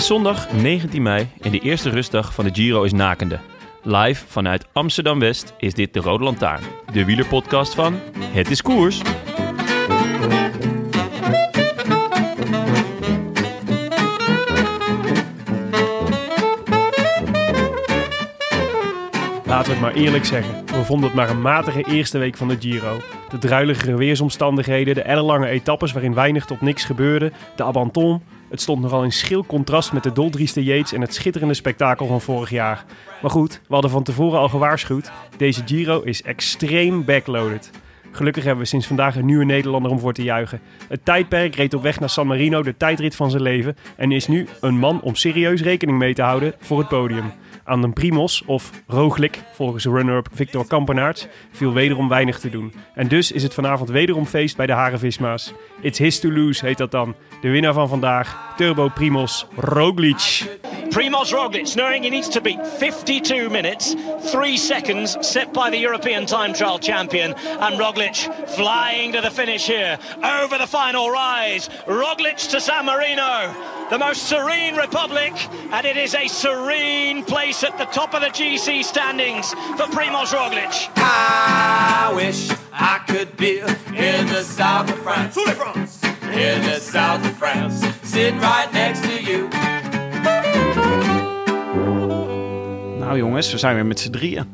[0.00, 3.38] Is zondag 19 mei en de eerste rustdag van de Giro is nakende.
[3.82, 9.02] Live vanuit Amsterdam-West is dit de Rode Lantaarn, de wielerpodcast van Het is Koers.
[19.44, 20.66] Laten we het maar eerlijk zeggen.
[20.66, 23.00] We vonden het maar een matige eerste week van de Giro.
[23.28, 28.22] De druiligere weersomstandigheden, de ellenlange etappes waarin weinig tot niks gebeurde, de abandon.
[28.50, 32.20] Het stond nogal in schil contrast met de doldrieste Yates en het schitterende spektakel van
[32.20, 32.84] vorig jaar.
[33.22, 35.10] Maar goed, we hadden van tevoren al gewaarschuwd.
[35.36, 37.70] Deze Giro is extreem backloaded.
[38.12, 40.60] Gelukkig hebben we sinds vandaag een nieuwe Nederlander om voor te juichen.
[40.88, 44.26] Het tijdperk reed op weg naar San Marino de tijdrit van zijn leven en is
[44.26, 47.32] nu een man om serieus rekening mee te houden voor het podium.
[47.70, 52.72] Aan de Primos, of Roglic, volgens runner-up Victor Kampenaerts, viel wederom weinig te doen.
[52.94, 55.52] En dus is het vanavond wederom feest bij de Harenvisma's.
[55.80, 57.14] It's his to lose heet dat dan.
[57.40, 60.42] De winnaar van vandaag, Turbo Primos Roglic.
[60.90, 63.94] Primoz Roglic knowing he needs to beat 52 minutes,
[64.32, 67.34] 3 seconds set by the European time trial champion.
[67.60, 68.16] And Roglic
[68.48, 71.68] flying to the finish here over the final rise.
[71.86, 73.54] Roglic to San Marino,
[73.88, 75.32] the most serene republic.
[75.70, 80.32] And it is a serene place at the top of the GC standings for Primoz
[80.32, 80.88] Roglic.
[80.96, 85.36] I wish I could be in the south of France.
[86.32, 89.48] In the south of France, sitting right next to you.
[92.98, 94.44] Nou jongens, we zijn weer met z'n drieën.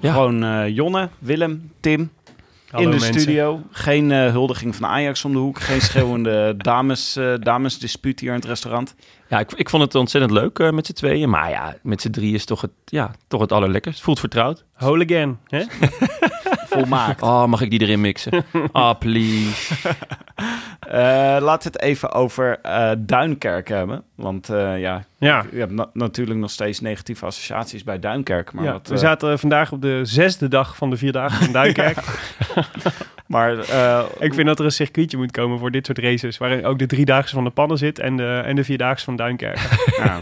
[0.00, 0.12] Ja.
[0.12, 2.10] Gewoon eh, Jonne, Willem, Tim
[2.70, 3.20] Hallo, in de mensen.
[3.20, 3.62] studio.
[3.70, 5.60] Geen eh, huldiging van Ajax om de hoek.
[5.60, 8.94] Geen schreeuwende dames, eh damesdispuut hier in het restaurant.
[9.28, 11.30] Ja, ik, ik vond het ontzettend leuk eh, met z'n tweeën.
[11.30, 14.00] Maar ja, met z'n drieën is toch het, ja, toch het allerlekkerst.
[14.00, 14.64] Voelt vertrouwd.
[14.76, 15.38] Whole again.
[15.46, 15.62] Hè?
[16.70, 17.22] Volmaakt.
[17.22, 18.44] Oh, mag ik die erin mixen?
[18.72, 19.74] Ah, please.
[20.80, 20.96] Eh,
[21.40, 24.02] laten we het even over eh Duinkerk hebben.
[24.14, 25.44] Want eh, ja, Ja.
[25.52, 28.52] je hebt na- natuurlijk nog steeds negatieve associaties bij Duinkerk.
[28.52, 31.96] Maar, ja, wat, we zaten vandaag op de zesde dag van de Vierdaagse in Duinkerk.
[33.30, 36.38] Maar eh, Ik vind dat er een circuitje moet komen voor dit soort races.
[36.38, 39.56] Waarin ook de driedaagse van de Pannen zit en de, en de vierdaagse van Duinkerk.
[40.02, 40.20] ja,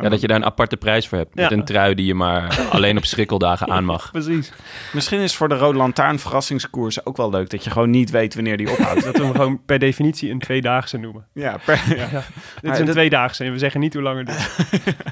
[0.00, 1.34] Ja, dat je daar een aparte prijs voor hebt.
[1.34, 1.56] Met Ja.
[1.56, 4.10] een trui die je maar alleen op schrikkeldagen aan mag.
[4.10, 4.52] Precies.
[4.92, 7.50] misschien is voor de Rode Lantaarn verrassingskoers ook wel leuk.
[7.50, 9.04] Dat je gewoon niet weet wanneer die ophoudt.
[9.04, 11.26] Dat we hem gewoon per definitie een tweedaagse noemen.
[11.32, 12.22] ja, per, ja.
[12.60, 14.94] Dit is een dit- tweedaagse en we zeggen niet hoe lang het duurt.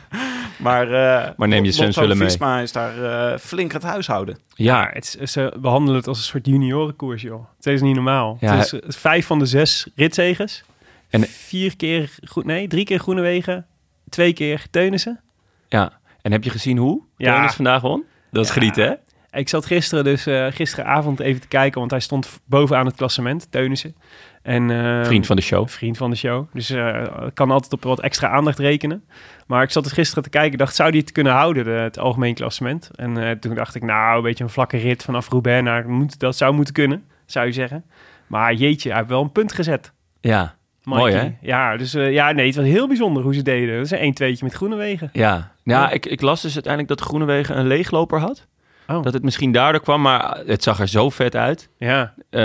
[0.59, 2.29] Maar, eh, Maar neem je Lotto zwemspullen mee.
[2.29, 4.39] Visma is daar eh, flink het huishouden.
[4.55, 7.47] Ja, Het is, ze behandelen het als een soort juniorenkoers, joh.
[7.57, 8.37] Het is niet normaal.
[8.41, 10.63] Ja, het is eh, vijf van de zes ritzegers.
[11.11, 13.67] En- vier keer, goed, nee, drie keer Groenewegen.
[14.09, 15.21] Twee keer Teunissen.
[15.69, 16.01] ja.
[16.23, 17.49] En heb je gezien hoe Ja.
[17.51, 18.05] Vandaag won?
[18.31, 18.55] Dat is Ja.
[18.55, 18.95] genieten, hè?
[19.39, 23.47] Ik zat gisteren dus, eh, gisteravond even te kijken, want hij stond bovenaan het klassement,
[23.51, 23.95] Teunissen.
[24.43, 25.69] En, eh, Vriend van de show.
[25.69, 26.47] vriend van de show.
[26.53, 29.05] Dus eh kan altijd op wat extra aandacht rekenen.
[29.47, 31.99] Maar ik zat dus gisteren te kijken, dacht, zou die het kunnen houden, de- het
[31.99, 32.91] algemeen klassement?
[32.95, 36.37] En toen dacht ik, nou, een beetje een vlakke rit vanaf Roubaix naar, moet, dat
[36.37, 37.85] zou moeten kunnen, zou je zeggen.
[38.27, 39.93] Maar jeetje, hij heeft wel een punt gezet.
[40.21, 41.01] Ja, Mikey.
[41.01, 41.31] Mooi, hè?
[41.41, 43.77] Ja, dus eh, ja, nee, het was heel bijzonder hoe ze deden.
[43.77, 45.11] Dat is een 1-2'tje met Groenewegen.
[45.13, 45.51] ja.
[45.65, 45.91] Ja, Ja.
[45.91, 48.47] Ik, ik las dus uiteindelijk dat Groenewegen een leegloper had.
[48.87, 49.03] Oh.
[49.03, 51.69] Dat het misschien daardoor kwam, maar het zag er zo vet uit.
[51.79, 52.43] Ja, Eh,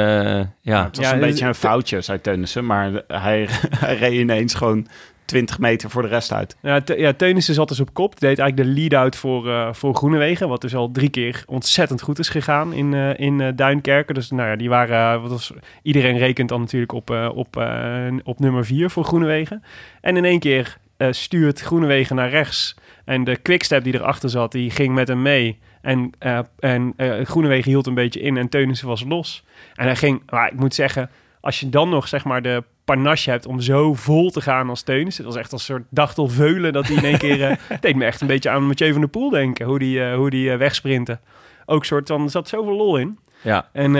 [0.61, 0.83] ja.
[0.83, 2.65] Het was Ja, een beetje een foutje, zei Teunissen.
[2.65, 3.47] Maar hij,
[3.79, 4.87] hij reed ineens gewoon
[5.27, 6.57] 20 meter voor de rest uit.
[6.61, 8.19] Ja, ja Teunissen zat dus op kop.
[8.19, 10.49] Deed eigenlijk de lead-out voor, eh voor Groenewegen.
[10.49, 14.15] Wat dus al drie keer ontzettend goed is gegaan in, eh, in eh, Duinkerken.
[14.15, 15.21] Dus nou ja, die waren...
[15.21, 17.67] wat iedereen rekent dan natuurlijk op, op,
[18.23, 19.63] op nummer vier voor Groenewegen.
[20.01, 20.77] En in één keer
[21.09, 22.75] stuurt Groenewegen naar rechts.
[23.05, 25.59] En de quickstep die erachter zat, die ging met hem mee.
[25.81, 26.11] En,
[26.59, 29.43] en Groenewegen hield een beetje in en Teunissen was los.
[29.75, 30.21] En hij ging...
[30.29, 31.09] Maar ik moet zeggen,
[31.41, 34.81] als je dan nog zeg maar de panache hebt om zo vol te gaan als
[34.81, 35.17] Teunis.
[35.17, 37.43] Het was echt als een soort dachtelveulen dat hij in één keer...
[37.43, 40.15] eh, deed me echt een beetje aan Mathieu van der Poel denken, hoe die, eh,
[40.15, 41.19] hoe die eh, wegsprinten.
[41.65, 43.19] Ook soort van, er zat zoveel lol in.
[43.41, 43.69] Ja.
[43.73, 43.93] En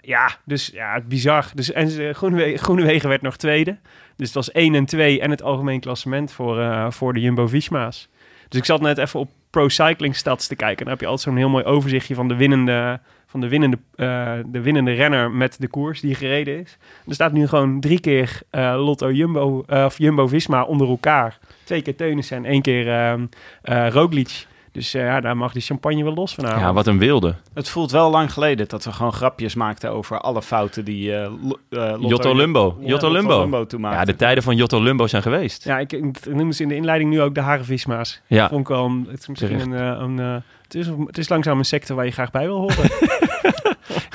[0.00, 1.46] ja, dus ja, bizar.
[1.54, 3.78] Dus, en uh, Groenewegen, Groenewegen werd nog tweede.
[4.16, 8.08] Dus het was 1 en 2 en het algemeen klassement voor, uh, voor de Jumbo-Visma's.
[8.48, 10.84] Dus ik zat net even op Pro Cycling Stats te kijken.
[10.84, 14.32] Dan heb je altijd zo'n heel mooi overzichtje van de winnende, van de winnende, uh,
[14.46, 16.78] de winnende renner met de koers die gereden is.
[17.06, 21.38] Er staat nu gewoon drie keer uh, Lotto Jumbo, uh, of Jumbo-Visma onder elkaar.
[21.64, 23.18] Twee keer Teunissen en één keer
[23.88, 24.46] Roglic.
[24.72, 26.60] Dus uh, ja, daar mag die champagne wel los vanavond.
[26.60, 27.34] Ja, wat een wilde.
[27.54, 31.30] Het voelt wel lang geleden dat we gewoon grapjes maakten over alle fouten die uh,
[31.70, 32.76] uh, Jotto Lumbo.
[32.80, 33.40] Ja, Jotto Lumbo.
[33.40, 33.98] Lumbo toen maakte.
[33.98, 35.64] Ja, de tijden van Jotto Lumbo zijn geweest.
[35.64, 38.20] Ja, ik, ik noemde ze in de inleiding nu ook de Harenvisma's.
[38.26, 38.48] Ja.
[38.48, 41.58] Vond ik wel een, het is misschien een, een, een het, is, het is langzaam
[41.58, 42.90] een secte waar je graag bij wil horen.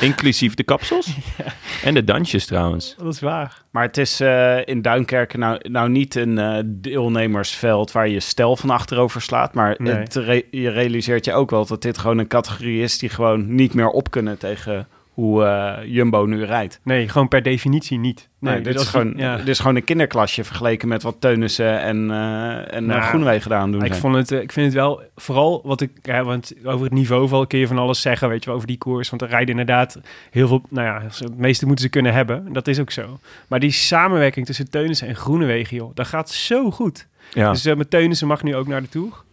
[0.01, 1.05] Inclusief de kapsels.
[1.37, 1.45] ja.
[1.83, 2.95] En de dansjes trouwens.
[2.97, 3.61] Dat is waar.
[3.71, 8.55] Maar het is uh, in Duinkerken nou, nou niet een uh, deelnemersveld waar je stel
[8.55, 9.53] van achterover slaat.
[9.53, 9.93] Maar Nee.
[9.93, 13.55] het re- je realiseert je ook wel dat dit gewoon een categorie is die gewoon
[13.55, 16.79] niet meer op kunnen tegen hoe uh, Jumbo nu rijdt.
[16.83, 18.29] Nee, gewoon per definitie niet.
[18.39, 19.37] Nee, Nee, dit, is gewoon, ja.
[19.37, 23.41] dit is gewoon een kinderklasje vergeleken met wat Teunissen en, eh en Nou, nou, Groenewegen
[23.41, 23.99] gedaan doen Ik, zijn.
[23.99, 27.27] vond het, eh, ik vind het wel, vooral wat ik, ja, want over het niveau
[27.27, 29.09] val kun je van alles zeggen, weet je wel, over die koers.
[29.09, 29.99] Want er rijden inderdaad
[30.31, 32.53] heel veel, nou ja, het meeste moeten ze kunnen hebben.
[32.53, 33.19] Dat is ook zo.
[33.47, 37.07] Maar die samenwerking tussen Teunissen en Groenewegen, joh, dat gaat zo goed.
[37.33, 37.51] Ja.
[37.51, 39.23] Dus uh, met Teunissen mag nu ook naar de Tour.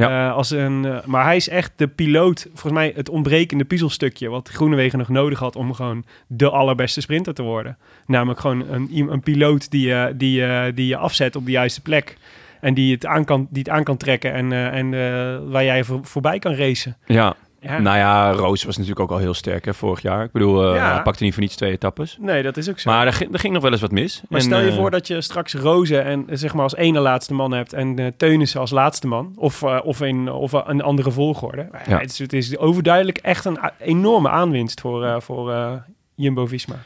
[0.00, 0.28] Ja.
[0.28, 4.28] Eh, als een, eh, maar hij is echt de piloot, volgens mij het ontbrekende puzzelstukje
[4.28, 7.76] wat Groenewegen nog nodig had om gewoon de allerbeste sprinter te worden.
[8.06, 11.80] Namelijk gewoon een, een piloot die, je die, eh, die je afzet op de juiste
[11.80, 12.16] plek.
[12.60, 14.90] En die het aan kan, die het aan kan trekken en, en
[15.50, 16.96] waar jij voor, voorbij kan racen.
[17.06, 17.36] ja.
[17.60, 17.78] Ja.
[17.78, 20.24] Nou ja, Roos was natuurlijk ook al heel sterk hè, vorig jaar.
[20.24, 20.92] Ik bedoel, eh, Ja.
[20.92, 22.16] hij pakte niet voor niets twee etappes.
[22.20, 22.90] nee, dat is ook zo.
[22.90, 24.22] Maar er ging, er ging nog wel eens wat mis.
[24.28, 26.76] Maar En, stel je eh, voor dat je straks Rozen en eh, zeg maar als
[26.76, 29.32] ene laatste man hebt en eh Teunissen als laatste man.
[29.36, 31.68] Of, of, een, of een andere volgorde.
[31.88, 31.98] Ja.
[31.98, 35.54] Het, is, het is overduidelijk echt een enorme aanwinst voor, voor
[36.14, 36.76] Jumbo-Visma.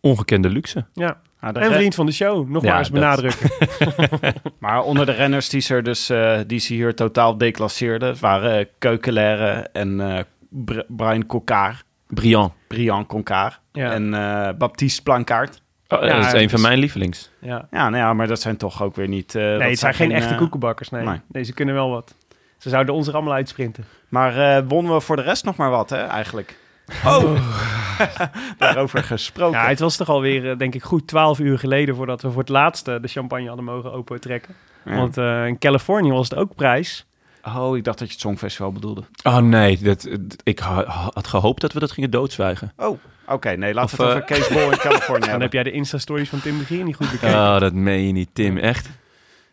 [0.00, 0.84] Ongekende luxe.
[0.92, 2.48] Ja, De en vriend van de show.
[2.48, 3.50] Nog Ja, maar eens dat- benadrukken.
[4.58, 8.64] Maar onder de renners die ze, dus, eh, die ze hier totaal declasseerden, waren uh,
[8.78, 11.26] Keukelaire en eh, Br- Brian
[12.06, 12.52] Briand.
[12.68, 13.90] Brian Coccard Ja.
[13.92, 15.62] en eh, Baptiste Plankaart.
[15.88, 17.30] Oh, Ja, dat is een dus- van mijn lievelings.
[17.40, 17.68] ja.
[17.70, 19.34] Ja, nou ja, maar dat zijn toch ook weer niet...
[19.34, 20.90] eh, dat Nee, het zijn geen echte eh, koekenbakkers.
[20.90, 21.04] Nee.
[21.04, 21.20] nee.
[21.28, 22.14] nee, ze kunnen wel wat.
[22.58, 23.84] Ze zouden ons er allemaal uitsprinten.
[24.08, 26.58] Maar eh, wonnen we voor de rest nog maar wat, hè, eigenlijk?
[27.04, 27.38] Oh!
[28.58, 29.58] Daarover gesproken.
[29.58, 32.40] Ja, het was toch alweer, eh, denk ik, goed 12 uur geleden voordat we voor
[32.40, 34.54] het laatste de champagne hadden mogen opentrekken.
[34.84, 34.96] Ja.
[34.96, 37.06] Want eh, in Californië was het ook prijs.
[37.56, 39.02] Oh, ik dacht dat je het Songfestival bedoelde.
[39.22, 40.08] Oh nee, dat,
[40.42, 42.72] ik ha- had gehoopt dat we dat gingen doodzwijgen.
[42.76, 42.98] Oh,
[43.28, 43.50] oké.
[43.50, 46.28] nee, laten we het over eh, Kees Bol in Californië Dan heb jij de Insta-stories
[46.28, 47.34] van Tim de Gier niet goed bekeken.
[47.36, 48.56] Oh, dat meen je niet, Tim.
[48.56, 48.88] Echt?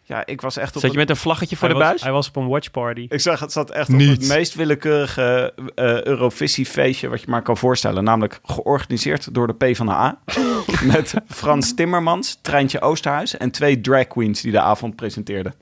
[0.06, 2.04] Ja, ik was echt op Zat je met een vlaggetje voor hij, de was, buis?
[2.04, 3.06] hij was op een watchparty.
[3.10, 7.58] Ik zag het zat echt op het meest willekeurige eh Eurovisie-feestje wat je maar kan
[7.58, 8.04] voorstellen.
[8.04, 10.18] Namelijk georganiseerd door de PvdA.
[10.94, 15.54] met Frans Timmermans, Treintje Oosterhuis en twee drag queens die de avond presenteerden.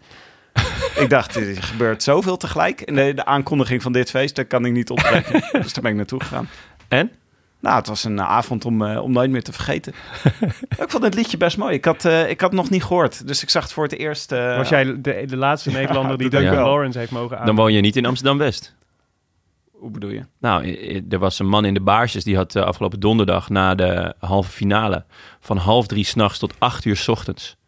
[0.96, 2.82] ik dacht, er gebeurt zoveel tegelijk.
[2.82, 5.44] En de, de aankondiging van dit feest, daar kan ik niet ontbreken.
[5.62, 6.50] dus daar ben ik naartoe gegaan.
[6.88, 7.12] En?
[7.62, 9.94] Nou, het was een eh, avond om, eh, om nooit meer te vergeten.
[10.84, 11.74] ik vond het liedje best mooi.
[11.74, 13.28] Ik had, eh, ik had het nog niet gehoord.
[13.28, 14.30] Dus ik zag het voor het eerst.
[14.30, 16.56] was jij de, de laatste Nederlander die Duncan.
[16.56, 17.46] Lawrence heeft mogen aan?
[17.46, 18.76] Dan woon je niet in Amsterdam-West.
[19.72, 20.26] Hoe bedoel je?
[20.40, 20.76] Nou,
[21.10, 25.06] er was een man in de baarsjes die had afgelopen donderdag na de halve finale
[25.40, 27.60] van half drie s'nachts tot acht uur 's ochtends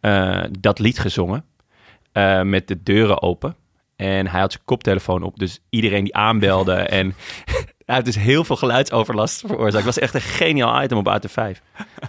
[0.00, 1.44] eh, dat lied gezongen
[2.12, 3.56] eh, met de deuren open.
[3.96, 7.14] En hij had zijn koptelefoon op, dus iedereen die aanbelde en
[7.90, 9.74] hij heeft dus heel veel geluidsoverlast veroorzaakt.
[9.74, 11.58] Het was echt een geniaal item op AT5.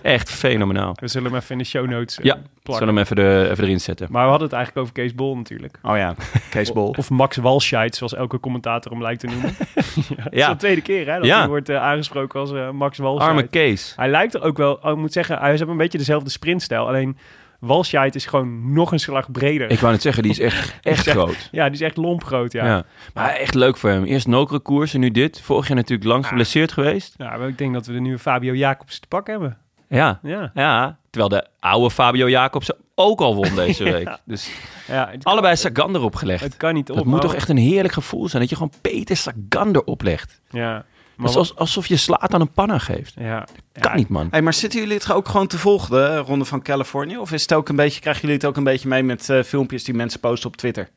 [0.01, 0.95] Echt fenomenaal.
[1.00, 2.88] We zullen hem even in de show notes eh, Ja, plakken.
[2.88, 4.07] Zullen we hem even, de, even erin zetten?
[4.11, 5.77] Maar we hadden het eigenlijk over Kees Bol natuurlijk.
[5.81, 6.15] Oh ja,
[6.50, 6.93] Kees Bol.
[6.97, 9.55] Of Max Walscheid, zoals elke commentator hem lijkt te noemen.
[9.55, 11.38] ja, Het is de tweede keer hè, dat Ja.
[11.39, 13.29] hij wordt eh, aangesproken als eh, Max Walscheid.
[13.29, 13.93] Arme Kees.
[13.95, 16.88] Hij lijkt er ook wel, oh, ik moet zeggen, hij heeft een beetje dezelfde sprintstijl.
[16.88, 17.17] Alleen
[17.62, 19.70] Walscheid is gewoon nog een slag breder.
[19.70, 21.12] Ik wou net zeggen, die is echt, echt Ja.
[21.12, 21.50] groot.
[21.51, 22.65] Ja, die is echt lomp groot, ja.
[22.65, 22.72] Ja.
[22.75, 22.84] ja.
[23.13, 24.03] Maar echt leuk voor hem.
[24.03, 24.27] Eerst
[24.62, 25.41] koers en nu dit.
[25.41, 27.15] Vorig jaar natuurlijk lang geblesseerd geweest.
[27.18, 29.58] maar ik denk dat we de nieuwe Fabio Jacobs te pakken hebben.
[29.88, 30.20] Ja.
[30.24, 34.18] Ja, Ja, terwijl de oude Fabio Jacobsen ook al won deze week.
[34.25, 34.51] Dus
[34.88, 36.44] ja het, allebei Sagan erop gelegd.
[36.44, 36.96] het kan niet op.
[36.96, 40.41] dat moet toch echt een heerlijk gevoel zijn dat je gewoon Peter Sagan erop legt.
[40.50, 40.86] Ja,
[41.21, 43.13] Maar maar alsof, alsof je slaat aan een panna geeft.
[43.19, 44.27] Ja, Kan ja, niet, man.
[44.31, 47.17] Hey, maar zitten jullie het ook gewoon te volgen, de Ronde van Californië?
[47.17, 49.43] Of is het ook een beetje, krijgen jullie het ook een beetje mee met eh,
[49.43, 50.89] filmpjes die mensen posten op Twitter?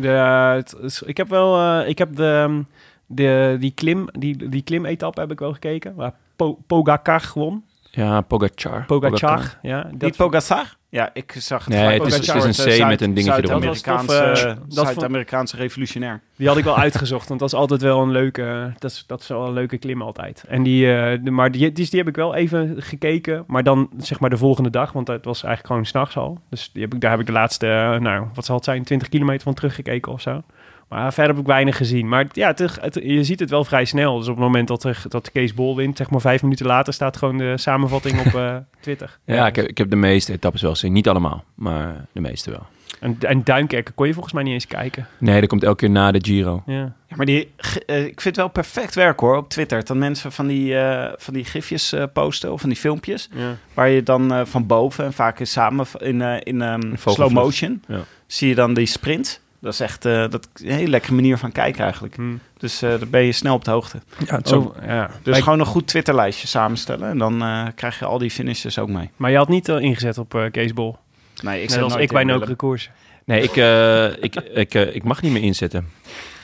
[0.00, 2.62] Het is- ik heb wel, eh, ik heb de, ehm,
[3.06, 7.64] de, die klim, die, die klim-etappe heb ik wel gekeken, waar po, Pogacar won.
[7.90, 8.84] Ja, Pogacar.
[8.86, 9.58] Pogacar.
[9.62, 10.76] Ja, Niet dat Pogacar?
[10.90, 11.74] Ja, ik zag het.
[11.74, 13.46] Nee, het is- het is een C Zuid- met een dingetje.
[13.46, 16.20] Zuid-Amerikaanse dat Zuid-Amerikaanse revolutionair.
[16.36, 19.20] Die had ik wel uitgezocht, want dat is altijd wel een leuke, dat is, dat
[19.20, 20.44] is wel een leuke klim altijd.
[20.48, 23.90] En die, eh, de, maar die, die, die heb ik wel even gekeken, maar dan
[23.98, 26.38] zeg maar de volgende dag, want het was eigenlijk gewoon s'nachts al.
[26.50, 28.84] Dus die heb ik, daar heb ik de laatste, eh, nou, wat zal het zijn,
[28.84, 30.42] 20 kilometer van teruggekeken of zo.
[30.90, 32.08] Maar verder heb ik weinig gezien.
[32.08, 34.18] Maar ja, het, het- je ziet het wel vrij snel.
[34.18, 36.92] Dus op het moment dat, er, dat Kees Bol wint, zeg maar vijf minuten later,
[36.92, 39.18] staat gewoon de samenvatting op eh, Twitter.
[39.24, 40.92] Ja, ik heb, ik heb de meeste etappes wel gezien.
[40.92, 42.66] Niet allemaal, maar de meeste wel.
[43.00, 45.06] En, en Duinkerken kon je volgens mij niet eens kijken.
[45.18, 46.62] Nee, dat komt elke keer na de Giro.
[46.66, 46.92] Ja.
[47.08, 47.50] Ja, maar die,
[47.86, 49.84] eh, ik vind het wel perfect werk hoor op Twitter.
[49.84, 53.28] Dat mensen van die, eh, van die gifjes eh, posten of van die filmpjes.
[53.34, 53.56] Ja.
[53.74, 57.30] Waar je dan eh, van boven en vaak is samen in, eh, in ehm, vogelvlucht.
[57.30, 58.00] slow motion Ja.
[58.26, 59.40] zie je dan die sprint.
[59.60, 62.14] Dat is echt eh, dat een hele lekkere manier van kijken eigenlijk.
[62.16, 62.36] Hm.
[62.58, 64.00] Dus eh dan ben je snel op de hoogte.
[64.26, 65.10] Ja, het Oh, ja.
[65.22, 67.08] Dus Maar- gewoon een goed Twitterlijstje samenstellen.
[67.08, 69.10] En dan eh, krijg je al die finishes ook mee.
[69.16, 70.96] Maar je had niet ingezet op eh Bol.
[71.42, 72.54] Nee, ik Net als nooit ik bij Nokere.
[72.54, 72.90] Koers.
[73.30, 74.34] Nee, ik, eh, ik,
[74.64, 75.88] ik, eh, ik mag niet meer inzetten.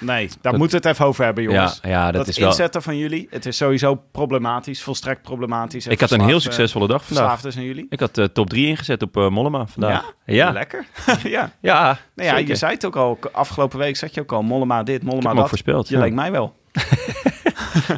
[0.00, 1.78] Nee, daar Dat- moeten we het even over hebben, jongens.
[1.82, 2.48] Ja, ja dat, dat is wel...
[2.48, 5.86] inzetten van jullie, het is sowieso problematisch, volstrekt problematisch.
[5.86, 7.24] En Ik had een heel succesvolle dag vandaag.
[7.24, 7.86] Verslaafd is aan jullie.
[7.90, 10.12] Ik had eh, top 3 ingezet op Mollema vandaag.
[10.26, 10.50] Ja?
[10.50, 10.86] Lekker.
[11.36, 11.50] ja.
[11.60, 14.82] Ja, Nou ja, je zei het ook al, afgelopen week zat je ook al, Mollema
[14.82, 15.48] dit, Ik heb Mollema dat.
[15.48, 15.88] voorspeld.
[15.88, 16.00] Je ja.
[16.00, 16.54] lijkt mij wel.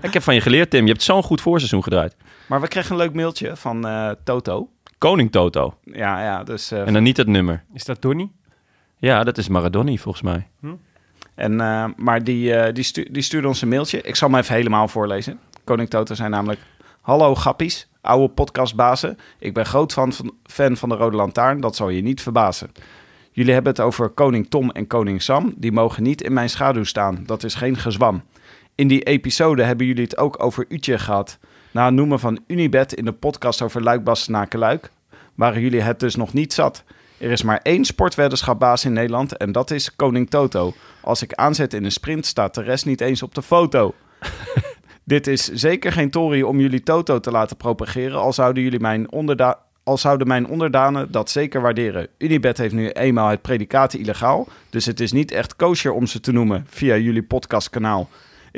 [0.03, 0.85] Ik heb van je geleerd, Tim.
[0.85, 2.17] Je hebt zo'n goed voorseizoen gedraaid.
[2.47, 4.69] Maar we kregen een leuk mailtje van eh, Toto.
[4.99, 5.75] Koning Toto.
[5.85, 6.71] Ja, ja, dus...
[6.71, 7.65] eh, En dan niet het nummer.
[7.75, 8.31] Is dat Donny?
[8.99, 10.47] Ja, dat is Maradoni volgens mij.
[11.35, 14.01] En, eh, maar die, eh, die, stu- die stuurde ons een mailtje.
[14.03, 15.39] Ik zal hem even helemaal voorlezen.
[15.65, 16.61] Koning Toto zei namelijk...
[17.01, 19.19] Hallo grappies, oude podcastbazen.
[19.39, 21.61] Ik ben groot fan van, fan van de Rode Lantaarn.
[21.61, 22.71] Dat zal je niet verbazen.
[23.33, 25.55] Jullie hebben het over koning Tom en koning Sam.
[25.57, 27.23] Die mogen niet in mijn schaduw staan.
[27.27, 28.23] Dat is geen gezwam.
[28.75, 31.39] In die episode hebben jullie het ook over Utje gehad.
[31.71, 34.91] Na het noemen van Unibet in de podcast over Luik Luik
[35.35, 36.85] waren jullie het dus nog niet zat.
[37.19, 40.75] Er is maar één sportweddenschapbaas in Nederland en dat is Koning Toto.
[41.01, 43.95] Als ik aanzet in een sprint staat de rest niet eens op de foto.
[45.05, 49.13] Dit is zeker geen tory om jullie Toto te laten propageren, al zouden, jullie mijn
[49.13, 49.59] onderda
[49.89, 52.09] al zouden mijn onderdanen dat zeker waarderen.
[52.19, 56.21] Unibet heeft nu eenmaal het predicaat illegaal, dus het is niet echt kosher om ze
[56.21, 58.09] te noemen via jullie podcastkanaal.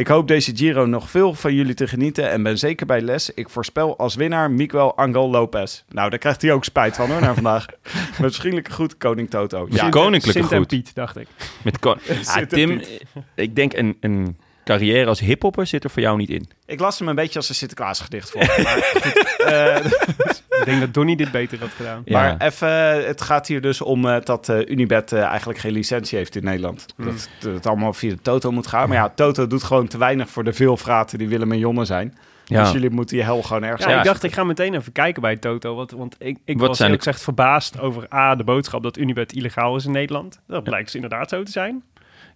[0.00, 3.30] Ik hoop deze Giro nog veel van jullie te genieten en ben zeker bij les.
[3.30, 5.82] Ik voorspel als winnaar Miguel Angel Lopez.
[5.88, 7.66] Nou, daar krijgt hij ook spijt van hoor, naar vandaag.
[8.20, 9.66] Met vriendelijke groet, koning Toto.
[9.70, 10.66] Ja, koninklijke Sint en goed.
[10.66, 11.26] Piet, dacht ik.
[11.64, 13.02] Met kon- Ah, Tim, Piet.
[13.34, 16.50] ik denk een, een carrière als hiphopper zit er voor jou niet in.
[16.66, 18.40] Ik las hem een beetje als een Sinterklaas gedicht voor.
[18.64, 19.76] Maar, goed, eh,
[20.60, 22.02] Ik denk dat Donny dit beter had gedaan.
[22.04, 22.20] Ja.
[22.20, 26.36] maar even, het gaat hier dus om eh, dat eh, Unibet eigenlijk geen licentie heeft
[26.36, 26.86] in Nederland.
[26.96, 27.04] Hmm.
[27.04, 28.88] Dat, dat het allemaal via de Toto moet gaan.
[28.88, 31.84] Maar ja, Toto doet gewoon te weinig voor de veel vraten die Willem en Jonne
[31.84, 32.16] zijn.
[32.44, 32.62] Ja.
[32.62, 33.98] Dus jullie moeten die hel gewoon ergens Ja, Ja.
[33.98, 35.74] ik dacht, ik ga meteen even kijken bij Toto.
[35.74, 38.82] Want, want ik, ik Wat was zijn ook de- gezegd verbaasd over A, de boodschap
[38.82, 40.40] dat Unibet illegaal is in Nederland.
[40.46, 41.82] Dat blijkt dus inderdaad zo te zijn.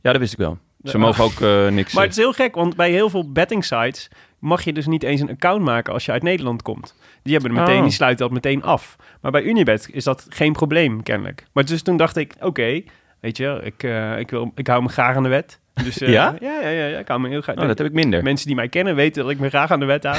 [0.03, 0.59] ja, dat wist ik wel.
[0.85, 1.93] Ze mogen ook eh, niks...
[1.95, 5.03] Maar het is heel gek, want bij heel veel betting sites mag je dus niet
[5.03, 6.95] eens een account maken als je uit Nederland komt.
[7.23, 7.83] Die hebben er meteen, Oh.
[7.83, 8.97] die sluiten dat meteen af.
[9.21, 11.45] Maar bij Unibet is dat geen probleem, kennelijk.
[11.53, 12.83] Maar dus toen dacht ik, oké,
[13.21, 15.61] weet je, ik, eh, ik, wil, ik hou me graag aan de wet.
[15.85, 16.37] Dus, eh, Ja?
[16.41, 17.57] Ja, ja, ja, ja, ik hou me heel graag.
[17.57, 18.23] oh, dat heb ik minder.
[18.23, 20.19] Mensen die mij kennen weten dat ik me graag aan de wet hou.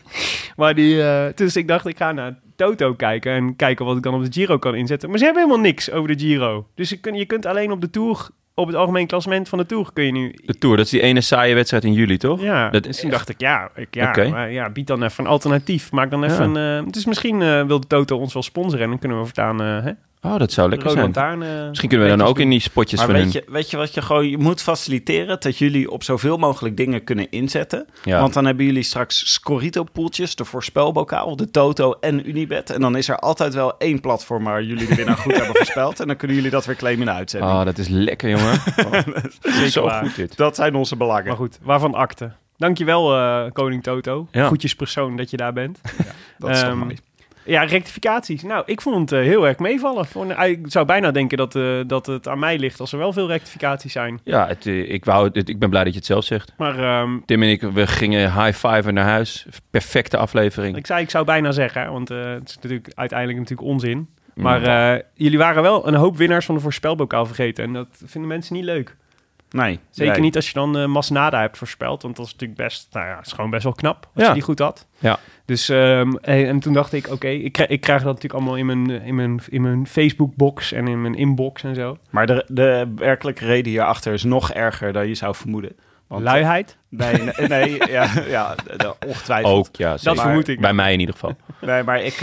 [0.56, 1.02] maar die,
[1.34, 4.32] dus ik dacht, ik ga naar Toto kijken en kijken wat ik dan op de
[4.32, 5.08] Giro kan inzetten.
[5.08, 6.66] Maar ze hebben helemaal niks over de Giro.
[6.74, 9.66] Dus je kunt, je kunt alleen op de Tour, op het algemeen klassement van de
[9.66, 10.34] Tour, kun je nu...
[10.44, 12.40] De Tour, dat is die ene saaie wedstrijd in juli, toch?
[12.42, 15.24] Ja, Dat dus is toen dacht ik, ja, ik, ja, maar ja, bied dan even
[15.24, 15.92] een alternatief.
[15.92, 16.84] Maak dan even een...
[16.86, 19.60] eh, dus misschien eh, wil de Toto ons wel sponsoren en dan kunnen we voortaan
[19.62, 21.02] eh hè, Oh, dat zou lekker zijn.
[21.02, 21.42] Lantaarn...
[21.42, 23.42] eh, Misschien kunnen we dan ook in die spotjes Maar van weet hun...
[23.46, 24.28] je, weet je wat je gewoon...
[24.30, 27.86] Je moet faciliteren dat jullie op zoveel mogelijk dingen kunnen inzetten.
[28.04, 28.20] Ja.
[28.20, 32.70] Want dan hebben jullie straks Scorito-poeltjes, de voorspelbokaal, de Toto en Unibet.
[32.70, 36.00] En dan is er altijd wel één platform waar jullie de winnaar goed hebben voorspeld.
[36.00, 37.52] En dan kunnen jullie dat weer claimen in de uitzending.
[37.52, 38.60] Oh, dat is lekker, jongen.
[39.44, 40.04] Oh, zo waar.
[40.04, 40.36] goed dit.
[40.36, 41.26] Dat zijn onze belangen.
[41.26, 42.32] Maar goed, waarvan akte?
[42.56, 44.28] Dankjewel, eh koning Toto.
[44.32, 44.46] Ja.
[44.46, 45.80] Goedjespersoon dat je daar bent.
[46.38, 46.96] Dat is toch mooi.
[47.48, 48.42] Ja, rectificaties.
[48.42, 50.06] Nou, ik vond het eh, heel erg meevallen.
[50.14, 53.12] Een- Ik zou bijna denken dat, eh, dat het aan mij ligt als er wel
[53.12, 54.20] veel rectificaties zijn.
[54.24, 56.52] Ja, het, eh, ik, wou, het, ik ben blij dat je het zelf zegt.
[56.56, 59.46] Maar ehm, Tim en ik, we gingen high five naar huis.
[59.70, 60.76] Perfecte aflevering.
[60.76, 64.08] ik, zei, ik zou bijna zeggen, want het is natuurlijk uiteindelijk natuurlijk onzin.
[64.34, 64.62] Maar
[64.94, 67.64] eh, jullie waren wel een hoop winnaars van de voorspelbokaal vergeten.
[67.64, 68.96] En dat vinden mensen niet leuk.
[69.50, 69.80] Nee.
[69.90, 70.20] Zeker nee.
[70.20, 72.02] niet als je dan eh Masnada hebt voorspeld.
[72.02, 74.28] Want dat is natuurlijk best, nou ja, is gewoon best wel knap als Ja.
[74.28, 74.86] je die goed had.
[74.98, 75.18] Ja.
[75.44, 78.56] Dus, ehm, en, en toen dacht ik, oké, ik, krijg, ik krijg dat natuurlijk allemaal
[78.56, 81.98] in mijn, in mijn, in mijn Facebook-box en in mijn inbox en zo.
[82.10, 85.76] Maar de, de werkelijke reden hierachter is nog erger dan je zou vermoeden.
[86.08, 86.76] Want- Luiheid?
[86.88, 89.54] Nee, nee, nee ja, ja, de- ongetwijfeld.
[89.54, 89.96] Ook, ja.
[90.02, 90.60] Dat vermoed ik.
[90.60, 91.36] Bij mij in ieder geval.
[91.60, 92.20] Nee, maar ik, eh,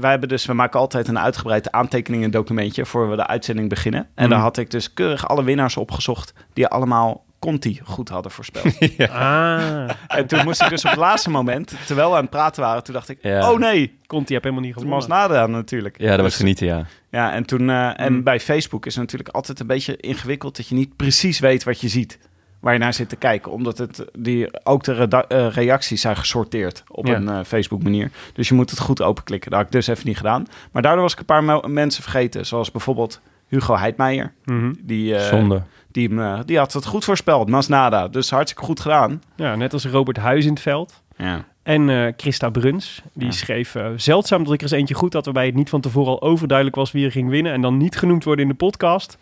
[0.00, 4.00] wij hebben dus, we maken altijd een uitgebreid aantekeningen documentje voor we de uitzending beginnen.
[4.14, 4.30] En Mhm.
[4.30, 8.78] daar had ik dus keurig alle winnaars opgezocht die allemaal Conti goed hadden voorspeld.
[9.10, 12.62] Ah, en toen moest ik dus op het laatste moment, terwijl we aan het praten
[12.62, 13.50] waren, toen dacht ik, Ja.
[13.52, 15.08] oh nee, Conti heb helemaal niet het gewonnen.
[15.08, 15.94] Masnada natuurlijk.
[15.98, 16.84] Ja, dat was Dus- genieten, ja.
[17.10, 18.22] Ja, en toen, eh, en Mm.
[18.22, 21.80] bij Facebook is het natuurlijk altijd een beetje ingewikkeld dat je niet precies weet wat
[21.80, 22.18] je ziet.
[22.60, 23.52] Waar je naar zit te kijken.
[23.52, 24.92] Omdat het die, ook de
[25.28, 27.14] eh, reacties zijn gesorteerd op Ja.
[27.14, 28.10] een eh, Facebook manier.
[28.32, 29.50] Dus je moet het goed openklikken.
[29.50, 30.46] Dat had ik dus even niet gedaan.
[30.72, 32.46] Maar daardoor was ik een paar mensen vergeten.
[32.46, 34.32] Zoals bijvoorbeeld Hugo Heidmeijer.
[34.44, 34.72] Mhm.
[34.80, 35.62] Die, eh, Zonde.
[35.92, 36.10] die,
[36.44, 37.48] die had het goed voorspeld.
[37.48, 38.08] Masnada.
[38.08, 39.22] Dus hartstikke goed gedaan.
[39.36, 41.02] Ja, net als Robert Huis in het veld.
[41.16, 41.44] Ja.
[41.62, 43.32] En eh, Christa Bruns, die Ja.
[43.32, 45.24] schreef zeldzaam dat ik er eens eentje goed had...
[45.24, 47.52] waarbij het niet van tevoren al overduidelijk was wie er ging winnen...
[47.52, 49.18] en dan niet genoemd worden in de podcast.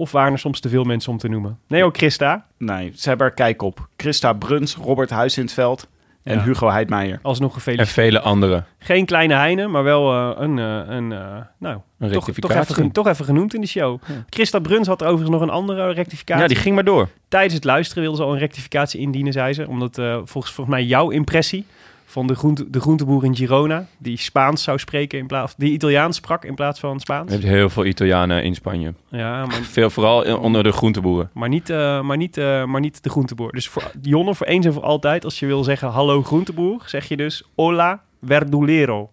[0.00, 1.58] Of waren er soms te veel mensen om te noemen?
[1.68, 2.46] Nee, ook Christa.
[2.58, 3.88] Nee, ze hebben er kijk op.
[3.96, 5.88] Christa Bruns, Robert Huis in het veld.
[6.22, 6.42] En Ja.
[6.42, 7.18] Hugo Heidmeijer.
[7.22, 8.06] Alsnog En gefeliciteerd.
[8.06, 8.66] vele anderen.
[8.78, 11.18] Geen kleine Heine, maar wel eh, een, eh, een eh,
[11.58, 12.76] nou, Een toch, toch, rectificatie.
[12.78, 14.00] even, toch even genoemd in de show.
[14.30, 16.42] Christa Bruns had er overigens nog een andere rectificatie.
[16.42, 17.08] Ja, die ging maar door.
[17.28, 19.68] Tijdens het luisteren wilde ze al een rectificatie indienen, zei ze.
[19.68, 21.66] Omdat eh, volgens, volgens mij jouw impressie
[22.10, 23.86] van de, groente, de groenteboer in Girona...
[23.98, 25.54] die Spaans zou spreken in plaats...
[25.56, 27.30] die Italiaans sprak in plaats van Je Spaans.
[27.30, 28.94] hebt heel veel Italianen in Spanje.
[29.08, 31.30] Ja, maar, Veel, vooral onder de groenteboeren.
[31.34, 33.52] maar, niet, eh, maar, niet, eh, maar niet de groenteboer.
[33.52, 35.24] Dus voor Jonne, voor eens en voor altijd...
[35.24, 36.82] als je wil zeggen hallo groenteboer...
[36.86, 39.10] zeg je dus hola verdulero.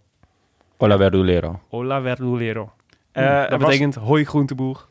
[0.77, 1.59] Hola verdulero.
[1.69, 2.71] Hola verdulero.
[3.11, 4.87] Eh, dat was- betekent hoi groenteboer.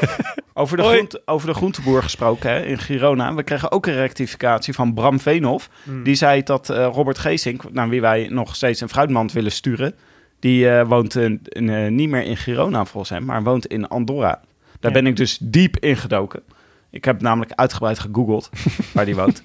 [0.54, 3.34] Over de, groente, over de groenteboer gesproken hè, in Girona.
[3.34, 5.70] We kregen ook een rectificatie van Bram Veenhoff.
[5.82, 6.02] Hmm.
[6.02, 9.94] Die zei dat eh, Robert Geesink, naar wie wij nog steeds een fruitmand willen sturen...
[10.38, 14.40] die eh, woont eh, in, niet meer in Girona volgens hem, maar woont in Andorra.
[14.80, 15.00] Daar Ja.
[15.00, 16.42] ben ik dus diep ingedoken.
[16.90, 18.50] Ik heb namelijk uitgebreid gegoogeld
[18.94, 19.42] waar die woont.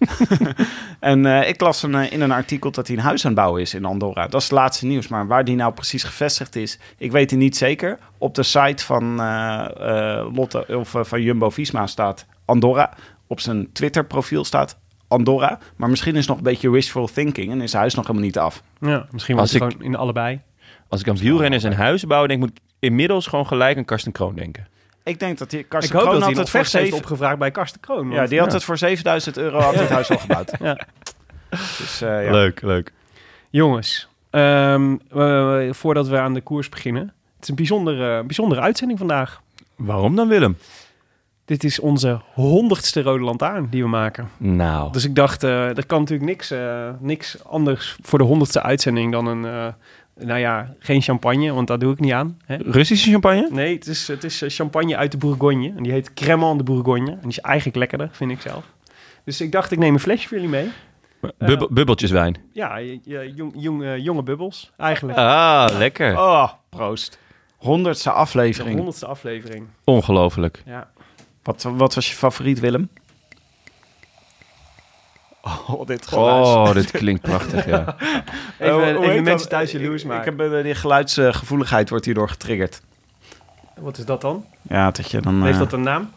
[1.00, 3.39] en eh, ik las een, eh, in een artikel dat hij een huis aan het
[3.39, 4.27] bouwen is in Andorra.
[4.27, 5.07] Dat is het laatste nieuws.
[5.07, 7.97] Maar waar die nou precies gevestigd is, ik weet het niet zeker.
[8.17, 9.65] Op de site van, eh,
[10.19, 12.93] eh, Lotte, of, van Jumbo-Visma staat Andorra.
[13.27, 15.59] Op zijn Twitter-profiel staat Andorra.
[15.75, 18.25] Maar misschien is het nog een beetje wishful thinking en is zijn huis nog helemaal
[18.27, 18.63] niet af.
[18.79, 20.39] Ja, misschien was het ik- gewoon in allebei.
[20.89, 23.85] Als ik aan wielrenners en huizen bouw, denk ik, moet ik inmiddels gewoon gelijk aan
[23.85, 24.68] Karsten Kroon denken.
[25.03, 26.98] Ik denk dat die Ik Karsten hoop Kroon had het voor vers heeft zeven...
[27.00, 28.11] opgevraagd bij Karsten Kroon.
[28.11, 28.53] Ja, die had Ja.
[28.53, 30.51] het voor 7000 euro had het huis al gebouwd.
[30.59, 30.79] Ja.
[31.50, 32.31] Dus, eh, ja.
[32.31, 32.92] Leuk, leuk.
[33.50, 37.01] Jongens, ehm, eh, voordat we aan de koers beginnen.
[37.35, 39.42] Het is een bijzondere, bijzondere uitzending vandaag.
[39.75, 40.57] Waarom dan Willem?
[41.46, 44.29] Dit is onze honderdste Rode Lantaarn die we maken.
[44.37, 48.61] Nou, Dus ik dacht, eh er kan natuurlijk niks, eh, niks anders voor de honderdste
[48.61, 49.74] uitzending dan een...
[50.15, 52.37] eh, nou ja, geen champagne, want daar doe ik niet aan.
[52.45, 52.55] Hè?
[52.55, 53.47] Russische champagne?
[53.51, 55.73] Nee, het is, het is eh, champagne uit de Bourgogne.
[55.77, 57.11] En die heet Cremant de Bourgogne.
[57.11, 58.63] En die is eigenlijk lekkerder, vind ik zelf.
[59.25, 60.69] Dus ik dacht, ik neem een flesje voor jullie mee.
[61.37, 62.35] Bubbel- bubbeltjeswijn.
[62.51, 65.17] Ja, je- je- jong, jong, eh, jonge bubbels, eigenlijk.
[65.17, 66.17] Ah, lekker.
[66.17, 67.19] Oh, proost.
[67.57, 68.75] Honderdste De aflevering.
[68.75, 69.67] honderdste aflevering.
[69.83, 70.63] Ongelooflijk.
[70.65, 70.89] Ja.
[71.43, 72.89] Wat, wat was je favoriet, Willem?
[75.44, 76.46] Oh, dit geluid.
[76.46, 77.96] Oh, dit klinkt prachtig, ja.
[78.60, 79.50] Even, Oh, hoe even heet mensen dat?
[79.50, 80.34] thuis jaloers Ik- maken.
[80.34, 82.82] Ik heb eh, die geluidsgevoeligheid wordt hierdoor getriggerd.
[83.79, 84.46] Wat is dat dan?
[84.62, 85.42] Ja, dat je dan...
[85.42, 86.10] Heeft eh, dat een naam?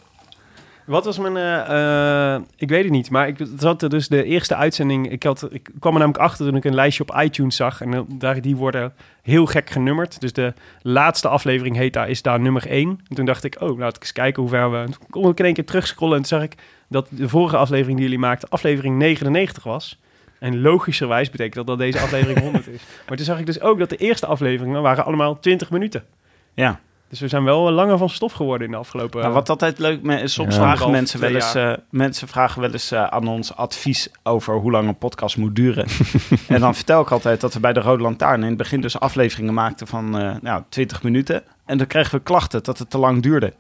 [0.85, 1.37] Wat was mijn...
[1.37, 5.11] eh, eh, ik weet het niet, maar ik het zat er dus de eerste uitzending...
[5.11, 7.81] Ik, had, ik kwam er namelijk achter toen ik een lijstje op iTunes zag.
[7.81, 10.21] En daar, die worden heel gek genummerd.
[10.21, 13.01] Dus de laatste aflevering heet daar, is daar nummer 1.
[13.09, 14.77] En toen dacht ik, oh, laat ik eens kijken hoe ver we...
[14.77, 16.55] En toen kon ik in één keer terugscrollen en toen zag ik...
[16.89, 19.99] dat de vorige aflevering die jullie maakten aflevering 99 was.
[20.39, 22.81] En logischerwijs betekent dat dat deze aflevering 100 is.
[23.09, 26.05] Maar toen zag ik dus ook dat de eerste afleveringen waren allemaal 20 minuten.
[26.55, 29.21] Ja, Dus we zijn wel langer van stof geworden in de afgelopen...
[29.21, 30.61] nou, wat altijd leuk is, soms Ja.
[30.61, 34.71] vragen mensen wel eens, eh, mensen vragen wel eens eh, aan ons advies over hoe
[34.71, 35.87] lang een podcast moet duren.
[36.49, 39.01] en dan vertel ik altijd dat we bij de Rode Lantaarn in het begin dus
[39.01, 41.43] afleveringen maakten van eh nou, 20 minuten.
[41.65, 43.53] En dan kregen we klachten dat het te lang duurde.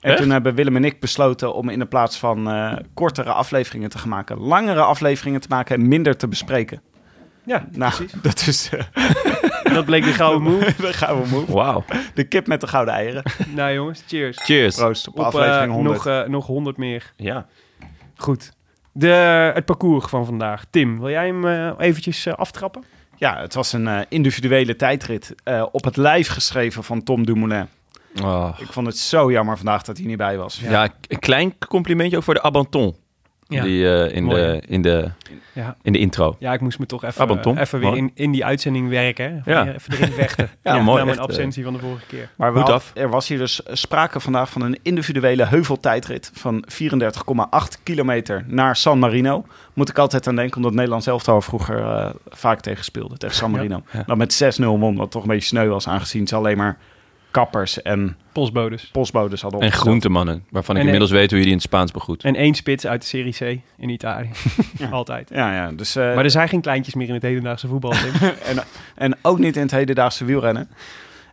[0.00, 0.20] En Echt?
[0.22, 3.98] toen hebben Willem en ik besloten om in de plaats van eh, kortere afleveringen te
[3.98, 6.80] gaan maken, langere afleveringen te maken en minder te bespreken.
[7.44, 8.12] Ja, Nou, precies.
[8.22, 8.70] dat is...
[8.94, 10.74] eh, Dat bleek de gouden move.
[10.92, 11.52] gaan we move.
[11.52, 11.84] Wauw.
[12.14, 13.22] De kip met de gouden eieren.
[13.54, 14.42] nou jongens, cheers.
[14.42, 14.76] Cheers.
[14.76, 15.96] Proost op, Op aflevering eh, 100.
[15.96, 17.12] nog, eh, nog 100 meer.
[17.16, 17.46] Ja.
[18.16, 18.52] Goed.
[18.92, 20.64] De, het parcours van vandaag.
[20.70, 22.82] Tim, wil jij hem eh, eventjes eh, aftrappen?
[23.16, 27.66] Ja, het was een eh, individuele tijdrit eh, op het lijf geschreven van Tom Dumoulin.
[28.22, 28.58] Oh.
[28.58, 30.60] Ik vond het zo jammer vandaag dat hij niet bij was.
[30.62, 32.96] Ja, een klein complimentje ook voor de Abanton.
[33.50, 33.62] Ja.
[33.62, 35.10] Die, eh, in, Mooi, de, in, de,
[35.52, 35.76] Ja.
[35.82, 36.36] in de intro.
[36.38, 39.42] Ja, ik moest me toch even, even weer in, in die uitzending werken.
[39.44, 39.52] Hè?
[39.52, 39.72] Ja.
[39.74, 40.48] Even erin vechten.
[40.62, 41.22] Ja, mooi, Na mijn eh.
[41.22, 42.30] absentie van de vorige keer.
[42.36, 42.90] Maar af.
[42.94, 48.98] er was hier dus sprake vandaag van een individuele heuveltijdrit van 34,8 kilometer naar San
[48.98, 49.44] Marino.
[49.74, 53.36] Moet ik altijd aan denken, omdat Nederland zelf al vroeger eh, vaak tegen speelde, tegen
[53.36, 53.82] San Marino.
[53.92, 54.02] Ja.
[54.06, 56.78] Dat met 6-0 won, wat toch een beetje sneu was, aangezien ze alleen maar
[57.30, 58.88] kappers en Postbodes.
[58.92, 61.90] postbodes hadden En groentemannen, waarvan ik En, inmiddels weet hoe je die in het Spaans
[61.92, 62.24] begroet.
[62.24, 64.30] En één spits uit de Serie C in Italië.
[64.90, 65.30] Altijd.
[65.34, 65.96] Ja, ja, dus...
[65.96, 67.92] eh, Maar er zijn geen kleintjes meer in het hedendaagse voetbal.
[68.44, 68.64] En,
[68.94, 70.68] en ook niet in het hedendaagse wielrennen.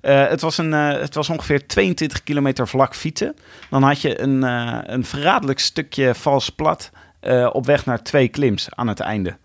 [0.02, 3.36] Eh, het, was een, eh, het was ongeveer 22 kilometer vlak fietsen.
[3.70, 8.28] Dan had je een, eh, een verraderlijk stukje vals plat eh, op weg naar twee
[8.28, 9.38] klims aan het einde.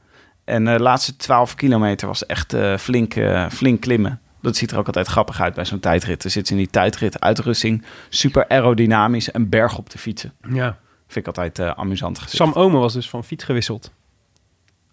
[0.44, 3.14] En eh, de laatste 12 kilometer was echt eh, flink,
[3.50, 4.20] flink klimmen.
[4.42, 6.24] Dat ziet er ook altijd grappig uit bij zo'n tijdrit.
[6.24, 10.32] Er zit in die tijdrit uitrusting, super aerodynamisch en berg op te fietsen.
[10.52, 10.78] ja.
[11.06, 12.36] Vind ik altijd eh, amusant gezicht.
[12.36, 13.92] Sam Omen was dus van fiets gewisseld.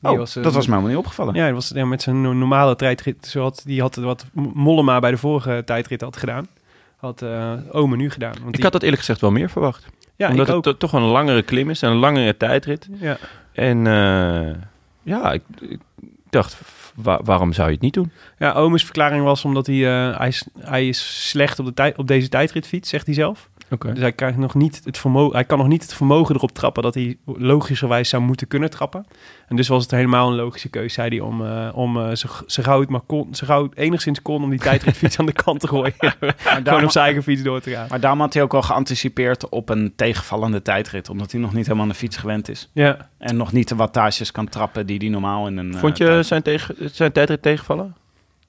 [0.01, 1.33] Die oh, was, eh, dat was me helemaal niet opgevallen.
[1.35, 3.27] Ja, hij was ja, met zijn no- normale tijdrit.
[3.27, 6.47] Zoals, die had wat Mollema bij de vorige tijdrit had gedaan.
[6.95, 8.33] Had eh Omen nu gedaan.
[8.33, 9.85] Want Ik die- had dat eerlijk gezegd wel meer verwacht.
[10.15, 12.87] ja, Omdat ik het to- toch een langere klim is en een langere tijdrit.
[12.99, 13.17] Ja.
[13.53, 14.55] En eh,
[15.01, 15.79] ja, ik, ik
[16.29, 16.53] dacht,
[16.95, 18.11] wa- waarom zou je het niet doen?
[18.39, 21.97] Ja, Omen's verklaring was omdat hij, eh, hij, is, hij is slecht op, de tijd,
[21.97, 23.49] op deze tijdritfiets, zegt hij zelf.
[23.71, 23.89] Oké.
[23.93, 26.83] Dus hij, krijgt nog niet het vermogen, hij kan nog niet het vermogen erop trappen
[26.83, 29.05] dat hij logischerwijs zou moeten kunnen trappen.
[29.47, 32.27] En dus was het helemaal een logische keuze, zei hij, om, eh, om eh, zo,
[32.45, 35.31] zo gauw het maar kon, zo gauw het enigszins kon om die tijdritfiets aan de
[35.31, 35.93] kant te gooien.
[35.99, 37.85] Gewoon daarom- op zijn eigen fiets door te gaan.
[37.89, 41.09] Maar daarom had hij ook al geanticipeerd op een tegenvallende tijdrit.
[41.09, 42.69] Omdat hij nog niet helemaal aan de fiets gewend is.
[42.73, 45.73] Ja, En nog niet de wattages kan trappen die hij normaal in een...
[45.73, 47.95] eh, Vond je tijd- zijn, tegen, zijn tijdrit tegenvallen?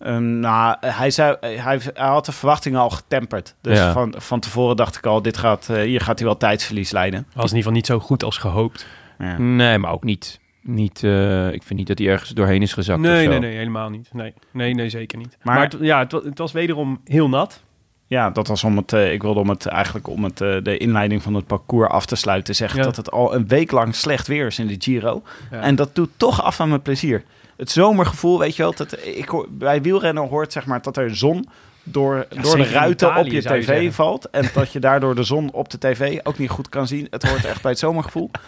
[0.00, 3.54] Ehm, nou, hij, zei, hij, hij had de verwachtingen al getemperd.
[3.60, 3.92] Dus Ja.
[3.92, 7.20] van, van tevoren dacht ik al, dit gaat, eh, hier gaat hij wel tijdsverlies leiden.
[7.20, 8.86] was in ieder geval niet zo goed als gehoopt.
[9.18, 9.38] Ja.
[9.38, 10.40] Nee, maar ook niet.
[10.62, 12.98] niet eh, ik vind niet dat hij ergens doorheen is gezakt.
[12.98, 13.30] of Nee, zo.
[13.30, 14.08] nee, nee, helemaal niet.
[14.12, 15.36] Nee, nee, nee zeker niet.
[15.42, 17.62] Maar, Maar- het, ja, het, wa- het was wederom heel nat.
[18.06, 18.92] Ja, dat was om het.
[18.92, 22.16] eh, ik wilde om het eigenlijk om het, de inleiding van het parcours af te
[22.16, 22.54] sluiten.
[22.54, 22.84] Zeggen Ja.
[22.84, 25.22] dat het al een week lang slecht weer is in de Giro.
[25.50, 25.60] Ja.
[25.60, 27.24] En dat doet toch af aan mijn plezier.
[27.60, 28.74] Het zomergevoel, weet je wel.
[28.74, 31.48] Dat, ik hoor, bij wielrennen hoort zeg maar dat er zon
[31.82, 34.30] door, door de ruiten Italië, op je tv valt.
[34.30, 37.06] En dat je daardoor de zon op de tv ook niet goed kan zien.
[37.10, 38.30] Het hoort echt bij het zomergevoel.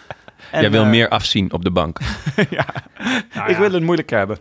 [0.51, 1.99] En, Jij wil eh, meer afzien op de bank.
[2.49, 2.65] ja.
[3.33, 4.37] Nou Ik ja, wil het moeilijk hebben.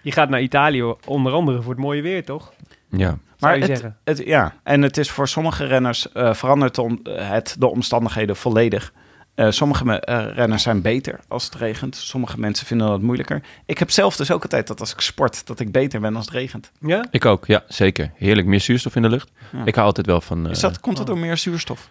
[0.00, 2.52] Je gaat naar Italië onder andere voor het mooie weer, toch?
[2.90, 3.06] Ja.
[3.06, 3.96] Zou Maar je het, zeggen.
[4.04, 8.36] het, ja, en het is voor sommige renners eh, verandert de om- het de omstandigheden
[8.36, 8.92] volledig.
[9.36, 11.96] Eh, sommige eh, renners zijn beter als het regent.
[11.96, 13.42] Sommige mensen vinden dat moeilijker.
[13.66, 16.24] Ik heb zelf dus ook altijd dat als ik sport, dat ik beter ben als
[16.24, 16.70] het regent.
[16.80, 17.06] Ja?
[17.10, 18.10] Ik ook, ja, zeker.
[18.14, 19.30] Heerlijk, meer zuurstof in de lucht.
[19.52, 19.64] Ja.
[19.64, 20.44] Ik hou altijd wel van...
[20.44, 21.88] eh, Is dat, komt dat door meer zuurstof?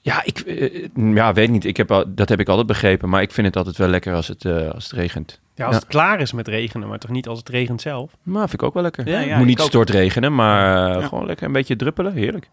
[0.00, 1.64] Ja, ik eh, ja, weet niet.
[1.64, 3.08] Ik heb al, dat heb ik altijd begrepen.
[3.08, 5.40] Maar ik vind het altijd wel lekker als het, eh, als het regent.
[5.56, 5.80] Ja, als Ja.
[5.80, 8.10] het klaar is met regenen, maar toch niet als het regent zelf.
[8.22, 9.08] Maar vind ik ook wel lekker.
[9.08, 9.66] Ja, ja, Moet niet ook.
[9.66, 11.06] stortregenen, maar eh, Ja.
[11.08, 12.12] gewoon lekker een beetje druppelen.
[12.12, 12.48] Heerlijk.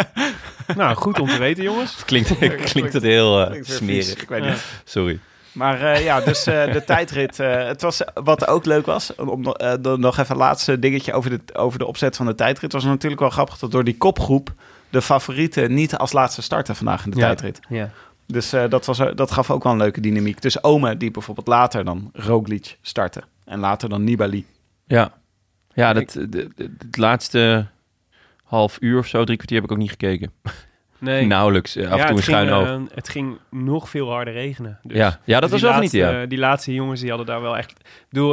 [0.76, 2.04] nou, goed om te weten, jongens.
[2.04, 2.38] Klinkt,
[2.70, 4.22] klinkt het heel eh, Klinkt smerig.
[4.22, 4.50] Ik weet Ja.
[4.50, 4.64] niet.
[4.84, 5.18] Sorry.
[5.52, 7.40] Maar eh, ja, dus eh, de tijdrit.
[7.40, 11.12] eh, het was, wat ook leuk was, om eh, dan nog even een laatste dingetje
[11.12, 12.72] over de, over de opzet van de tijdrit.
[12.72, 14.52] was natuurlijk wel grappig dat door die kopgroep
[14.90, 17.22] de favorieten niet als laatste starten vandaag in de Ja.
[17.26, 17.60] tijdrit.
[17.68, 17.90] Ja.
[18.32, 20.42] Dus eh, dat, was, eh, dat gaf ook wel een leuke dynamiek.
[20.42, 23.22] Dus Ome, die bijvoorbeeld later dan Roglic startte.
[23.44, 24.46] En later dan Nibali.
[24.86, 25.12] Ja,
[25.74, 27.66] ja dat, de- de- de- het laatste
[28.44, 30.32] half uur of zo, drie kwartier heb ik ook niet gekeken.
[31.00, 31.26] Nee.
[31.26, 31.76] Nauwelijks.
[31.76, 34.34] eh, Af en Ja, toe een het ging, schuin eh, het ging nog veel harder
[34.34, 34.78] regenen.
[34.82, 35.18] Dus, ja.
[35.24, 36.26] ja, dat dus was wel laatste, ja.
[36.26, 37.72] Die laatste jongens, die hadden daar wel echt...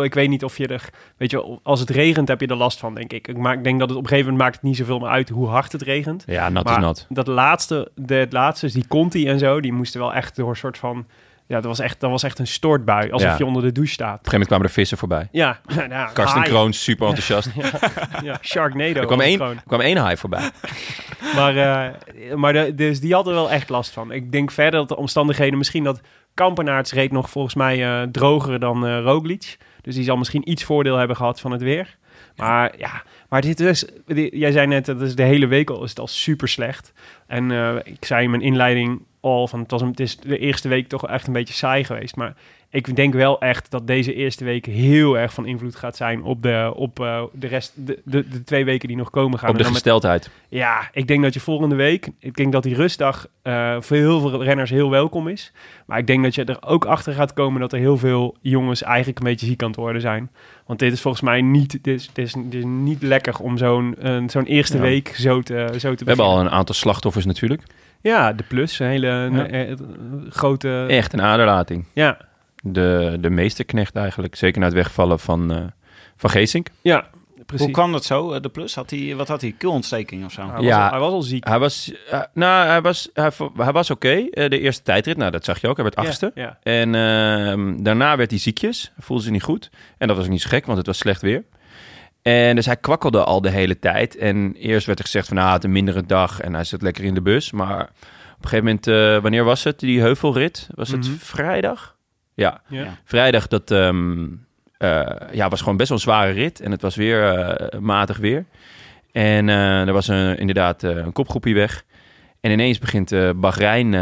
[0.04, 0.90] Ik weet niet of je er...
[1.18, 3.28] Weet je, als het regent heb je er last van, denk ik.
[3.28, 5.10] Ik, maak, ik denk dat het op een gegeven moment maakt het niet zoveel meer
[5.10, 6.24] uit hoe hard het regent.
[6.28, 7.06] Ja, nat is nat.
[7.10, 10.50] dat laatste, de, het laatste, dus die Conti en zo, die moesten wel echt door
[10.50, 11.06] een soort van...
[11.48, 13.12] Ja, dat was echt, dat was echt een stortbui.
[13.12, 13.36] Alsof Ja.
[13.38, 14.08] je onder de douche staat.
[14.20, 15.28] Op een gegeven moment kwamen er vissen voorbij.
[15.32, 16.54] Ja, nou, ja, Karsten haaien.
[16.54, 17.50] Kroon, super enthousiast.
[18.24, 19.00] Ja, Sharknado.
[19.00, 20.50] Er kwam één, er kwam één haai voorbij.
[21.36, 24.12] Maar, eh, maar de, dus die hadden er wel echt last van.
[24.12, 25.58] Ik denk verder dat de omstandigheden...
[25.58, 26.02] Misschien dat
[26.34, 29.58] Kampenaerts reed nog volgens mij eh, droger dan eh Roglic.
[29.82, 31.98] Dus die zal misschien iets voordeel hebben gehad van het weer.
[32.36, 33.86] Maar ja, maar dit is...
[34.32, 36.94] jij zei net, dat is de hele week al is het al super slecht.
[37.28, 37.52] En
[37.86, 39.60] ik zei in mijn inleiding al van...
[39.60, 42.16] Het, was een, het is de eerste week toch echt een beetje saai geweest.
[42.16, 42.34] Maar
[42.70, 46.42] ik denk wel echt dat deze eerste week heel erg van invloed gaat zijn op
[46.44, 49.50] de, op, eh, de rest, de, de, de twee weken die nog komen gaan.
[49.50, 50.30] Op de met- gesteldheid.
[50.50, 54.20] ja, ik denk dat je volgende week, ik denk dat die rustdag eh, voor heel
[54.20, 55.52] veel renners heel welkom is.
[55.86, 58.84] Maar ik denk dat je er ook achter gaat komen dat er heel veel jongens
[58.84, 60.32] eigenlijk een beetje ziek aan het worden zijn.
[60.66, 63.58] Want dit is volgens mij niet, dit is, dit is, dit is niet lekker om
[63.58, 64.82] zo'n eh, zo'n eerste Ja.
[64.84, 67.64] week zo te, zo te We hebben al een aantal slachtoffers natuurlijk.
[68.02, 68.80] Ja, de plus.
[68.80, 69.24] Een hele Ja.
[69.24, 69.76] een, eh,
[70.30, 70.86] grote...
[70.88, 71.86] Echt een aderlating.
[71.94, 72.18] Ja,
[72.64, 74.36] De, de meesterknecht eigenlijk.
[74.36, 75.58] Zeker na het wegvallen van, eh
[76.16, 76.68] van Geesink.
[76.82, 77.08] ja,
[77.46, 77.66] precies.
[77.66, 78.76] Hoe kan dat zo, eh, de plus?
[78.76, 79.56] Had hij, wat had hij?
[79.58, 80.42] Keelontsteking of zo?
[80.46, 80.84] Hij, was Ja.
[80.86, 81.48] al, hij was al ziek.
[81.48, 84.10] Hij was, eh, nou, hij was, hij, hij was oké.
[84.32, 85.76] Eh, de eerste tijdrit, nou, dat zag je ook.
[85.76, 86.32] Hij werd achtste.
[86.36, 86.58] Ja, ja.
[86.64, 88.92] En ehm, daarna werd hij ziekjes.
[89.00, 89.70] Voelde zich niet goed.
[89.98, 91.44] En dat was ook niet zo gek, want het was slecht weer.
[92.28, 94.16] En dus hij kwakkelde al de hele tijd.
[94.18, 96.40] En eerst werd er gezegd van, nou, hij had een mindere dag.
[96.40, 97.52] En hij zit lekker in de bus.
[97.52, 99.80] Maar op een gegeven moment, eh, wanneer was het?
[99.80, 100.68] Die heuvelrit?
[100.76, 101.16] Was het Mhm.
[101.18, 101.96] vrijdag?
[102.34, 102.98] Ja, Ja.
[103.04, 103.48] Vrijdag.
[103.48, 103.90] Dat eh,
[105.32, 106.60] ja, was gewoon best wel een zware rit.
[106.62, 108.46] En het was weer eh, matig weer.
[109.12, 111.84] En er was een, inderdaad een kopgroepje weg.
[112.42, 113.96] En ineens begint Bahrein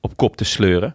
[0.00, 0.94] op kop te sleuren.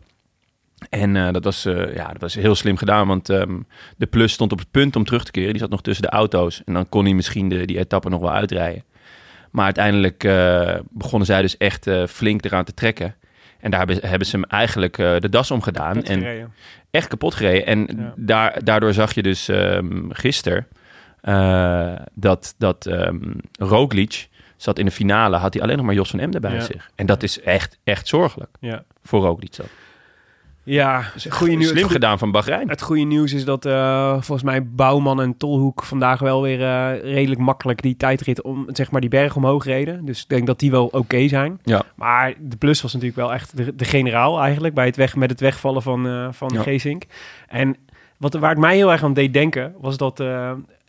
[0.90, 3.60] En eh, dat, was, eh, ja, dat was heel slim gedaan, want ehm,
[3.98, 5.50] de Plus stond op het punt om terug te keren.
[5.52, 8.22] Die zat nog tussen de auto's en dan kon hij misschien de, die etappe nog
[8.22, 8.84] wel uitrijden.
[9.52, 13.16] Maar uiteindelijk eh, begonnen zij dus echt flink eraan te trekken.
[13.60, 16.04] En daar hebben, hebben ze hem eigenlijk de das om gedaan.
[16.04, 16.54] En gereden.
[16.92, 17.66] echt kapot gereden.
[17.66, 18.14] En Ja.
[18.16, 20.68] daar, daardoor zag je dus ehm gisteren
[22.14, 23.18] dat, dat ehm
[23.60, 26.60] Roglic zat in de finale, had hij alleen nog maar Jos van Emden bij Ja.
[26.60, 26.90] zich.
[26.96, 29.56] En dat is echt, echt zorgelijk Ja, voor Roglic.
[29.56, 29.68] Dat.
[30.64, 31.72] Ja goede nieuws.
[31.72, 32.70] Slim gedaan van Bahrein.
[32.70, 37.14] Het goede nieuws is dat eh, volgens mij Bouwman en Tolhoek vandaag wel weer eh,
[37.14, 40.06] redelijk makkelijk die tijdrit om zeg maar die berg omhoog reden.
[40.06, 41.60] Dus ik denk dat die wel oké zijn.
[41.64, 41.84] Ja.
[41.96, 45.30] Maar de plus was natuurlijk wel echt de, de generaal eigenlijk bij het weg met
[45.30, 46.62] het wegvallen van, eh van Ja.
[46.62, 47.04] Geesink.
[47.48, 47.76] En
[48.18, 50.24] wat waar het mij heel erg aan deed denken was dat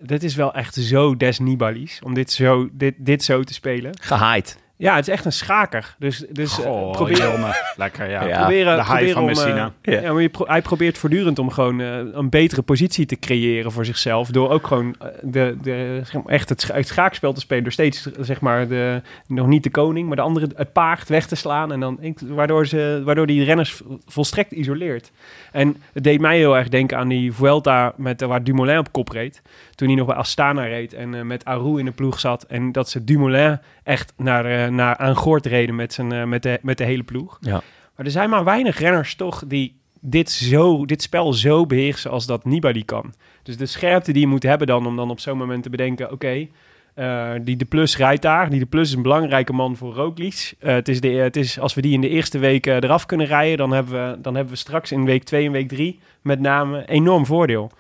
[0.02, 3.92] dit is wel echt zo des Nibali's om dit zo dit, dit zo te spelen.
[4.00, 4.58] Gehaaid.
[4.80, 5.94] Ja, het is echt een schaker.
[5.98, 7.56] Dus dus eh, Goh, probeer.
[7.76, 8.24] Lekker, ja.
[8.24, 8.38] Ja.
[8.38, 9.72] proberen, de high van om, eh, Messina.
[9.82, 10.00] Ja.
[10.00, 10.12] ja.
[10.12, 13.84] maar je pro- hij probeert voortdurend om gewoon eh, een betere positie te creëren voor
[13.84, 14.28] zichzelf.
[14.28, 17.62] Door ook gewoon eh, de, de, zeg maar, echt het, scha- het schaakspel te spelen.
[17.62, 21.26] Door steeds, zeg maar, de, nog niet de koning, maar de andere, het paard weg
[21.26, 21.72] te slaan.
[21.72, 25.10] En dan, waardoor, ze, waardoor die renners volstrekt isoleert.
[25.52, 28.92] En het deed mij heel erg denken aan die Vuelta met, eh, waar Dumoulin op
[28.92, 29.42] kop reed.
[29.74, 32.42] Toen hij nog bij Astana reed en eh, met Aru in de ploeg zat.
[32.48, 33.58] En dat ze Dumoulin
[33.90, 37.02] echt naar, eh, naar aan Goort reden met, zijn, eh, met, de, met de hele
[37.02, 37.38] ploeg.
[37.40, 37.62] Ja.
[37.96, 42.26] Maar er zijn maar weinig renners toch die dit, zo, dit spel zo beheersen als
[42.26, 43.14] dat Nibali kan.
[43.42, 46.12] Dus de scherpte die je moet hebben dan om dan op zo'n moment te bedenken...
[46.12, 46.46] oké,
[46.94, 48.50] eh, die de Plus rijdt daar.
[48.50, 50.54] Die de Plus is een belangrijke man voor Roglic.
[50.58, 53.26] Eh, het is de, het is, als we die in de eerste week eraf kunnen
[53.26, 53.56] rijden...
[53.56, 56.84] Dan hebben, we, dan hebben we straks in week 2 en week 3 met name
[56.86, 57.70] enorm voordeel.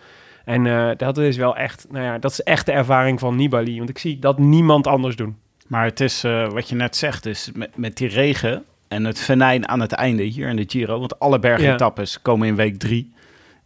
[0.44, 3.76] En dat is wel echt, nou ja, dat is echt de ervaring van Nibali.
[3.76, 5.36] Want ik zie dat niemand anders doen.
[5.70, 9.18] Maar het is eh, wat je net zegt, dus met, met die regen en het
[9.18, 13.12] venijn aan het einde hier in de Giro, want alle bergetappes komen in week drie,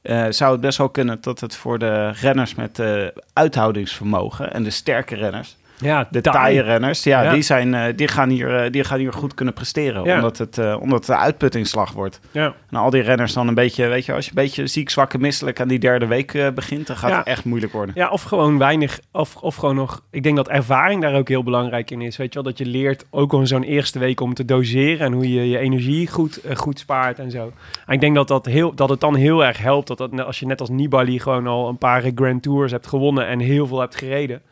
[0.03, 4.62] eh, zou het best wel kunnen dat het voor de renners met eh, uithoudingsvermogen en
[4.62, 6.37] de sterke renners, Ja, de taai.
[6.37, 7.33] taaie renners, ja, Ja.
[7.33, 10.16] Die, zijn, eh, die, gaan hier, eh, die gaan hier goed kunnen presteren, Ja.
[10.16, 12.20] omdat, het, eh, omdat het een uitputtingsslag wordt.
[12.31, 12.55] Ja.
[12.70, 15.14] En al die renners dan een beetje, weet je, als je een beetje ziek, zwak
[15.14, 17.94] en misselijk aan die derde week begint, dan gaat het echt moeilijk worden.
[17.99, 20.03] Ja, of gewoon weinig, of, of gewoon nog...
[20.11, 22.16] Ik denk dat ervaring daar ook heel belangrijk in is.
[22.16, 25.07] Weet je wel, dat je leert ook al in zo'n eerste week om te doseren...
[25.07, 27.53] en hoe je je energie goed, goed spaart en zo.
[27.87, 29.87] En ik denk dat, dat, heel, dat het dan heel erg helpt...
[29.87, 33.27] Dat, dat als je net als Nibali gewoon al een paar Grand Tours hebt gewonnen...
[33.27, 34.42] en heel veel hebt gereden...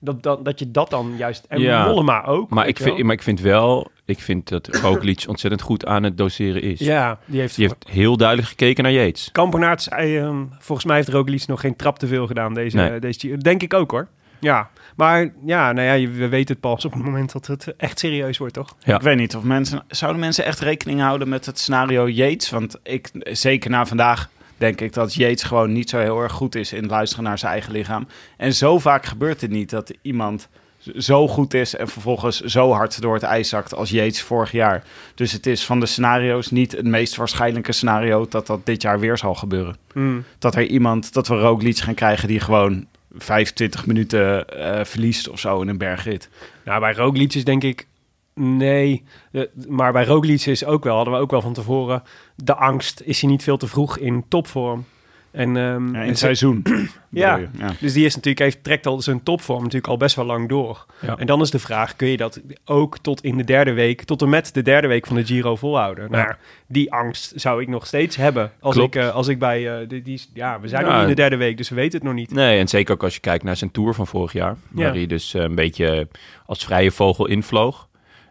[0.00, 1.44] Dat, dat, dat je dat dan juist...
[1.48, 1.84] En Ja.
[1.86, 2.50] Mollema ook.
[2.50, 3.04] Maar ik, vind, wel.
[3.04, 6.78] maar ik vind wel, ik vind dat Roglic ontzettend goed aan het doseren is.
[6.78, 7.56] Ja, die heeft...
[7.56, 9.28] Die heeft heel duidelijk gekeken naar Yates.
[9.32, 12.98] Kampenaerts, zei, ehm, volgens mij heeft Roglic nog geen trap te veel gedaan deze, Nee.
[13.00, 13.36] deze Giro.
[13.36, 14.08] Denk ik ook hoor.
[14.40, 17.98] Ja, maar ja, nou ja, we weten het pas op het moment dat het echt
[17.98, 18.74] serieus wordt, toch?
[18.78, 18.94] Ja.
[18.96, 19.84] Ik weet niet of mensen...
[19.88, 22.50] Zouden mensen echt rekening houden met het scenario Yates?
[22.50, 24.28] Want ik, zeker na vandaag
[24.58, 27.52] denk ik dat Yates gewoon niet zo heel erg goed is in luisteren naar zijn
[27.52, 28.06] eigen lichaam.
[28.36, 30.48] En zo vaak gebeurt het niet dat iemand
[30.96, 34.84] zo goed is en vervolgens zo hard door het ijs zakt als Yates vorig jaar.
[35.14, 39.00] Dus het is van de scenario's niet het meest waarschijnlijke scenario dat dat dit jaar
[39.00, 39.76] weer zal gebeuren.
[39.92, 40.24] Hmm.
[40.38, 45.38] Dat er iemand, dat we Roglic gaan krijgen die gewoon 25 minuten eh, verliest of
[45.38, 46.28] zo in een bergrit.
[46.64, 47.86] Nou, bij Roglic is denk ik
[48.34, 49.04] nee.
[49.32, 52.02] Eh, maar bij Roglic is ook wel, hadden we ook wel van tevoren,
[52.44, 53.00] de angst.
[53.04, 54.84] Is hij niet veel te vroeg in topvorm?
[55.30, 56.62] En, ehm, Ja, in het seizoen.
[57.10, 57.40] Ja.
[57.80, 60.86] Dus die is natuurlijk, heeft, trekt al zijn topvorm natuurlijk al best wel lang door.
[61.00, 61.16] Ja.
[61.16, 64.22] En dan is de vraag, kun je dat ook tot in de derde week, tot
[64.22, 66.10] en met de derde week van de Giro volhouden?
[66.10, 66.32] Nou,
[66.66, 68.52] die angst zou ik nog steeds hebben.
[68.60, 68.94] Als Klopt.
[68.94, 70.86] ik, eh, als ik bij, eh, die, die, ja, we zijn Ja.
[70.88, 72.30] nog niet in de derde week, dus we weten het nog niet.
[72.32, 74.56] Nee, en zeker ook als je kijkt naar zijn tour van vorig jaar.
[74.68, 74.92] Waar Ja.
[74.92, 76.08] hij dus eh, een beetje
[76.46, 77.87] als vrije vogel invloog.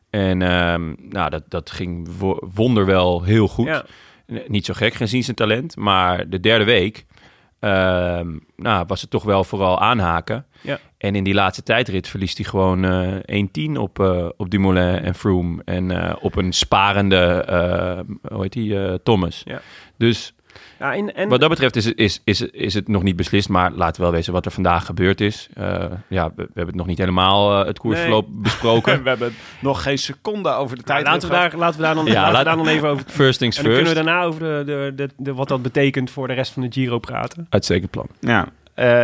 [0.10, 3.66] En ehm, nou, dat, dat ging wo- wonderwel heel goed.
[3.66, 3.86] Ja.
[4.48, 5.76] Niet zo gek gezien zijn talent.
[5.76, 7.06] Maar de derde week
[7.60, 10.46] ehm, nou, was het toch wel vooral aanhaken.
[10.62, 10.80] Ja.
[10.98, 12.86] En in die laatste tijdrit verliest hij gewoon
[13.26, 15.62] eh 1-10 op, eh, op Dumoulin en Froome.
[15.66, 17.44] En eh, op een sparende,
[18.32, 19.42] hoe heet die, Thomas.
[19.46, 19.62] Ja.
[19.98, 20.34] Dus
[20.80, 23.50] Ja, en, en, wat dat betreft is, het- is, is, is het nog niet beslist.
[23.50, 25.48] Maar laten we wel wezen wat er vandaag gebeurd is.
[25.54, 29.04] Eh, ja, we, we hebben het nog niet helemaal eh, het koersverloop besproken.
[29.04, 31.06] we hebben nog geen seconde over de tijd.
[31.06, 33.04] laten, we daar, laten we daar dan, Ja, laten we daar dan even over...
[33.08, 34.06] First things En dan kunnen first.
[34.06, 36.72] we daarna over de, de, de, de- wat dat betekent voor de rest van de
[36.72, 37.48] Giro praten.
[37.50, 38.08] Uitstekend plan.
[38.20, 39.04] Ja, eh,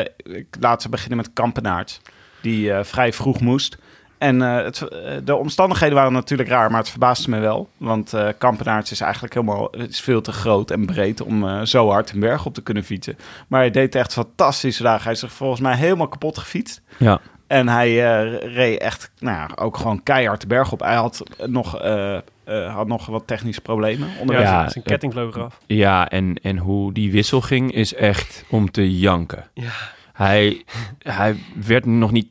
[0.60, 2.02] laten we beginnen met Kampenaert,
[2.42, 3.78] die vrij vroeg moest.
[4.24, 7.70] En eh, het, eh, de omstandigheden waren natuurlijk raar, maar het verbaasde me wel.
[7.78, 11.62] Want eh Kampenaert is eigenlijk helemaal het is veel te groot en breed om eh,
[11.62, 13.18] zo hard een berg op te kunnen fietsen.
[13.48, 15.04] Maar hij deed echt fantastische dagen.
[15.04, 16.82] Hij is zich volgens mij helemaal kapot gefietst.
[16.98, 17.20] Ja.
[17.48, 20.80] En hij eh, reed echt, nou ja, ook gewoon keihard de berg op.
[20.80, 24.48] Hij had nog, eh, eh, had nog wat technische problemen onderweg.
[24.48, 25.60] Ja, zijn ketting vloog eraf.
[25.66, 29.48] Ja, en, en hoe die wissel ging is echt om te janken.
[29.54, 29.72] Ja.
[30.14, 30.64] Hij,
[30.98, 32.28] hij werd nog niet...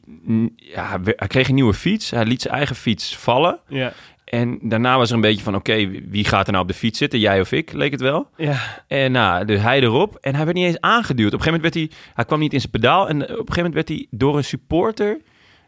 [0.56, 2.10] Ja, hij kreeg een nieuwe fiets.
[2.10, 3.58] Hij liet zijn eigen fiets vallen.
[3.68, 3.92] Ja.
[4.24, 5.54] En daarna was er een beetje van...
[5.54, 7.18] Oké, wie gaat er nou op de fiets zitten?
[7.18, 8.28] Jij of ik, leek het wel.
[8.36, 8.84] Ja.
[8.86, 10.18] En nou, dus hij erop.
[10.20, 11.32] En hij werd niet eens aangeduwd.
[11.32, 12.12] Op een gegeven moment werd hij...
[12.14, 13.08] Hij kwam niet in zijn pedaal.
[13.08, 15.20] En op een gegeven moment werd hij door een supporter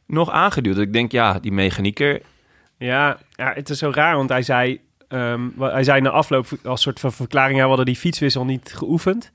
[0.07, 0.75] nog aangeduwd.
[0.75, 2.21] Dat ik denk, ja, die mechanieker...
[2.79, 4.81] Ja, ja, het is zo raar, want hij zei,
[5.55, 8.73] wa- hij zei na afloop als soort van verklaring, ja, we hadden die fietswissel niet
[8.75, 9.33] geoefend.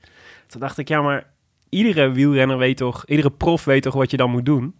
[0.48, 1.26] Toen dacht ik, ja, maar
[1.68, 4.74] iedere wielrenner weet toch, iedere prof weet toch wat je dan moet doen.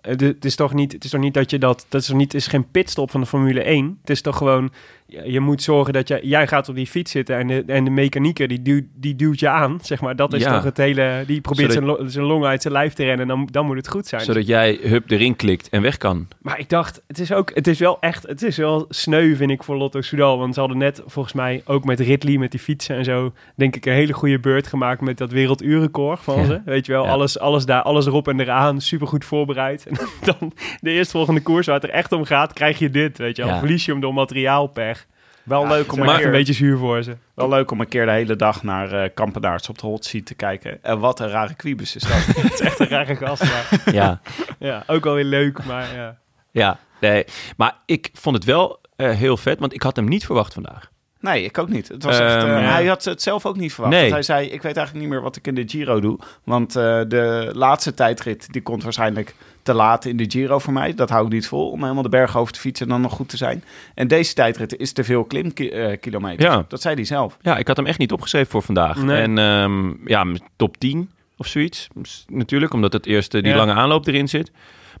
[0.00, 2.16] Eh, Het is toch niet, het is toch niet dat je dat, dat is toch
[2.16, 3.98] niet, is geen pitstop van de Formule 1.
[4.00, 4.70] Het is toch gewoon,
[5.06, 7.90] je, moet zorgen dat je, jij gaat op die fiets zitten en de, en de
[7.90, 10.16] mechanieker die duwt, die duwt je aan, zeg maar.
[10.16, 10.52] Dat is Ja.
[10.54, 13.36] toch het hele, die probeert Zodat- zijn, zijn long uit zijn lijf te rennen en
[13.36, 14.20] dan, dan moet het goed zijn.
[14.22, 16.28] Zodat jij hup erin klikt en weg kan.
[16.42, 19.50] Maar ik dacht, het is ook, het is wel echt, het is wel sneu, vind
[19.50, 20.38] ik, voor Lotto Soudal.
[20.38, 23.76] Want ze hadden net, volgens mij, ook met Ridley, met die fietsen en zo, denk
[23.76, 26.44] ik, een hele goede beurt gemaakt met dat werelduurrecord van Ja.
[26.46, 26.60] ze.
[26.64, 27.10] Weet je wel, Ja.
[27.10, 29.86] alles, alles daar, alles erop en eraan, supergoed voorbereid.
[29.88, 29.96] En
[30.38, 33.42] dan de eerstvolgende koers waar het er echt om gaat, krijg je dit, weet je
[33.42, 33.52] wel.
[33.52, 33.58] Ja.
[33.58, 35.06] Verlies je hem door materiaalpech.
[35.42, 37.16] Wel Ja, leuk om een keer een beetje zuur voor ze.
[37.34, 40.26] Wel leuk om een keer de hele dag naar eh Kampenaerts op de hot seat
[40.26, 40.78] te kijken.
[40.82, 42.10] En wat een rare kwiebus is dat.
[42.42, 44.20] Het is echt een rare gast, maar Ja.
[44.58, 46.18] ja, ook wel weer leuk, maar ja.
[46.50, 47.24] Ja, nee.
[47.56, 50.90] Maar ik vond het wel eh, heel vet, want ik had hem niet verwacht vandaag.
[51.20, 51.88] Nee, ik ook niet.
[51.88, 52.70] Het was echt, Ehm, eh, ja.
[52.72, 53.94] Hij had het zelf ook niet verwacht.
[53.94, 54.10] Nee.
[54.10, 56.18] Hij zei, ik weet eigenlijk niet meer wat ik in de Giro doe.
[56.44, 59.34] Want eh, de laatste tijdrit, die komt waarschijnlijk
[59.68, 60.94] te laat in de Giro voor mij.
[60.94, 63.12] Dat hou ik niet vol, om helemaal de berg over te fietsen en dan nog
[63.12, 63.64] goed te zijn.
[63.94, 66.44] En deze tijdrit is te veel klimkilometers.
[66.54, 66.64] Ja.
[66.68, 67.36] Dat zei hij zelf.
[67.40, 69.02] Ja, ik had hem echt niet opgeschreven voor vandaag.
[69.02, 69.22] Nee.
[69.22, 70.26] En ehm, ja,
[70.56, 71.88] top 10 of zoiets.
[72.26, 73.56] Natuurlijk, omdat het eerste die Ja.
[73.56, 74.50] lange aanloop erin zit.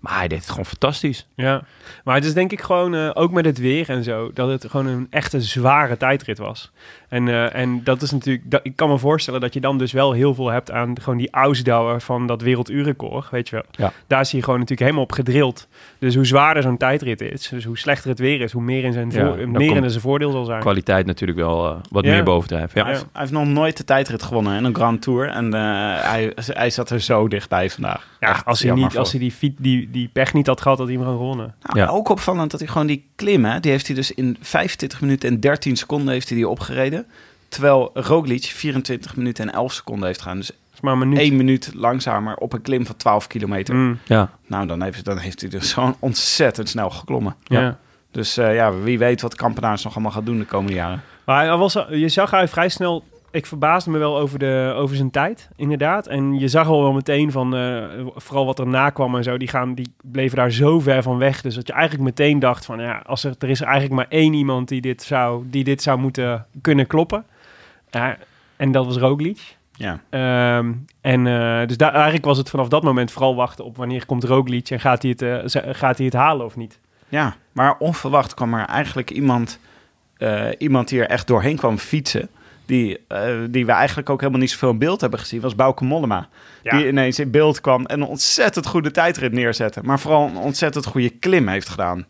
[0.00, 1.26] Maar hij deed het gewoon fantastisch.
[1.34, 1.62] Ja,
[2.04, 4.70] maar het is denk ik gewoon, eh, ook met het weer en zo, dat het
[4.70, 6.70] gewoon een echte zware tijdrit was.
[7.08, 9.92] En, eh, en dat is natuurlijk, dat, ik kan me voorstellen dat je dan dus
[9.92, 13.64] wel heel veel hebt aan gewoon die ausdauer van dat werelduurrecord, weet je wel.
[13.70, 13.92] Ja.
[14.06, 15.68] Daar is hij gewoon natuurlijk helemaal op gedrild.
[15.98, 18.92] Dus hoe zwaarder zo'n tijdrit is, dus hoe slechter het weer is, hoe meer in
[18.92, 20.60] zijn, Ja, voor, dan meer in zijn voordeel zal zijn.
[20.60, 22.10] Kwaliteit natuurlijk wel eh, wat Ja.
[22.10, 22.70] meer bovendrijven.
[22.74, 22.82] Ja.
[22.84, 25.28] Hij, heeft, hij heeft nog nooit de tijdrit gewonnen in een Grand Tour.
[25.28, 25.60] En eh,
[26.00, 28.06] hij, hij zat er zo dichtbij vandaag.
[28.20, 30.60] Ja, Echt als hij, niet, voor als hij die, fiet, die, die pech niet had
[30.60, 31.54] gehad, had hij hem gewoon gewonnen.
[31.62, 31.86] Nou, Ja.
[31.86, 35.28] Ook opvallend dat hij gewoon die klim, hè, die heeft hij dus in 25 minuten
[35.28, 36.97] en 13 seconden heeft hij die opgereden.
[37.48, 40.36] Terwijl Roglic 24 minuten en 11 seconden heeft gedaan.
[40.36, 41.18] Dus maar een minuut.
[41.18, 43.74] één minuut langzamer op een klim van 12 kilometer.
[43.74, 44.30] Mm, Ja.
[44.46, 47.34] Nou, dan heeft, dan heeft hij dus gewoon ontzettend snel geklommen.
[47.44, 47.60] ja.
[47.60, 47.78] Ja.
[48.10, 51.02] Dus eh, ja, wie weet wat Kampenaars nog allemaal gaat doen de komende jaren.
[51.24, 53.04] Maar hij was, je zag hij vrij snel.
[53.38, 56.06] Ik verbaasde me wel over, de, over zijn tijd, inderdaad.
[56.06, 59.36] En je zag al wel meteen van, eh, vooral wat er na kwam en zo,
[59.36, 61.40] die, gaan, die bleven daar zo ver van weg.
[61.40, 64.32] Dus dat je eigenlijk meteen dacht van, ja, als er, er is eigenlijk maar één
[64.32, 67.24] iemand die dit zou, die dit zou moeten kunnen kloppen.
[67.90, 68.16] Ja,
[68.56, 69.56] en dat was Roglic.
[69.72, 70.00] Ja.
[70.10, 74.06] Ehm, en eh, dus daar, eigenlijk was het vanaf dat moment vooral wachten op wanneer
[74.06, 76.78] komt Roglic en gaat hij het, eh, gaat hij het halen of niet.
[77.08, 79.58] ja, maar onverwacht kwam er eigenlijk iemand,
[80.58, 82.28] iemand die er echt doorheen kwam fietsen.
[82.68, 85.84] Die, eh, die we eigenlijk ook helemaal niet zoveel in beeld hebben gezien, was Bauke
[85.84, 86.28] Mollema.
[86.62, 86.76] Ja.
[86.76, 89.80] Die ineens in beeld kwam en een ontzettend goede tijdrit neerzette.
[89.82, 92.06] Maar vooral een ontzettend goede klim heeft gedaan.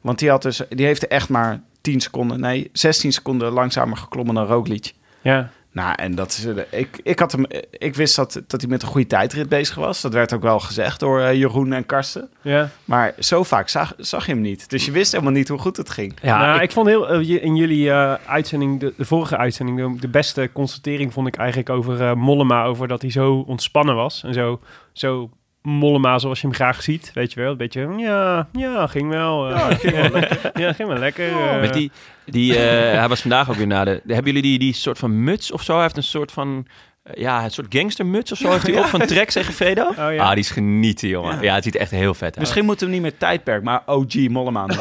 [0.00, 4.34] Want die, had dus, die heeft echt maar 10 seconden, nee, 16 seconden langzamer geklommen
[4.34, 4.92] dan Roglic.
[5.20, 8.70] Ja, Nou, en dat is, eh, ik, ik, had hem, ik wist dat, dat hij
[8.70, 10.00] met een goede tijdrit bezig was.
[10.00, 12.28] Dat werd ook wel gezegd door eh, Jeroen en Karsten.
[12.42, 12.68] ja.
[12.84, 14.70] Maar zo vaak zag, zag je hem niet.
[14.70, 16.14] Dus je wist helemaal niet hoe goed het ging.
[16.22, 19.78] Ja, nou, ik, ik- vond heel, eh, in jullie eh, uitzending, de, de vorige uitzending,
[19.78, 23.94] de, de beste constatering vond ik eigenlijk over eh, Mollema, over dat hij zo ontspannen
[23.94, 24.60] was en zo,
[24.92, 25.30] zo
[25.66, 29.48] Mollema zoals je hem graag ziet, weet je wel, een beetje, ja, ja, ging wel,
[29.50, 31.28] eh, ja, ging wel lekker, ja, ging wel lekker.
[31.28, 31.60] eh.
[31.60, 31.90] Met die,
[32.24, 32.58] die, eh,
[32.98, 33.90] hij was vandaag ook weer naar de...
[34.06, 35.72] Hebben jullie die, die soort van muts of zo?
[35.72, 36.66] Hij heeft een soort van
[37.14, 39.92] ja, een soort gangstermuts of zo heeft hij op van Trek, zeggen Fredo.
[39.96, 40.22] ja.
[40.24, 41.34] Ah, die is genieten, jongen.
[41.34, 41.42] Ja.
[41.42, 41.54] Ja.
[41.54, 42.38] het ziet er echt heel vet uit.
[42.38, 44.66] Misschien moeten we niet meer tijdperk, maar OG Mollema.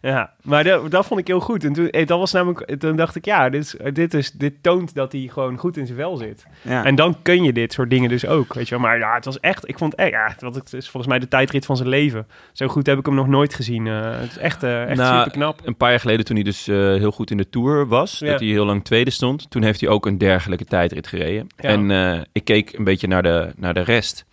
[0.00, 1.64] Ja, maar dat, dat vond ik heel goed.
[1.64, 4.62] En toen, eh, dat was namelijk, toen dacht ik, ja, dit, is, dit, is, dit
[4.62, 6.46] toont dat hij gewoon goed in zijn vel zit.
[6.62, 6.84] ja.
[6.84, 8.84] En dan kun je dit soort dingen dus ook, weet je wel.
[8.84, 11.18] Maar ja, het was echt, ik vond, eh, ja, het, was- het is volgens mij
[11.18, 12.26] de tijdrit van zijn leven.
[12.52, 13.86] Zo goed heb ik hem nog nooit gezien.
[13.86, 15.60] Eh, het is echt, eh, echt Nou, super knap.
[15.64, 18.30] Een paar jaar geleden, toen hij dus eh, heel goed in de Tour was, Ja.
[18.30, 21.46] dat hij heel lang tweede stond, toen heeft hij ook een dergelijke tijdrit gereden.
[21.56, 21.68] Ja.
[21.68, 24.24] En eh, ik keek een beetje naar de, naar de rest.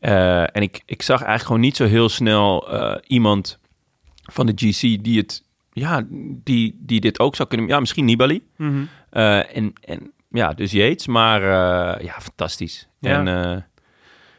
[0.00, 3.58] Eh, en ik, ik zag eigenlijk gewoon niet zo heel snel eh, iemand
[4.32, 6.02] van de GC die het, ja,
[6.44, 7.66] die, die dit ook zou kunnen.
[7.66, 8.46] Ja, misschien Nibali.
[8.56, 8.82] Mhm.
[9.10, 12.88] Eh, en, en ja, dus Yates, maar eh, ja, fantastisch.
[13.00, 13.18] Ja.
[13.18, 13.62] En eh,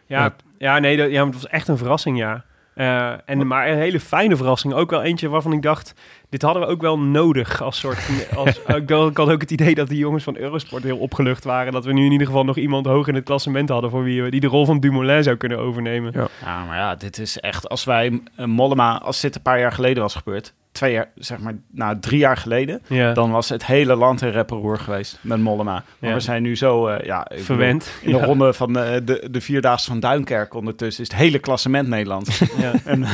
[0.05, 2.45] Ja, ja, nee, dat, ja, het was echt een verrassing, ja.
[2.75, 4.73] Eh, en, maar een hele fijne verrassing.
[4.73, 5.93] Ook wel eentje waarvan ik dacht,
[6.29, 7.97] dit hadden we ook wel nodig als soort...
[8.35, 11.43] Als, ik, had- ik had ook het idee dat die jongens van Eurosport heel opgelucht
[11.43, 11.71] waren.
[11.73, 13.89] Dat we nu in ieder geval nog iemand hoog in het klassement hadden...
[13.89, 16.11] voor wie we, die de rol van Dumoulin zou kunnen overnemen.
[16.15, 16.27] Ja.
[16.45, 17.69] Ja, maar ja, dit is echt...
[17.69, 20.53] Als wij eh, Mollema, als dit een paar jaar geleden was gebeurd...
[20.73, 22.81] Twee jaar, zeg maar, nou, drie jaar geleden...
[22.87, 25.83] Ja, dan was het hele land in reparoer geweest met Mollema.
[25.99, 26.13] Maar Ja.
[26.15, 26.87] we zijn nu zo...
[26.87, 27.91] eh, ja, verwend.
[28.01, 28.25] In de Ja.
[28.25, 31.03] ronde van eh, de, de Vierdaagse van Duinkerk ondertussen...
[31.03, 32.39] is het hele klassement Nederland.
[32.57, 32.71] Ja.
[32.85, 33.05] en,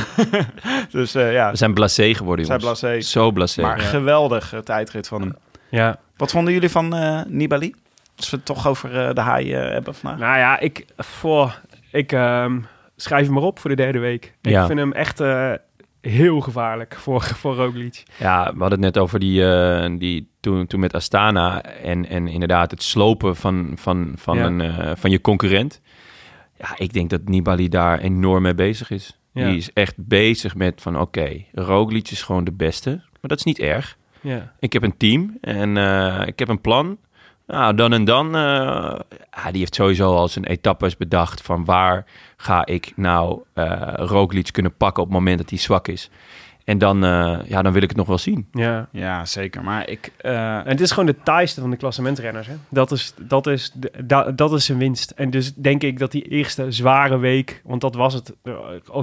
[0.90, 2.80] dus eh, ja, we zijn blasé geworden, zijn jongens.
[2.80, 3.00] blasé.
[3.00, 3.62] Zo blasé.
[3.62, 3.84] Maar Ja.
[3.88, 5.36] geweldig eh, tijdrit van hem.
[5.68, 5.98] ja.
[6.16, 7.74] Wat vonden jullie van eh, Nibali?
[8.16, 10.18] Als we het toch over de haai eh, hebben vandaag.
[10.20, 11.60] Nou ja, ik, voor,
[11.92, 12.58] ik ehm,
[12.96, 14.34] schrijf hem maar op voor de derde week.
[14.42, 14.66] Ik Ja.
[14.66, 15.52] vind hem echt eh,
[16.00, 18.02] heel gevaarlijk voor, voor Roglic.
[18.18, 22.28] Ja, we hadden het net over die, eh, die toen, toen met Astana en, en
[22.28, 24.44] inderdaad het slopen van, van, van, Ja.
[24.46, 25.80] een, eh, van je concurrent.
[26.58, 29.18] Ja, ik denk dat Nibali daar enorm mee bezig is.
[29.32, 29.46] Ja.
[29.48, 32.90] Die is echt bezig met van oké, Roglic is gewoon de beste.
[32.90, 33.96] Maar dat is niet erg.
[34.20, 34.52] Ja.
[34.58, 36.98] Ik heb een team en eh, ik heb een plan.
[37.50, 38.30] Nou, dan en dan.
[38.30, 42.04] ja, die heeft sowieso al zijn etappes bedacht van waar
[42.36, 46.10] ga ik nou eh Roglic kunnen pakken op het moment dat hij zwak is.
[46.64, 48.48] En dan, eh, ja, dan wil ik het nog wel zien.
[48.52, 48.88] ja.
[48.92, 49.62] Ja, zeker.
[49.62, 50.12] Maar ik...
[50.16, 52.46] eh, En het is gewoon de taaiste van de klassementrenners.
[52.46, 52.54] Hè?
[52.68, 53.72] Dat, is, dat, is,
[54.04, 55.10] da- dat is zijn winst.
[55.10, 58.52] En dus denk ik dat die eerste zware week, want dat was het, eh,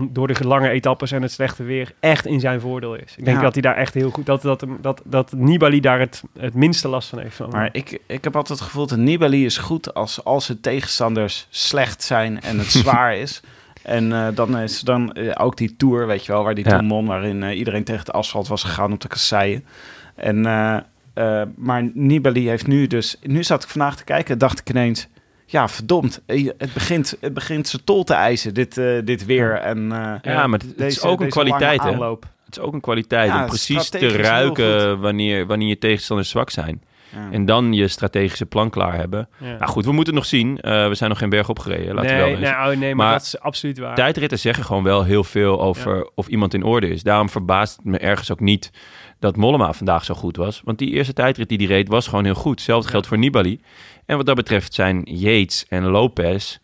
[0.09, 3.15] door de lange etappes en het slechte weer, echt in zijn voordeel is.
[3.17, 3.43] Ik denk Ja.
[3.43, 6.87] dat hij daar echt heel goed, dat, dat, dat, dat Nibali daar het, het minste
[6.87, 7.35] last van heeft.
[7.35, 7.49] Van.
[7.49, 11.47] Maar ik, ik heb altijd het gevoel dat Nibali is goed als, als zijn tegenstanders
[11.49, 13.41] slecht zijn en het zwaar is.
[13.88, 17.03] En eh, dan is dan eh, ook die tour, weet je wel, waar die Ja.
[17.03, 19.65] waarin eh, iedereen tegen het asfalt was gegaan op de kasseien.
[20.15, 20.41] En,
[21.55, 25.07] maar Nibali heeft nu dus, nu zat ik vandaag te kijken, dacht ik ineens,
[25.45, 26.21] ja verdomd,
[26.57, 29.53] het begint, het begint zijn tol te eisen, dit, dit weer.
[29.53, 29.88] En,
[30.21, 32.09] Ja, maar het, het is ook een kwaliteit, hè?
[32.45, 36.49] Het is ook een kwaliteit Ja, om precies te ruiken wanneer, wanneer je tegenstanders zwak
[36.49, 36.81] zijn.
[37.13, 37.31] Ja.
[37.31, 39.29] En dan je strategische plan klaar hebben.
[39.39, 39.57] ja.
[39.57, 40.59] Nou goed, we moeten het nog zien.
[40.59, 42.57] Eh, we zijn nog geen berg opgereden, laten we wel nee, wezen.
[42.57, 43.95] nee, oh, nee, maar, Maar dat is absoluut waar.
[43.95, 47.03] Tijdritten zeggen gewoon wel heel veel over of iemand in orde is.
[47.03, 48.71] Daarom verbaast het me ergens ook niet
[49.19, 50.61] dat Mollema vandaag zo goed was.
[50.65, 52.55] Want die eerste tijdrit die hij reed was gewoon heel goed.
[52.55, 53.61] Hetzelfde geldt voor Nibali.
[54.05, 56.57] En wat dat betreft zijn Yates en Lopez...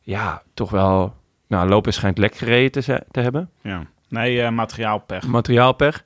[0.00, 1.14] ja, toch wel...
[1.48, 3.50] Nou, Lopez schijnt lek gereden te, te hebben.
[3.62, 3.86] Ja.
[4.08, 5.26] Nee, eh, materiaalpech.
[5.26, 6.04] Materiaalpech.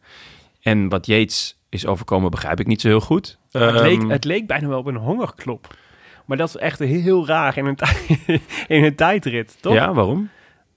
[0.61, 3.38] En wat Yates is overkomen begrijp ik niet zo heel goed.
[3.51, 5.77] Het, leek, Ehm, het leek bijna wel op een hongerklop.
[6.25, 7.79] Maar dat is echt heel, heel raar in een,
[8.77, 9.75] in een tijdrit, toch?
[9.75, 10.29] Ja, waarom?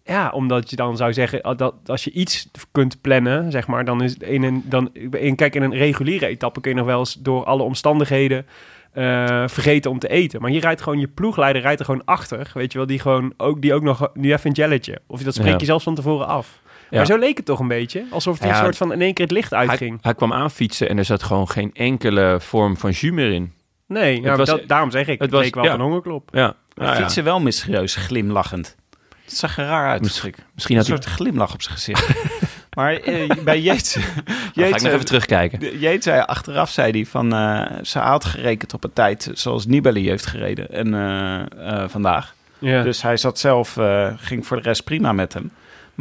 [0.03, 3.85] Ja, omdat je dan zou zeggen oh, dat als je iets kunt plannen, zeg maar,
[3.85, 6.99] dan is in een dan in, kijk in een reguliere etappe kun je nog wel
[6.99, 8.45] eens door alle omstandigheden
[8.91, 10.41] eh, vergeten om te eten.
[10.41, 13.33] Maar hier rijdt gewoon je ploegleider rijdt er gewoon achter, weet je wel, die gewoon
[13.37, 15.57] ook die ook nog nu even een jelletje of dat spreek Ja.
[15.59, 16.60] je zelfs van tevoren af.
[16.91, 16.97] Ja.
[16.97, 19.13] Maar zo leek het toch een beetje, alsof het Ja, een soort van in één
[19.13, 19.97] keer het licht Hij, uitging.
[20.01, 23.53] hij kwam aanfietsen en er zat gewoon geen enkele vorm van jus meer in.
[23.87, 25.73] nee, ja, was- dat, daarom zeg ik, het, het was- leek wel ja.
[25.73, 26.29] een hongerklop.
[26.33, 28.75] Ja, nou fietsen wel mysterieus glimlachend.
[29.25, 30.01] Het zag er raar uit.
[30.01, 30.95] Misschien, Een misschien had hij...
[30.95, 32.07] soort glimlach op zijn gezicht.
[32.77, 33.93] maar eh, bij Yates...
[34.53, 35.59] Dan ga ik nog even terugkijken.
[35.59, 37.33] de- Yates zei achteraf, zei hij, van...
[37.33, 42.35] eh ze had gerekend op een tijd zoals Nibali heeft gereden en, eh, eh, vandaag.
[42.59, 42.83] Ja.
[42.83, 45.51] Dus hij zat zelf, eh, ging voor de rest prima met hem.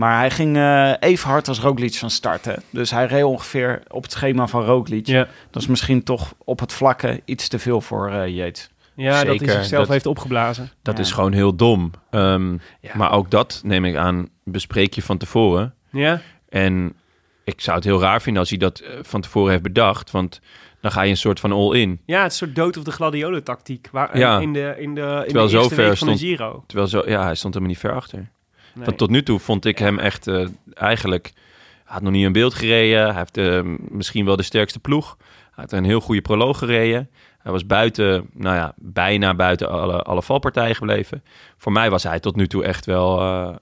[0.00, 2.44] Maar hij ging eh, even hard als Roglic van start.
[2.44, 2.54] hè.
[2.70, 5.06] Dus hij reed ongeveer op het schema van Roglic.
[5.06, 5.28] ja.
[5.50, 8.70] Dat is misschien toch op het vlakke iets te veel voor eh Yates.
[8.94, 10.70] ja, dat hij zichzelf dat- heeft opgeblazen.
[10.82, 11.02] Dat Ja.
[11.02, 11.90] is gewoon heel dom.
[12.10, 12.90] Ehm, Ja.
[12.94, 15.74] Maar ook dat, neem ik aan, bespreek je van tevoren.
[15.90, 16.92] Ja, En
[17.44, 20.10] ik zou het heel raar vinden als hij dat eh, van tevoren heeft bedacht.
[20.10, 20.40] Want
[20.80, 22.00] dan ga je een soort van all-in.
[22.06, 23.88] Ja, het is een soort dood of de gladiolen tactiek.
[23.92, 24.38] Waar, Ja.
[24.38, 26.64] In de, in de, in Terwijl de eerste week van de stond- Giro.
[26.66, 28.28] Terwijl zo, ja, hij stond helemaal niet ver achter.
[28.74, 28.84] Nee.
[28.84, 31.32] Want tot nu toe vond ik hem echt eh, eigenlijk...
[31.84, 33.04] Hij had nog niet in beeld gereden.
[33.06, 35.16] Hij heeft eh, misschien wel de sterkste ploeg.
[35.20, 37.10] Hij heeft een heel goede proloog gereden.
[37.38, 41.22] Hij was buiten, nou ja, bijna buiten alle, alle valpartijen gebleven.
[41.56, 43.54] Voor mij was hij tot nu toe echt wel, eh,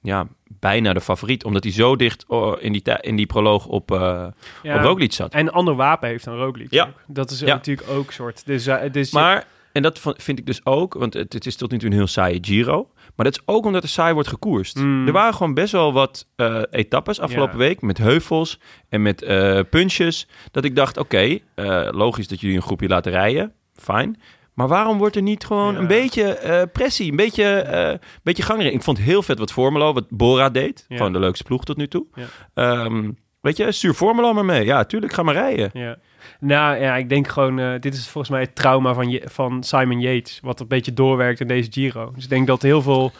[0.00, 1.44] ja, bijna de favoriet.
[1.44, 4.26] Omdat hij zo dicht oh, in, die, in die proloog op, eh
[4.62, 4.76] Ja.
[4.76, 5.32] op Roglic zat.
[5.32, 6.70] En een ander wapen heeft dan Roglic.
[6.70, 6.84] Ja.
[6.86, 7.02] ook.
[7.06, 7.46] Dat is Ja.
[7.46, 8.46] natuurlijk ook soort.
[8.46, 11.78] Dus, dus Maar, en dat vind ik dus ook, want het, het is tot nu
[11.78, 12.88] toe een heel saaie Giro.
[13.16, 14.76] Maar dat is ook omdat er saai wordt gekoerst.
[14.76, 15.06] Mm.
[15.06, 17.58] Er waren gewoon best wel wat eh, etappes afgelopen Ja.
[17.58, 20.28] week met heuvels en met eh punches.
[20.50, 23.52] Dat ik dacht, oké, eh, logisch dat jullie een groepje laten rijden.
[23.74, 24.20] Fijn.
[24.54, 25.80] Maar waarom wordt er niet gewoon Ja.
[25.80, 28.72] een beetje pressie, een beetje, een beetje gang erin?
[28.72, 30.84] Ik vond heel vet wat Formelo, wat Bora deed.
[30.88, 30.96] Ja.
[30.96, 32.06] Gewoon de leukste ploeg tot nu toe.
[32.14, 32.24] Ja.
[32.54, 33.10] Ehm,
[33.40, 34.64] weet je, stuur Formelo maar mee.
[34.64, 35.70] Ja, tuurlijk, ga maar rijden.
[35.72, 35.96] Ja.
[36.40, 39.62] Nou ja, ik denk gewoon, eh, dit is volgens mij het trauma van, Je- van
[39.62, 42.12] Simon Yates, wat een beetje doorwerkt in deze Giro.
[42.14, 43.12] Dus ik denk dat heel veel,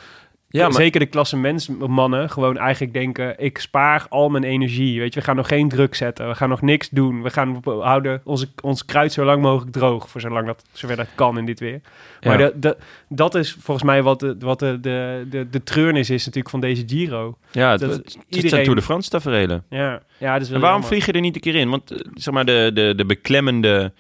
[0.61, 5.01] Ja, maar zeker de klassementsmannen, gewoon eigenlijk denken, ik spaar al mijn energie.
[5.01, 7.23] Weet je, we gaan nog geen druk zetten, we gaan nog niks doen.
[7.23, 10.97] We gaan we houden onze, ons kruid zo lang mogelijk droog, voor zolang dat, zover
[10.97, 11.81] dat kan in dit weer.
[12.23, 12.47] Maar Ja.
[12.47, 12.77] de, de,
[13.09, 16.61] dat is volgens mij wat de, wat de, de, de, de treurnis is natuurlijk van
[16.61, 17.39] deze Giro.
[17.51, 19.65] ja, het, dat het, het zijn iedereen- Tour de France tafereelen.
[19.71, 21.71] Ja, ja En waarom vlieg je er niet een keer in?
[21.71, 23.93] Want eh, zeg maar, de, de, de beklemmende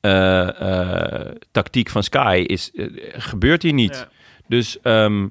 [0.00, 2.70] eh, eh, tactiek van Sky is,
[3.12, 3.94] gebeurt hier niet.
[3.96, 4.08] Ja.
[4.48, 5.26] Dus ehm,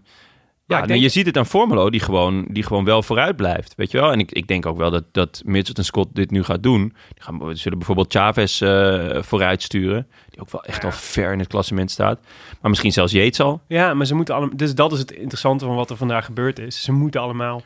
[0.80, 3.74] ja, denk- je ziet het aan Formelo, die gewoon, die gewoon wel vooruit blijft.
[3.76, 4.11] Weet je wel?
[4.11, 6.82] En ik, ik denk ook wel dat, dat Mitchell en Scott dit nu gaat doen.
[7.13, 10.07] Die gaan, die zullen bijvoorbeeld Chavez eh vooruit sturen.
[10.30, 12.19] Die ook wel echt al ver in het klassement staat.
[12.61, 13.61] Maar misschien zelfs Yates al.
[13.67, 14.55] Ja, maar ze moeten allemaal.
[14.57, 16.84] Dus dat is het interessante van wat er vandaag gebeurd is.
[16.84, 17.61] Ze moeten allemaal.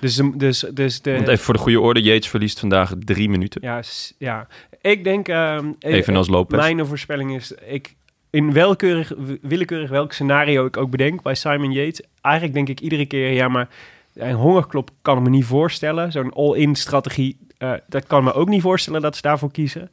[0.00, 1.12] Dus, dus, dus de.
[1.12, 3.60] Want even voor de goede orde, Yates verliest vandaag drie minuten.
[3.64, 3.82] ja,
[4.18, 4.46] ja,
[4.80, 5.28] ik denk.
[5.28, 6.58] ehm, Evenals eh, Lopez.
[6.58, 7.52] Mijn voorspelling is.
[7.52, 7.96] Ik,
[8.30, 9.12] in welkeurig,
[9.42, 12.02] willekeurig welk scenario ik ook bedenk bij Simon Yates.
[12.20, 13.32] Eigenlijk denk ik iedere keer.
[13.32, 13.68] Ja, maar
[14.14, 16.12] een hongerklop kan ik me niet voorstellen.
[16.12, 17.38] Zo'n all-in strategie.
[17.58, 19.90] eh, dat kan ik me ook niet voorstellen dat ze daarvoor kiezen.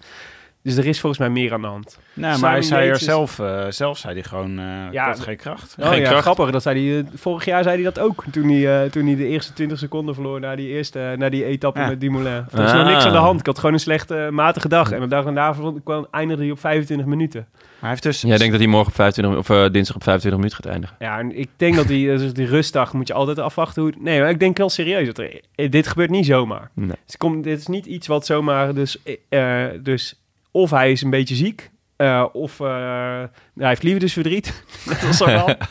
[0.61, 1.99] Dus er is volgens mij meer aan de hand.
[2.13, 5.75] Nee, maar hij zei er zelf, eh, zelf zei hij gewoon, eh Ja, geen kracht.
[5.79, 6.21] Oh Geen ja, kracht.
[6.21, 6.51] grappig.
[6.51, 8.23] Dat zei hij, eh, vorig jaar zei hij dat ook.
[8.31, 11.45] Toen hij, eh, toen hij de eerste 20 seconden verloor na die eerste na die
[11.45, 11.87] etappe Ja.
[11.87, 12.31] met Dumoulin.
[12.33, 12.87] Er was nog Ah.
[12.87, 13.39] niks aan de hand.
[13.39, 14.91] Ik had gewoon een slechte, eh, matige dag.
[14.91, 17.47] En de dag daarna vond- kwam, eindigde hij op 25 minuten.
[17.85, 18.21] Hij heeft dus...
[18.21, 20.95] Jij denkt dat hij morgen op 25, of eh, dinsdag op 25 minuten gaat eindigen?
[20.99, 23.81] Ja, en ik denk dat die, dus die rustdag moet je altijd afwachten.
[23.81, 25.05] Hoe, nee, maar ik denk heel serieus.
[25.05, 26.71] Dat er, eh, dit gebeurt niet zomaar.
[26.73, 26.95] Nee.
[27.05, 28.73] Dus dit is niet iets wat zomaar...
[28.73, 28.97] Dus,
[29.29, 30.21] eh, eh, dus
[30.51, 31.69] of hij is een beetje ziek...
[31.95, 33.23] eh, of eh,
[33.55, 34.63] hij heeft liefdesverdriet.
[34.85, 35.55] Net als Sagan.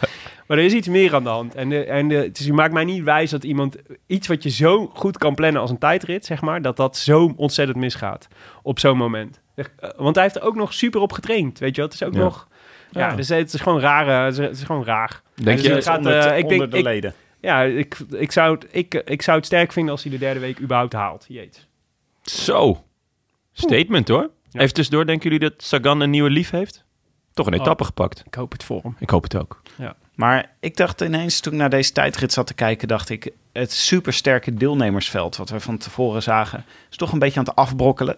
[0.47, 1.55] Maar er is iets meer aan de hand.
[1.55, 3.77] En, de, en de, het is, je maakt mij niet wijs dat iemand...
[4.07, 6.63] Iets wat je zo goed kan plannen als een tijdrit, zeg maar...
[6.63, 8.29] dat dat zo ontzettend misgaat
[8.63, 9.41] op zo'n moment.
[9.55, 9.65] Eh,
[9.97, 11.91] Want hij heeft er ook nog super op getraind, weet je wel.
[11.91, 12.19] Het is ook Ja.
[12.21, 12.49] nog...
[12.91, 13.17] Ja, Ja.
[13.17, 14.25] dus het is gewoon raar.
[14.25, 15.23] Het is, het is gewoon raar.
[15.35, 15.73] Denk Dus je?
[15.73, 17.15] het gaat, onder, eh, het- ik denk- onder de ik- leden.
[17.41, 20.41] Ja, ik, ik, zou het, ik, ik zou het sterk vinden als hij de derde
[20.41, 21.25] week überhaupt haalt.
[21.29, 21.67] Jeet.
[22.23, 22.85] Zo.
[23.53, 24.31] Statement hoor.
[24.51, 24.61] Ja.
[24.61, 26.85] Even tussendoor, denken jullie dat Sagan een nieuwe lief heeft?
[27.35, 27.61] Toch een Oh.
[27.61, 28.23] etappe gepakt.
[28.27, 28.97] Ik hoop het voor hem.
[28.99, 29.63] Ik hoop het ook.
[30.15, 33.73] Maar ik dacht ineens, toen ik naar deze tijdrit zat te kijken, dacht ik, het
[33.73, 38.17] supersterke deelnemersveld, wat we van tevoren zagen, is toch een beetje aan het afbrokkelen.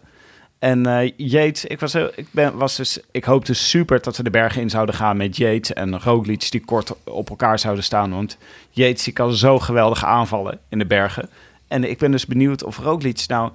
[0.58, 4.60] En Yates, ik, was, ik, ben, was dus, ik hoopte super dat we de bergen
[4.62, 8.10] in zouden gaan met Yates en Roglic die kort op elkaar zouden staan.
[8.10, 8.38] Want
[8.70, 11.28] Yates die kan zo geweldig aanvallen in de bergen.
[11.68, 13.52] En ik ben dus benieuwd of Roglic nou,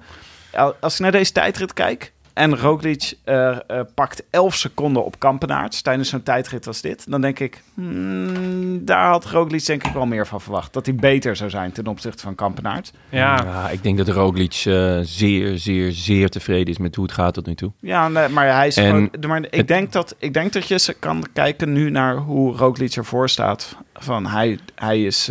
[0.80, 5.82] als ik naar deze tijdrit kijk en Roglic eh, eh, pakt 11 seconden op Kampenaerts
[5.82, 10.06] tijdens zo'n tijdrit als dit, dan denk ik, hmm, daar had Roglic denk ik wel
[10.06, 10.72] meer van verwacht.
[10.72, 12.92] Dat hij beter zou zijn ten opzichte van Kampenaerts.
[13.08, 17.34] Ja, ik denk dat Roglic eh, zeer, zeer, zeer tevreden is met hoe het gaat
[17.34, 17.72] tot nu toe.
[17.80, 19.10] Ja, nee, maar hij is En gewoon.
[19.28, 22.56] Maar ik, het- denk dat, ik denk dat je ze kan kijken nu naar hoe
[22.56, 23.76] Roglic ervoor staat.
[23.94, 25.30] Van hij, hij, is,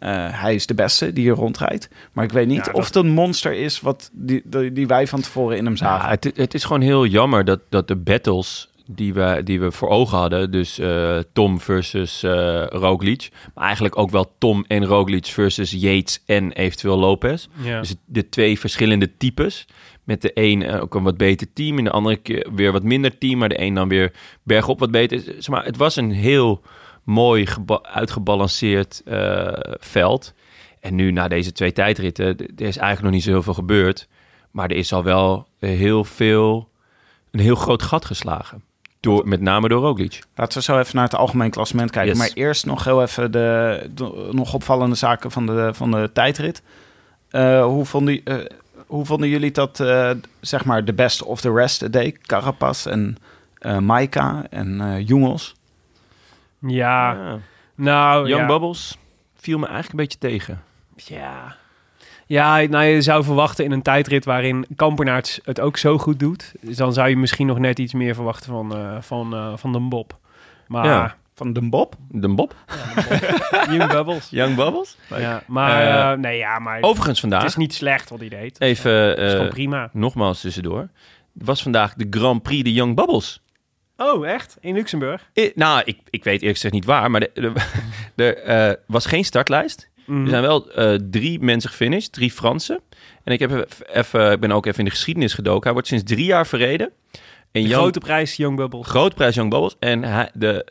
[0.00, 1.88] eh, hij is de beste die hier rondrijdt.
[2.12, 4.86] Maar ik weet niet Ja, of dat- het een monster is wat die, die, die
[4.86, 6.04] wij van tevoren in hem zagen.
[6.04, 9.70] Ja, het, het is gewoon heel jammer dat, dat de battles die we, die we
[9.72, 14.84] voor ogen hadden, dus eh, Tom versus eh Roglic, maar eigenlijk ook wel Tom en
[14.84, 17.46] Roglic versus Yates en eventueel Lopez.
[17.62, 17.80] ja.
[17.80, 19.66] Dus de twee verschillende types.
[20.04, 23.18] Met de een ook een wat beter team en de andere keer weer wat minder
[23.18, 25.18] team, maar de een dan weer bergop wat beter.
[25.20, 26.62] Zeg maar, het was een heel
[27.02, 29.48] mooi geba- uitgebalanceerd eh,
[29.80, 30.32] veld.
[30.80, 34.08] En nu na deze twee tijdritten, er is eigenlijk nog niet zo heel veel gebeurd.
[34.50, 36.68] Maar er is al wel heel veel,
[37.30, 38.62] een heel groot gat geslagen.
[39.00, 40.22] Door, met name door Roglic.
[40.34, 42.10] Laten we zo even naar het algemeen klassement kijken.
[42.16, 42.18] Yes.
[42.18, 46.62] Maar eerst nog heel even de, de nog opvallende zaken van de, van de tijdrit.
[47.30, 48.36] Eh, hoe, vonden, eh,
[48.86, 49.76] hoe vonden jullie dat,
[50.40, 52.18] zeg maar, de best of the rest deed?
[52.26, 53.16] Carapaz en
[53.80, 55.54] Maika en Jongels.
[56.60, 57.38] Ja.
[57.74, 58.46] nou Young ja.
[58.46, 58.96] Bubbles
[59.36, 60.62] viel me eigenlijk een beetje tegen.
[60.96, 61.56] Ja.
[62.26, 66.52] Ja, nou, je zou verwachten in een tijdrit waarin Kampenaerts het ook zo goed doet.
[66.60, 69.72] Dus dan zou je misschien nog net iets meer verwachten van, eh, van, eh, van
[69.72, 70.18] de Bob.
[70.66, 71.16] Maar Ja.
[71.34, 71.94] Van de Bob?
[72.08, 72.54] De Bob?
[73.70, 74.28] Young Bubbles.
[74.30, 74.96] Young Bubbles?
[75.18, 78.60] Ja, maar Eh, nee, ja, maar Overigens vandaag, het is niet slecht wat hij deed.
[78.60, 79.88] even Het is eh, gewoon prima.
[79.92, 80.88] nogmaals tussendoor,
[81.32, 83.42] was vandaag de Grand Prix de Young Bubbles.
[84.02, 84.56] Oh, echt?
[84.60, 85.30] In Luxemburg?
[85.34, 87.52] I- nou, ik, ik weet eerlijk gezegd niet waar, maar er
[88.16, 89.88] er eh, was geen startlijst.
[90.06, 90.22] Mhm.
[90.22, 92.80] Er zijn wel eh, drie mensen gefinished, drie Fransen.
[93.24, 95.62] En ik, heb even- ik ben ook even in de geschiedenis gedoken.
[95.62, 96.90] Hij wordt sinds drie jaar verreden.
[97.52, 98.86] En Young- grote prijs Young Bubbles.
[98.88, 99.76] grote prijs Young Bubbles.
[99.78, 100.66] En hij, de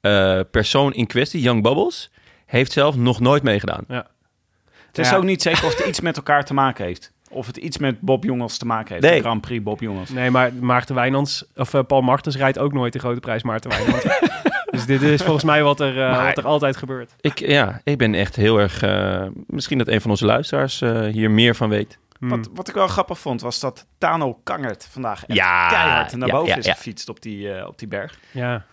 [0.00, 2.10] eh, persoon in kwestie, Young Bubbles,
[2.46, 3.84] heeft zelf nog nooit meegedaan.
[3.88, 5.16] Het is Ja.
[5.16, 7.12] ook niet zeker of het iets met elkaar te maken heeft.
[7.34, 9.06] Of het iets met Bob Jongens te maken heeft.
[9.06, 9.14] Nee.
[9.16, 10.10] De Grand Prix Bob Jongens.
[10.10, 13.70] Nee, maar Maarten Wijnands, of eh, Paul Martens rijdt ook nooit de grote prijs Maarten
[13.70, 14.04] Wijnands.
[14.70, 17.14] dus dit is volgens mij wat er, eh, Maar- wat er altijd gebeurt.
[17.20, 18.82] Ik, ja, ik ben echt heel erg...
[18.82, 21.98] eh, misschien dat een van onze luisteraars eh, hier meer van weet.
[22.18, 22.28] Hmm.
[22.28, 26.28] Wat, wat ik wel grappig vond, was dat Tano Kangert vandaag echt Ja, keihard naar
[26.28, 26.74] ja, boven ja, is ja.
[26.74, 28.18] gefietst op die, eh, op die berg.
[28.30, 28.64] Ja.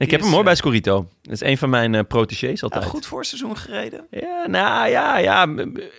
[0.00, 1.08] Ik heb hem hoor eh, bij Scorito.
[1.22, 2.84] Dat is een van mijn eh protégés Ja, altijd.
[2.84, 4.06] goed voorseizoen gereden.
[4.10, 5.42] Ja, nou ja, ja,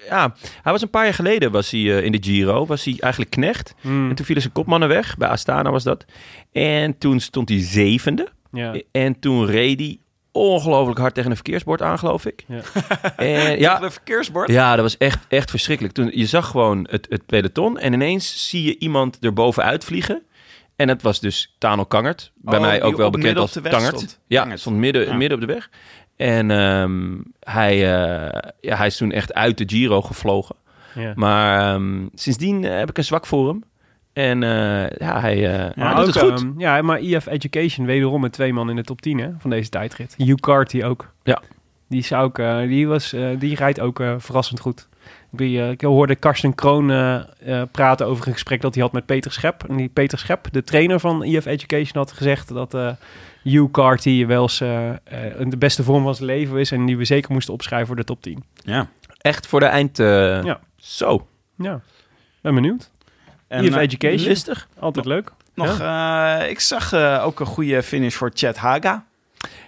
[0.08, 0.34] ja.
[0.62, 2.66] Hij was een paar jaar geleden was hij, eh, in de Giro.
[2.66, 3.74] Was hij eigenlijk knecht.
[3.82, 4.10] Hmm.
[4.10, 5.18] En toen vielen zijn kopmannen weg.
[5.18, 6.06] Bij Astana was dat.
[6.52, 8.28] En toen stond hij zevende.
[8.52, 8.76] ja.
[8.92, 9.98] En toen reed hij
[10.32, 12.44] ongelooflijk hard tegen een verkeersbord aan, geloof ik.
[12.48, 12.62] Ja.
[13.16, 13.48] En, Ja.
[13.50, 14.50] ja, De verkeersbord.
[14.52, 15.94] ja, dat was echt, echt verschrikkelijk.
[15.96, 20.22] Toen, je zag gewoon het, het peloton en ineens zie je iemand er bovenuit vliegen.
[20.82, 22.32] En dat was dus Tano Kangert.
[22.36, 23.96] Bij Oh, mij ook wel bekend als op de weg Tangert.
[23.96, 24.20] stond.
[24.28, 25.14] Ja, stond midden, Ja.
[25.14, 25.70] midden op de weg.
[26.16, 30.56] En ehm, hij, eh, ja, hij is toen echt uit de Giro gevlogen.
[30.96, 31.12] Ja.
[31.16, 33.64] Maar ehm, sindsdien eh, heb ik een zwak voor hem.
[34.14, 34.50] En eh,
[34.98, 36.42] ja, hij, eh, hij Maar doet ook, het goed.
[36.50, 39.50] ehm, ja, maar EF Education wederom met twee man in de top 10 hè, van
[39.50, 40.14] deze tijdrit.
[40.18, 41.14] Hugh Carty ook.
[41.24, 41.42] Ja.
[41.88, 44.88] Die, ook, eh, die, was, die rijdt ook eh, verrassend goed.
[45.32, 48.92] Die, eh, ik hoorde Karsten Kroon eh, eh, praten over een gesprek dat hij had
[48.92, 49.64] met Peter Schep.
[49.70, 52.92] En die Peter Schep, de trainer van EF Education, had gezegd dat eh
[53.44, 56.72] Hugh Carty wel eens de beste vorm van zijn leven is.
[56.72, 58.44] En die we zeker moesten opschrijven voor de top 10.
[58.64, 58.88] Ja.
[59.22, 60.00] Echt voor de eind.
[60.00, 60.60] eh, Ja.
[60.78, 61.28] Zo.
[61.56, 61.82] Ja,
[62.42, 62.92] ben benieuwd.
[63.48, 64.68] En, EF Education, Listig.
[64.80, 65.32] altijd leuk.
[65.56, 69.06] nog, eh, ik zag eh, ook een goede finish voor Chet Haga.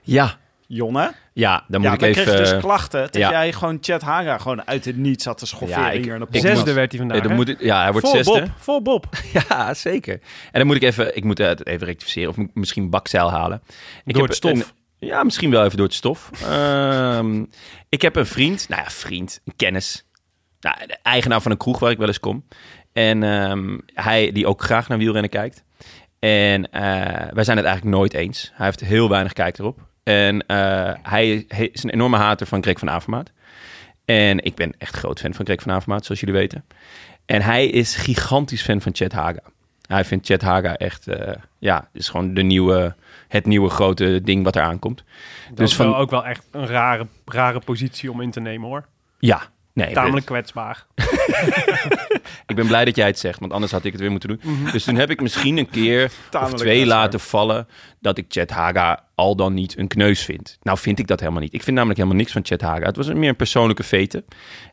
[0.04, 0.38] Ja.
[0.74, 1.14] Jonne.
[1.34, 2.24] Ja, dan moet ja, ik wij even...
[2.24, 3.30] kregen dus klachten dat ja.
[3.30, 6.28] jij gewoon Chat Haga gewoon uit het niets had te schofferen Ja, ik- hier in
[6.32, 6.40] de.
[6.40, 7.18] Zesde werd hij vandaag.
[7.18, 8.40] eh, dan moet ik, ja, hij wordt Vol zesde.
[8.40, 9.06] Bob, vol Bob.
[9.50, 10.14] Ja, zeker.
[10.14, 10.20] En
[10.60, 13.62] dan moet ik even, ik moet het even rectificeren of misschien bakzeil halen.
[14.06, 14.52] Ik Door heb het stof.
[14.52, 16.30] een- ja, misschien wel even door het stof.
[16.50, 17.44] Ehm,
[17.90, 20.06] ik heb een vriend, nou ja, vriend, een kennis.
[20.60, 22.46] Nou, de eigenaar van een kroeg waar ik wel eens kom.
[22.94, 25.64] En ehm, hij die ook graag naar wielrennen kijkt.
[26.20, 26.82] En eh,
[27.34, 28.52] wij zijn het eigenlijk nooit eens.
[28.54, 29.80] Hij heeft heel weinig kijk erop.
[30.04, 33.32] En eh, hij, hij is een enorme hater van Greg van Avermaat.
[34.06, 36.66] En ik ben echt groot fan van Greg van Avermaat, zoals jullie weten.
[37.26, 39.40] En hij is gigantisch fan van Chet Haga.
[39.88, 42.96] Hij vindt Chet Haga echt, eh, ja, is gewoon de nieuwe,
[43.28, 45.04] het nieuwe grote ding wat er aankomt.
[45.48, 48.40] Dat Dus is van, wel ook wel echt een rare, rare positie om in te
[48.40, 48.86] nemen hoor.
[49.20, 49.42] ja,
[49.74, 50.86] nee, Tamelijk kwetsbaar.
[52.48, 54.40] ik ben blij dat jij het zegt, want anders had ik het weer moeten doen.
[54.72, 56.04] Dus toen heb ik misschien een keer
[56.42, 56.86] of twee kwetsbaar.
[56.86, 57.68] laten vallen
[58.00, 60.58] dat ik Chet Haga al dan niet een kneus vind.
[60.62, 61.54] Nou vind ik dat helemaal niet.
[61.54, 62.86] Ik vind namelijk helemaal niks van Chet Haga.
[62.86, 64.24] Het was meer een persoonlijke vete.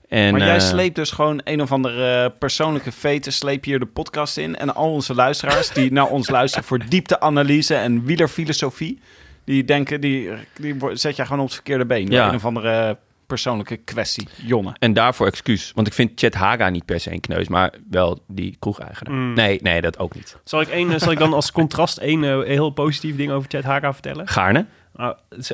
[0.09, 3.71] En, Maar jij eh, sleept dus gewoon een of andere eh, persoonlijke veten, sleep je
[3.71, 4.57] hier de podcast in.
[4.57, 9.01] En al onze luisteraars die naar ons luisteren voor diepteanalyse en wielerfilosofie,
[9.45, 12.11] die denken, die, die zet jij gewoon op het verkeerde been.
[12.11, 12.29] Ja.
[12.29, 12.97] Een of andere
[13.31, 14.29] persoonlijke kwestie.
[14.45, 14.73] Jonne.
[14.79, 15.73] En daarvoor excuus.
[15.75, 19.15] Want ik vind Chet Haga niet per se een kneus, maar wel die kroegeigenaar.
[19.15, 19.33] Mm.
[19.35, 20.37] Nee, nee, dat ook niet.
[20.45, 23.51] Zal ik, één, eh, zal ik dan als contrast één eh, heel positief ding over
[23.51, 24.29] Chet Haga vertellen?
[24.29, 24.67] Gaarne.
[24.95, 25.51] Nou, z-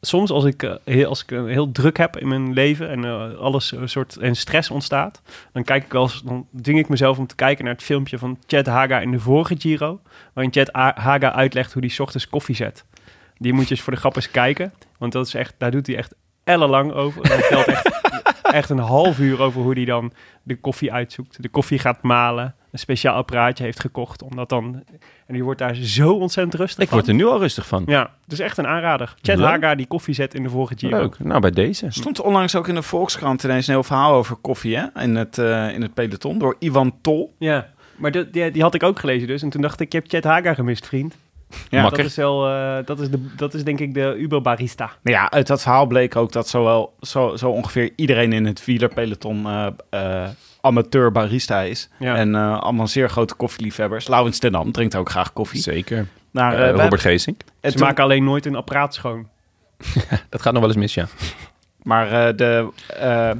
[0.00, 3.04] soms als ik, eh, heel, als ik eh, heel druk heb in mijn leven en
[3.04, 6.88] eh, alles een soort en stress ontstaat, dan kijk ik wel eens, dan dwing ik
[6.88, 10.00] mezelf om te kijken naar het filmpje van Chet Haga in de vorige Giro,
[10.32, 12.84] waarin Chet A- Haga uitlegt hoe hij 's ochtends koffie zet.
[13.38, 15.86] Die moet je eens voor de grap eens kijken, want dat is echt, daar doet
[15.86, 16.14] hij echt
[16.50, 17.22] ellenlang over.
[17.22, 18.00] En hij vertelt echt,
[18.42, 22.54] echt een half uur over hoe hij dan de koffie uitzoekt, de koffie gaat malen,
[22.72, 24.82] een speciaal apparaatje heeft gekocht, omdat dan
[25.26, 26.98] en die wordt daar zo ontzettend rustig Ik van.
[26.98, 27.82] word er nu al rustig van.
[27.86, 29.14] Ja, dus echt een aanrader.
[29.22, 29.38] Leuk.
[29.38, 30.98] Haga die koffie zet in de vorige Giro.
[30.98, 31.18] Leuk.
[31.18, 31.86] Nou, bij deze.
[31.86, 35.02] Er stond onlangs ook in de Volkskrant ineens een heel verhaal over koffie hè?
[35.02, 37.34] In, het, eh, in het peloton door Ivan Tol.
[37.38, 39.42] Ja, maar die, die, die had ik ook gelezen dus.
[39.42, 41.16] En toen dacht ik, je hebt Chet Haga gemist, vriend.
[41.68, 41.98] Ja, Makker.
[41.98, 44.90] Dat is, wel, eh, dat, is de, dat is denk ik de Uber-barista.
[45.02, 48.64] Nou ja, uit dat verhaal bleek ook dat zowel, zo, zo ongeveer iedereen in het
[48.64, 49.46] wielerpeloton
[49.90, 50.28] eh,
[50.60, 51.88] amateur barista is.
[51.98, 52.16] Ja.
[52.16, 54.08] En eh, allemaal zeer grote koffieliefhebbers.
[54.08, 55.60] Laurens ten Dam drinkt ook graag koffie.
[55.60, 56.06] Zeker.
[56.30, 57.40] We Robert Geesink.
[57.62, 59.28] Ze toen- maken alleen nooit een apparaat schoon.
[60.28, 61.06] Dat gaat nog wel eens mis, ja.
[61.82, 63.30] Maar eh, de, eh,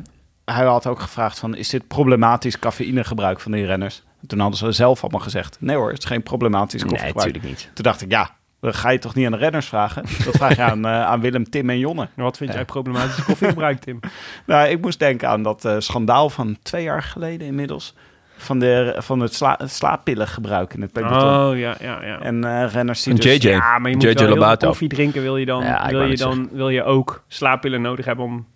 [0.45, 4.03] hij had ook gevraagd van, is dit problematisch cafeïnegebruik van die renners?
[4.21, 7.27] En toen hadden ze zelf allemaal gezegd, nee hoor, het is geen problematisch Nee, koffiegebruik.
[7.35, 7.71] natuurlijk niet.
[7.75, 10.03] Toen dacht ik, ja, dat ga je toch niet aan de renners vragen?
[10.25, 12.09] Dat vraag je aan, eh, aan Willem, Tim en Jonne.
[12.15, 14.01] Wat vind jij problematische koffiegebruik, Tim?
[14.47, 17.95] Nou, ik moest denken aan dat eh, schandaal van twee jaar geleden inmiddels.
[18.37, 21.51] Van, de, van het, sla, het slaappillengebruik in het peloton.
[21.51, 22.21] Oh, ja, ja, ja.
[22.21, 23.35] En eh, renners die En dus...
[23.43, 23.49] JJ.
[23.49, 24.67] Ja, maar je moet JJ wel heel veel Lobato.
[24.67, 25.23] koffie drinken.
[25.23, 28.47] Wil je dan, Ja, wil je dan wil je ook slaappillen nodig hebben om...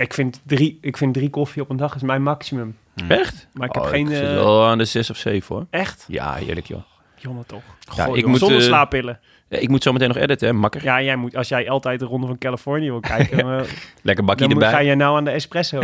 [0.00, 2.76] Ik vind, drie, ik vind drie koffie op een dag is mijn maximum.
[3.08, 3.46] Echt?
[3.52, 4.06] Maar ik heb Oh, geen...
[4.08, 5.66] zit eh, wel aan de zes of zeven hoor.
[5.70, 6.04] Echt?
[6.08, 6.82] Ja, heerlijk joh.
[7.16, 7.62] Jonne toch.
[7.96, 9.20] Ja, Goh, ik, jongen, moet, Zonder eh, slaappillen.
[9.48, 10.82] ja, ik moet zo meteen nog editen, hè, makker.
[10.84, 13.60] Ja, jij moet, als jij altijd de Ronde van Californië wil kijken, eh,
[14.02, 14.78] Lekker bakje dan moet- erbij.
[14.78, 15.80] ga jij nou aan de espresso.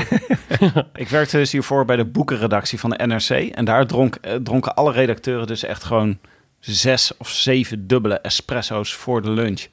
[0.95, 3.31] Ik werkte dus hiervoor bij de boekenredactie van de NRC.
[3.31, 6.19] En daar dronk, eh, dronken alle redacteuren dus echt gewoon
[6.59, 9.67] zes of zeven dubbele espresso's voor de lunch.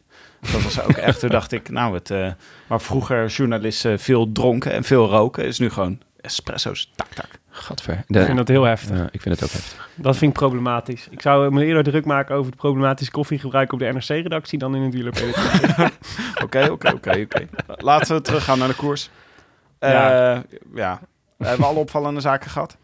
[0.52, 2.32] Dat was ook echt, toen dacht ik, nou, het, eh,
[2.68, 7.28] waar vroeger journalisten veel dronken en veel roken, is nu gewoon espresso's, tak, tak.
[7.50, 8.04] Gadver.
[8.08, 8.98] Ik vind dat heel heftig.
[8.98, 9.90] Ja, ik vind het ook heftig.
[9.96, 11.08] Dat vind ik problematisch.
[11.12, 14.82] Ik zou me eerder druk maken over het problematische koffiegebruik op de NRC-redactie dan in
[14.82, 15.44] het wielerpeloton.
[16.44, 17.48] Oké, oké, oké, oké.
[17.78, 19.10] Laten we teruggaan naar de koers.
[19.80, 20.44] Eh, Ja.
[20.76, 21.00] ja.
[21.38, 22.78] We hebben alle opvallende zaken gehad.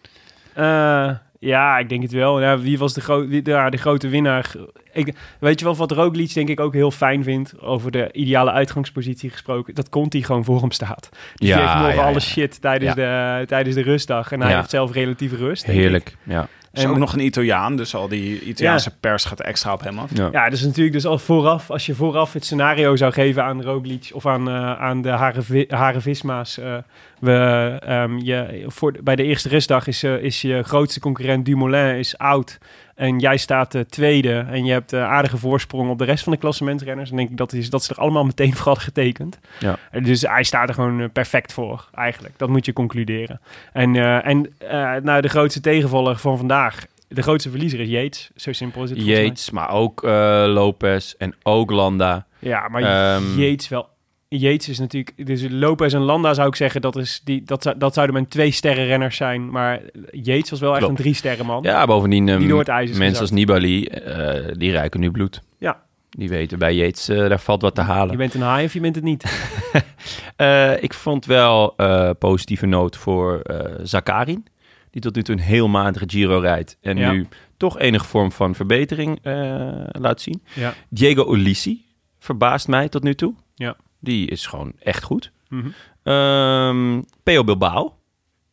[0.53, 2.41] Eh, ja, ik denk het wel.
[2.41, 4.51] Ja, wie was de, gro wie, ja, de grote winnaar?
[4.93, 8.51] Ik, weet je wel wat Roglic denk ik ook heel fijn vindt over de ideale
[8.51, 9.75] uitgangspositie gesproken?
[9.75, 11.09] Dat Conti gewoon voor hem staat.
[11.35, 12.19] Die Ja, heeft nog ja, alle ja.
[12.19, 14.31] shit tijdens, de, tijdens de rustdag.
[14.31, 14.57] En hij Ja.
[14.57, 15.65] heeft zelf relatieve rust.
[15.65, 15.83] denk ik.
[15.83, 16.15] Heerlijk.
[16.23, 16.47] Ja.
[16.71, 19.83] Er is En- ook nog een Italiaan, dus al die Italiaanse pers gaat extra op
[19.83, 20.09] hem af.
[20.13, 20.29] Ja.
[20.31, 24.09] Ja, dus natuurlijk dus al vooraf, als je vooraf het scenario zou geven aan Roglic
[24.13, 26.57] of aan, eh, aan de Hare, Hare Visma's.
[26.57, 26.75] eh,
[27.20, 31.95] we, ehm, je, voor, bij de eerste rustdag is, eh, is je grootste concurrent Dumoulin
[31.95, 32.57] is oud.
[32.95, 36.34] En jij staat eh, tweede en je hebt eh, aardige voorsprong op de rest van
[36.34, 37.09] de klassementrenners.
[37.09, 39.39] Dan denk ik dat, is, dat ze er allemaal meteen voor hadden getekend.
[39.59, 39.78] Ja.
[39.91, 42.34] En Dus hij staat er gewoon perfect voor, eigenlijk.
[42.38, 43.41] Dat moet je concluderen.
[43.74, 44.53] En, en
[45.03, 48.30] nou, de grootste tegenvaller van vandaag, de grootste verliezer is Yates.
[48.36, 49.05] Zo simpel is het.
[49.05, 52.26] Yates, maar ook eh, Lopez en ook Landa.
[52.39, 53.89] Ja, maar Ehm, Yates wel.
[54.38, 55.25] Yates is natuurlijk...
[55.27, 58.51] Dus Lopez en Landa zou ik zeggen, dat, is die, dat, dat zouden mijn twee
[58.51, 59.49] sterren renners zijn.
[59.49, 61.63] Maar Yates was wel echt een drie sterren man.
[61.63, 63.32] Ja, bovendien, ehm, Die door het ijs is mensen als.
[63.32, 65.41] Nibali, eh, die ruiken nu bloed.
[65.57, 65.82] Ja.
[66.09, 68.11] Die weten bij Yates, eh, daar valt wat te halen.
[68.11, 69.23] Je bent een haai of je bent het niet.
[70.36, 71.75] Eh, ik vond wel
[72.19, 73.41] positieve noot voor
[73.84, 74.45] Zakarin.
[74.91, 76.77] Die tot nu toe een heel matige Giro rijdt.
[76.82, 77.11] En Ja.
[77.11, 77.27] nu
[77.57, 79.19] toch enige vorm van verbetering
[79.91, 80.43] laat zien.
[80.53, 80.73] Ja.
[80.89, 81.86] Diego Ulissi
[82.19, 83.34] verbaast mij tot nu toe.
[83.99, 85.31] Die is gewoon echt goed.
[85.49, 85.67] Mhm.
[86.03, 87.95] Ehm Peo Bilbao.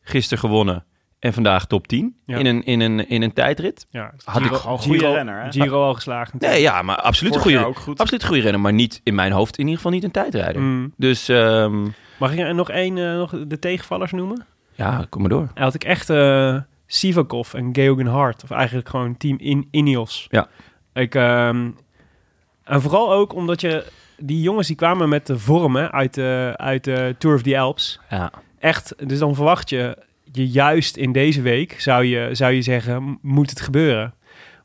[0.01, 0.85] Gisteren gewonnen.
[1.19, 2.37] En vandaag top 10 Ja.
[2.37, 3.85] in, een, in, een, in een tijdrit.
[3.89, 5.51] Ja, Had ik een goede renner, hè?
[5.51, 6.39] Giro al geslaagd.
[6.39, 7.99] Nee, ja, maar absoluut een goede, goed.
[7.99, 8.61] absoluut een goede renner.
[8.61, 10.61] Maar niet in mijn hoofd in ieder geval niet een tijdrijder.
[10.61, 10.93] Mm.
[10.97, 11.87] Dus ehm,
[12.19, 14.45] Mag ik er nog één, eh, nog de tegenvallers noemen?
[14.75, 15.49] ja, kom maar door.
[15.53, 18.43] Hij had ik echt eh Sivakov en Geoghegan Hart.
[18.43, 20.27] Of eigenlijk gewoon team in Ineos.
[20.29, 20.47] Ja.
[20.93, 21.69] Ik, ehm,
[22.63, 23.85] en vooral ook omdat je...
[24.17, 27.99] Die jongens die kwamen met de vormen uit de, uit de Tour of the Alps.
[28.09, 28.31] Ja.
[28.59, 29.97] Echt, dus dan verwacht je,
[30.31, 34.13] je juist in deze week, zou je, zou je zeggen, moet het gebeuren.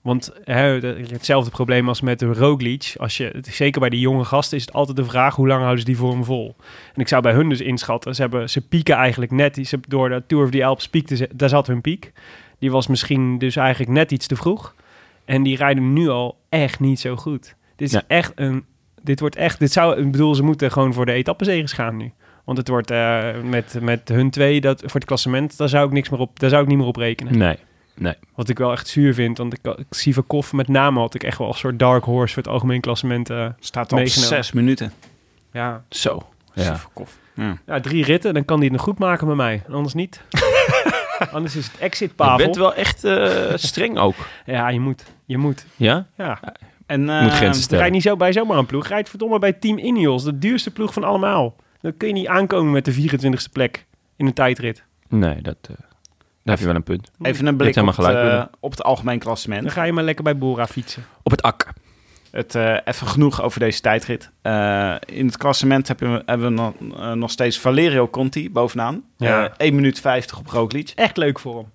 [0.00, 2.94] Want hè, de- hetzelfde probleem als met de Roglic.
[2.96, 5.34] Als je, zeker bij die jonge gasten is het altijd de vraag...
[5.34, 6.57] hoe lang houden ze die vorm vol?
[6.94, 8.14] En ik zou bij hun dus inschatten...
[8.14, 9.59] ze, hebben, ze pieken eigenlijk net...
[9.62, 11.28] Ze, door de Tour of the Alps piekten ze...
[11.34, 12.12] daar zat hun piek.
[12.59, 14.74] Die was misschien dus eigenlijk net iets te vroeg.
[15.24, 17.55] En die rijden nu al echt niet zo goed.
[17.76, 18.03] Dit is Ja.
[18.07, 18.64] echt een...
[19.03, 19.59] Dit wordt echt...
[19.59, 22.12] Dit zou, ik bedoel, ze moeten gewoon voor de etappenzegers gaan nu.
[22.44, 25.92] Want het wordt eh, met, met hun twee, dat, voor het klassement, daar zou ik
[25.92, 27.38] niks meer op, daar zou ik niet meer op rekenen.
[27.38, 27.59] Nee.
[27.94, 28.14] Nee.
[28.34, 31.38] Wat ik wel echt zuur vind, want ik, ik Sivakov met name had ik echt
[31.38, 33.30] wel een soort dark horse voor het algemeen klassement.
[33.30, 34.28] eh, Staat op Meegenomen.
[34.36, 34.92] zes minuten.
[35.53, 35.84] ja.
[35.88, 36.22] Zo.
[36.55, 36.80] Ja.
[37.34, 37.57] Ja.
[37.66, 39.62] ja, drie ritten, dan kan hij het nog goed maken met mij.
[39.66, 40.20] En anders niet.
[41.32, 42.36] anders is het exit Je Pavel.
[42.36, 44.14] bent wel echt eh, streng ook.
[44.46, 45.05] Ja, je moet.
[45.24, 45.66] Je moet.
[45.76, 46.07] Ja?
[46.16, 46.40] Ja.
[46.93, 47.80] En, eh, Moet grenzen stellen.
[47.80, 48.86] Rijd niet zo bij zomaar een ploeg.
[48.86, 51.57] Rijd verdomme bij Team Ineos, de duurste ploeg van allemaal.
[51.80, 53.86] Dan kun je niet aankomen met de 24ste plek
[54.16, 54.84] in een tijdrit.
[55.09, 55.86] Nee, dat, eh, daar
[56.43, 57.11] heb je wel een punt.
[57.22, 59.62] Even een blik op het, eh, op het algemeen klassement.
[59.62, 61.05] Dan ga je maar lekker bij Bora fietsen.
[61.22, 61.72] Op het ak.
[62.32, 64.30] Het, eh, even genoeg over deze tijdrit.
[64.43, 69.05] Eh, in het klassement hebben we, hebben we nog, nog steeds Valerio Conti bovenaan.
[69.16, 69.45] Ja.
[69.45, 70.93] Eh, 1 minuut 50 op Roglic.
[70.95, 71.70] Echt leuk voor hem.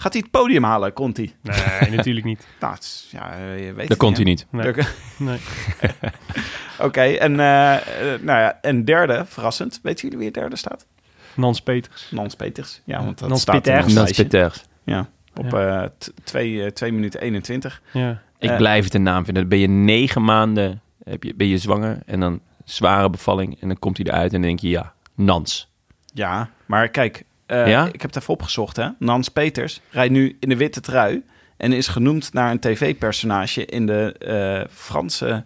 [0.00, 1.34] Gaat hij het podium halen, Conti?
[1.42, 2.46] Nee, natuurlijk niet.
[2.60, 4.46] Nou, het is- ja, eh, je weet Dat het komt hij niet.
[4.50, 4.68] Nee.
[4.68, 4.86] Oké,
[5.18, 5.38] Nee.
[6.86, 9.80] Oké, en eh, eh, nou ja, en derde, verrassend.
[9.82, 10.86] Weten jullie wie het derde staat?
[11.34, 12.08] Nans Peters.
[12.10, 12.80] Nans Peters.
[12.84, 13.92] Ja, want dat Nans staat er Peters.
[13.94, 14.22] lijstje.
[14.22, 14.64] Peters.
[14.84, 17.82] Ja, op eh, t- twee, eh, twee minuten 21.
[17.92, 18.22] Ja.
[18.38, 18.56] Ik Eh.
[18.56, 19.42] blijf het een naam vinden.
[19.42, 23.60] Dan ben je negen maanden heb je, ben je zwanger en dan zware bevalling.
[23.60, 25.70] En dan komt hij eruit en dan denk je, ja, Nans.
[26.14, 27.86] Ja, maar kijk, eh, Ja?
[27.86, 28.88] ik heb het even opgezocht, hè.
[28.98, 31.22] Nans Peters rijdt nu in de witte trui...
[31.56, 35.44] en is genoemd naar een tv-personage in de eh, Franse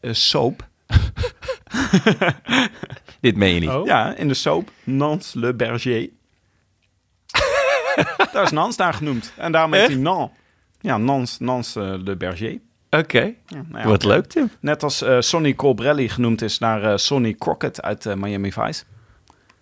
[0.00, 0.68] eh, soap.
[3.20, 3.70] Dit meen je niet.
[3.70, 3.86] Oh.
[3.86, 6.08] Ja, in de soap Nans Le Berger.
[8.32, 9.32] Daar is Nans naar genoemd.
[9.36, 10.30] En daarom heet hij Nan.
[10.80, 12.58] Ja, Nans, Nans Le Berger.
[12.90, 14.50] Oké, Ja, nou ja, wat leuk Tim.
[14.60, 18.84] Net als eh, Sonny Colbrelli genoemd is naar eh, Sonny Crockett uit Miami Vice.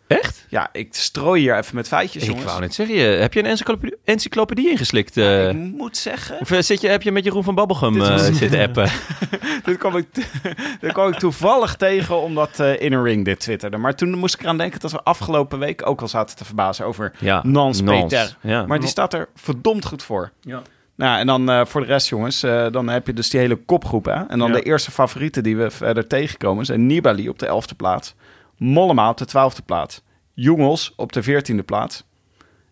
[0.09, 0.47] Echt?
[0.49, 2.47] Ja, ik strooi hier even met feitjes, Ik jongens.
[2.47, 5.17] wou net zeggen, heb je een encyclopedie, encyclopedie ingeslikt?
[5.17, 5.49] eh?
[5.49, 8.37] Ik moet zeggen, of eh, zit je, heb je met Jeroen van Babbelgum eh, was-
[8.39, 8.91] zitten appen?
[9.65, 10.07] dit kwam ik,
[10.81, 13.77] dit kwam ik toevallig tegen omdat eh Inner Ring dit twitterde.
[13.77, 16.87] Maar toen moest ik eraan denken dat we afgelopen week ook al zaten te verbazen
[16.87, 18.37] over Ja, Nans Nans, Peter.
[18.41, 18.67] ja.
[18.67, 20.31] Maar die staat er verdomd goed voor.
[20.41, 20.63] Ja.
[20.97, 23.57] Nou, en dan eh, voor de rest, jongens, eh, dan heb je dus die hele
[23.57, 24.05] kopgroep.
[24.05, 24.13] Hè?
[24.29, 24.55] En dan Ja.
[24.55, 28.15] de eerste favorieten die we verder tegenkomen zijn Nibali op de 11e plaats,
[28.59, 30.03] Mollema op de 12e plaats,
[30.35, 32.05] Jongels op de 14e plaats.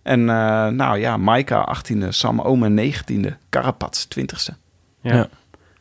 [0.02, 4.54] En eh, nou ja, Maika 18e, Sam Omen 19e, Carapaz 20e.
[5.00, 5.14] Ja.
[5.14, 5.28] Ja.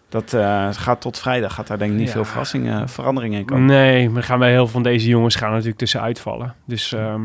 [0.09, 2.13] Dat eh, gaat tot vrijdag, gaat daar denk ik niet Ja.
[2.13, 3.65] veel verrassingen, veranderingen in komen.
[3.65, 6.55] Nee, maar gaan wij heel veel van deze jongens gaan natuurlijk tussenuit vallen.
[6.65, 7.21] Dus ehm,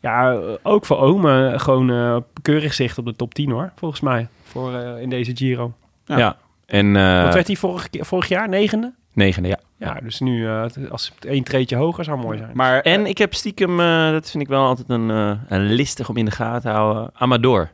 [0.00, 4.00] ja, eh, ook voor Ome gewoon eh, keurig zicht op de top 10 hoor, volgens
[4.00, 4.28] mij.
[4.42, 5.72] Voor eh, in deze Giro.
[6.04, 6.18] Ja.
[6.18, 6.36] Ja.
[6.66, 8.48] En eh Wat werd hij vorig, keer- vorig jaar?
[8.48, 8.92] Negende?
[9.12, 9.58] negende, ja.
[9.80, 12.50] Ja, dus nu eh, als het één treetje hoger zou mooi zijn.
[12.54, 16.08] Maar En ik heb stiekem, eh, dat vind ik wel altijd een, eh, een listig
[16.08, 17.70] om in de gaten te houden, Amador.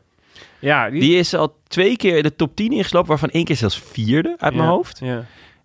[0.59, 3.79] ja, die, Die is al twee keer de top 10 ingeslopen, waarvan één keer zelfs
[3.81, 4.99] vierde uit mijn hoofd.
[5.03, 5.23] Ja.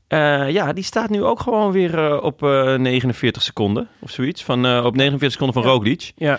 [0.09, 4.45] Eh, ja, die staat nu ook gewoon weer eh, op eh 49 seconden of zoiets.
[4.45, 5.69] Van, eh, op 49 seconden van Ja.
[5.77, 6.13] Roglic.
[6.17, 6.39] Ja,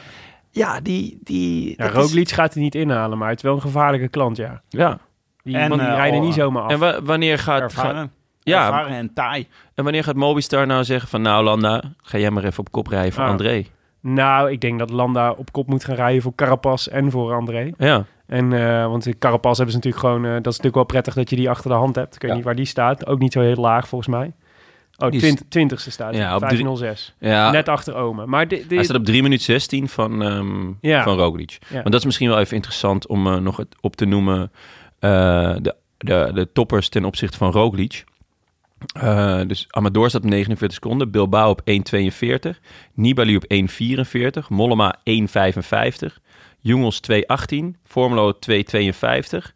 [0.52, 1.18] Ja, die...
[1.24, 4.38] die ja is- Roglic gaat hij niet inhalen, maar het is wel een gevaarlijke klant,
[4.38, 4.62] ja.
[4.70, 5.00] Ja.
[5.44, 6.72] Die, En, want die eh, rijden niet zomaar af.
[6.72, 8.10] En wa- wanneer gaat, ervaren, gaat-
[8.44, 9.48] ja, ervaren en taai.
[9.76, 11.22] en wanneer gaat Mobistar nou zeggen van...
[11.22, 13.30] Nou, Landa, ga jij maar even op kop rijden voor Ah.
[13.30, 13.66] André.
[14.02, 17.72] Nou, ik denk dat Landa op kop moet gaan rijden voor Carapaz en voor André.
[17.78, 18.06] Ja.
[18.28, 20.26] En, eh, want Carapaz hebben ze natuurlijk gewoon...
[20.26, 22.16] eh, dat is natuurlijk wel prettig dat je die achter de hand hebt.
[22.16, 22.36] Ik weet Ja.
[22.36, 23.06] niet waar die staat.
[23.08, 24.34] Ook niet zo heel laag, volgens mij.
[24.98, 27.16] Oh, twint, twintigste staat Ja, ja, op drie- 506.
[27.20, 27.52] ja.
[27.52, 28.26] Net achter Ome.
[28.26, 31.04] Maar Hij staat op 3 minuten 16 van, ehm Ja.
[31.04, 31.58] van Roglic.
[31.68, 31.74] Ja.
[31.74, 34.52] Want dat is misschien wel even interessant om eh, nog het op te noemen.
[35.00, 38.04] de, de, de toppers ten opzichte van Roglic.
[38.94, 41.12] Eh, dus Amador staat op 49 seconden.
[41.12, 42.60] Bilbao op 1,42.
[42.94, 44.48] Nibali op 1,44.
[44.50, 46.20] Mollema 1,55.
[46.60, 47.56] Jongels 2,18.
[47.84, 49.54] Formelo 2,52.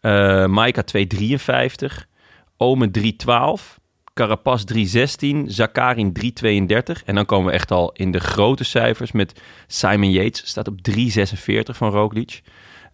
[0.00, 2.06] eh Maika 2,53.
[2.56, 3.78] Omen 3,12.
[4.14, 5.36] Carapaz 3,16.
[5.46, 7.04] Zakarin 3,32.
[7.04, 10.46] En dan komen we echt al in de grote cijfers met Simon Yates.
[10.46, 10.96] Staat op 3,46
[11.64, 12.42] van Roglic.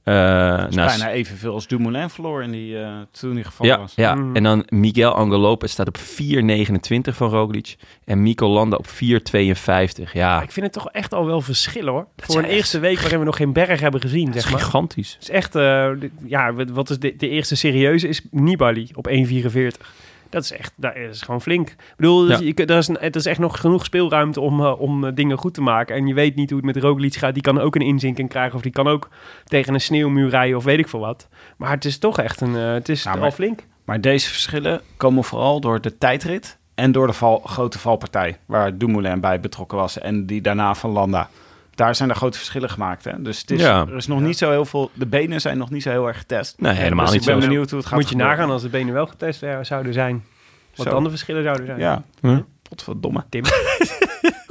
[0.05, 3.79] Eh Dat is nou, bijna evenveel als Dumoulin verloor in die, eh, toen gevallen ja,
[3.79, 3.93] was.
[3.97, 4.15] ja.
[4.15, 4.37] Mm.
[4.37, 7.77] en dan Miguel Angel Lopez staat op 4,29 van Roglic.
[8.05, 10.13] En Mikel Landa op 4,52.
[10.13, 12.07] Ja, ik vind het toch echt al wel verschillen hoor.
[12.17, 14.51] Voor een echt- eerste week waarin we nog geen berg hebben gezien, dat is zeg
[14.53, 14.61] maar.
[14.61, 15.13] gigantisch.
[15.13, 15.91] Het is echt, eh,
[16.25, 19.95] ja, wat- wat is de, de eerste serieuze is Nibali op 1,44.
[20.35, 21.69] Dat is echt, dat is gewoon flink.
[21.69, 22.39] Ik bedoel, Ja.
[22.39, 25.55] je, er is, een, is echt nog genoeg speelruimte om, eh, om eh, dingen goed
[25.55, 25.97] te maken.
[25.97, 27.35] En je weet niet hoe het met Roglic gaat.
[27.35, 29.09] Die kan ook een inzinking krijgen of die kan ook
[29.45, 31.29] tegen een sneeuwmuur rijden of weet ik veel wat.
[31.57, 33.67] Maar het is toch echt een, eh, het is al maar- flink.
[33.85, 38.79] Maar deze verschillen komen vooral door de tijdrit en door de val, grote valpartij, waar
[38.79, 41.29] Dumoulin bij betrokken was en die daarna van Landa.
[41.75, 43.05] Daar zijn er grote verschillen gemaakt.
[43.05, 43.23] Hè?
[43.23, 43.87] Dus het is, Ja.
[43.89, 44.91] er is nog niet zo heel veel.
[44.95, 46.61] De benen zijn nog niet zo heel erg getest.
[46.61, 47.49] Nee, helemaal dus niet ik ben zo.
[47.49, 47.95] benieuwd hoe het gaat.
[47.99, 48.37] Moet je gebeuren.
[48.37, 50.25] nagaan als de benen wel getest zouden zijn.
[50.75, 51.79] Wat dan de verschillen zouden zijn.
[51.79, 52.39] Ja, Huh?
[52.69, 53.25] potverdomme.
[53.29, 53.45] Tim.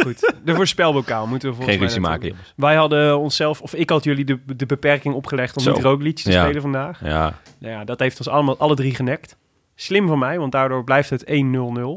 [0.04, 0.34] Goed.
[0.46, 2.54] De voorspelbokaal moeten we volgens Geen mij maken, jongens.
[2.56, 5.72] Wij hadden onszelf, of ik had jullie de, de beperking opgelegd om Zo.
[5.74, 6.44] niet Roglic te Ja.
[6.44, 7.00] spelen vandaag.
[7.04, 9.38] Ja, Nou ja, dat heeft ons allemaal alle drie genekt.
[9.76, 11.30] Slim van mij, want daardoor blijft het 1-0-0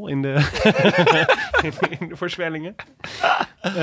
[0.09, 0.33] in de,
[1.99, 2.75] in de voorspellingen.
[3.61, 3.75] Ehm,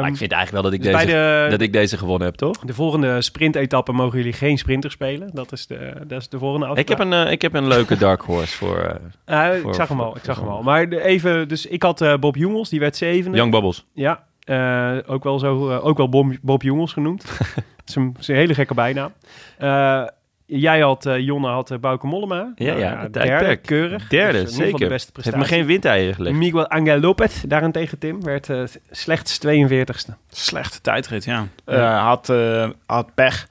[0.00, 2.36] maar ik vind eigenlijk wel dat ik, dus deze, de, dat ik deze gewonnen heb,
[2.36, 2.58] toch?
[2.58, 5.30] de volgende sprintetappe mogen jullie geen sprinter spelen.
[5.32, 6.88] Dat is de, dat is de volgende afspraak.
[6.90, 9.88] Ik heb, een, eh, ik heb een leuke dark horse voor eh, Eh, ik zag
[9.88, 10.62] hem al, ik zag hem al.
[10.62, 13.36] Maar de, even, dus ik had eh, Bob Jongels, die werd zevende.
[13.36, 13.86] Young Bubbles.
[13.94, 17.24] Ja, eh, ook wel, zo, ook wel Bob, Bob Jongels genoemd.
[17.76, 19.12] Dat is een, is een hele gekke bijnaam.
[19.58, 20.04] Eh,
[20.46, 22.52] jij had, eh, Jonne had uh, Bauke Mollema.
[22.54, 23.62] Ja, Nou ja, het derde, tijdperk.
[23.62, 24.08] keurig.
[24.08, 24.78] Derde, Dus geval zeker.
[24.78, 26.36] de beste Heeft me geen windeieren gelegd.
[26.36, 30.10] Miguel Angel Lopez, daarentegen Tim, werd eh, slechts 42ste.
[30.30, 31.46] Slechte tijdrit, ja.
[31.64, 33.48] Eh, had, eh, had pech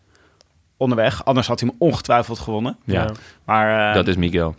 [0.78, 1.26] onderweg.
[1.26, 2.78] Anders had hij hem ongetwijfeld gewonnen.
[2.86, 3.12] Ja,
[3.46, 4.56] Maar, eh, dat is Miguel.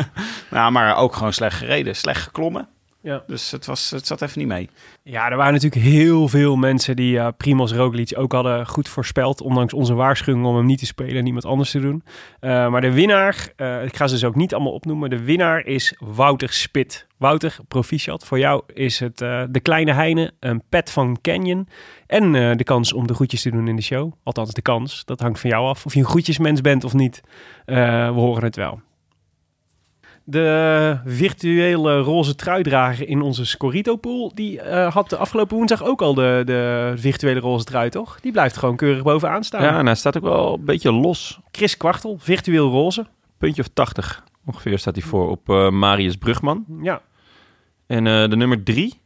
[0.50, 1.96] nou, maar ook gewoon slecht gereden.
[1.96, 2.68] Slecht geklommen.
[3.06, 3.22] Ja.
[3.26, 4.68] Dus het, was, het zat even niet mee.
[5.02, 9.40] Ja, er waren natuurlijk heel veel mensen die eh Primoz Roglic ook hadden goed voorspeld.
[9.40, 12.04] Ondanks onze waarschuwing om hem niet te spelen en iemand anders te doen.
[12.40, 15.10] Eh, maar de winnaar, eh, ik ga ze dus ook niet allemaal opnoemen.
[15.10, 17.06] De winnaar is Wouter Spit.
[17.16, 18.26] Wouter, proficiat.
[18.26, 21.68] Voor jou is het eh, de kleine Heine, een pet van Canyon.
[22.06, 24.12] En eh, de kans om de groetjes te doen in de show.
[24.22, 25.04] Althans, de kans.
[25.04, 25.86] Dat hangt van jou af.
[25.86, 27.20] Of je een groetjesmens bent of niet.
[27.64, 27.76] Eh,
[28.06, 28.80] we horen het wel.
[30.28, 34.32] De virtuele roze truidrager in onze Scorito-pool...
[34.34, 38.20] die eh, had de afgelopen woensdag ook al de, de virtuele roze trui, toch?
[38.20, 39.62] Die blijft gewoon keurig bovenaan staan.
[39.62, 41.40] Ja, en hij staat ook wel een beetje los.
[41.50, 43.06] Chris Kwartel, virtueel roze.
[43.38, 46.64] Puntje of 80 ongeveer staat hij voor op eh, Marius Brugman.
[46.82, 47.02] Ja,
[47.86, 49.00] En eh, de nummer drie,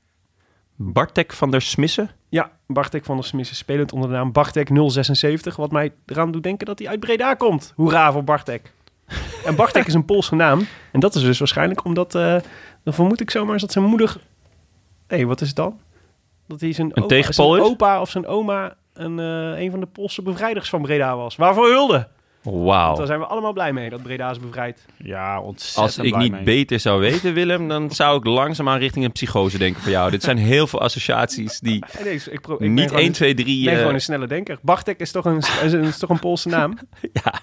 [0.76, 2.10] Bartek van der Smissen.
[2.28, 5.56] ja Bartek van der Smissen, spelend onder de naam Bartek 076.
[5.56, 7.72] Wat mij eraan doet denken dat hij uit Breda komt.
[7.76, 8.72] Hoera voor Bartek.
[9.44, 10.66] En Bartek is een Poolse naam.
[10.92, 12.14] En dat is dus waarschijnlijk omdat...
[12.14, 12.36] eh,
[12.84, 14.16] dan vermoed ik zomaar eens dat zijn moeder...
[15.08, 15.80] Nee, wat is het dan?
[16.46, 18.74] Dat hij zijn, Een opa, zijn opa of zijn oma...
[18.92, 21.36] Een, eh, een van de Poolse bevrijders van Breda was.
[21.36, 22.08] Waarvoor hulde?
[22.42, 22.94] Wauw.
[22.96, 24.84] Daar zijn we allemaal blij mee dat Breda is bevrijd.
[24.96, 26.42] Ja, ontzettend Als ik blij niet mee.
[26.42, 30.10] beter zou weten, Willem, dan zou ik langzaamaan richting een psychose denken voor jou.
[30.10, 33.58] Dit zijn heel veel associaties die En deze, ik niet gewoon 1, een- 2, 3...
[33.58, 34.58] Ik ben eh, gewoon een snelle denker.
[34.62, 35.42] Bartek is toch een,
[35.84, 36.78] is toch een Poolse naam?
[37.24, 37.40] ja,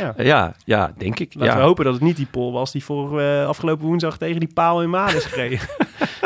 [0.00, 0.14] Ja.
[0.16, 1.34] ja, ja, denk ik.
[1.34, 1.58] Laten ja.
[1.60, 4.52] we hopen dat het niet die Pool was die voor eh, afgelopen woensdag tegen die
[4.54, 5.58] paal in Maden is gereden.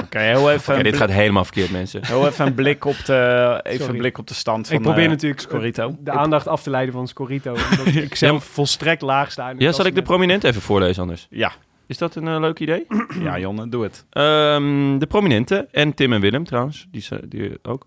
[0.05, 2.07] Oké, heel even, Oké, een dit gaat helemaal verkeerd, mensen.
[2.07, 3.93] heel even een blik op de, even Sorry.
[3.95, 5.95] een blik op de stand van ik probeer eh, natuurlijk Scorito.
[6.01, 7.55] de aandacht af te leiden van Scorito.
[8.13, 9.49] Ik zelf volstrekt laag sta.
[9.49, 11.27] in het Ja, zal ik de prominent even voorlezen anders?
[11.31, 11.53] Ja,
[11.87, 12.87] Is dat een eh, leuk idee?
[13.23, 14.07] ja, Jonne, doe het.
[14.11, 17.87] Ehm, de prominente en Tim en Willem trouwens, die, ze- die ook.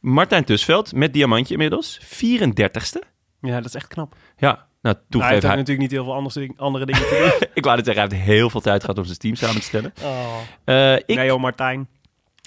[0.00, 2.98] Martijn Tusveld met diamantje inmiddels, 34ste.
[3.40, 4.14] Ja, dat is echt knap.
[4.36, 5.50] Ja, nou Hij heeft ook hij.
[5.50, 7.48] natuurlijk niet heel veel anders, andere dingen te doen.
[7.54, 9.62] Ik wou het zeggen, hij heeft heel veel tijd gehad om zijn team samen te
[9.62, 9.92] stellen.
[10.02, 10.36] Oh.
[10.64, 11.88] Eh, ik, Nee joh, Martijn.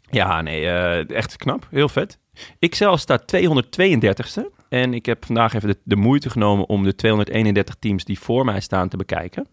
[0.10, 1.68] Ja, nee, eh, echt knap.
[1.72, 2.20] Heel vet.
[2.60, 4.46] Ik zelf sta 232ste.
[4.76, 8.46] En ik heb vandaag even de, de moeite genomen om de 231 teams die voor
[8.46, 9.48] mij staan te bekijken.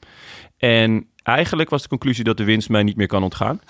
[0.57, 3.61] En eigenlijk was de conclusie dat de winst mij niet meer kan ontgaan.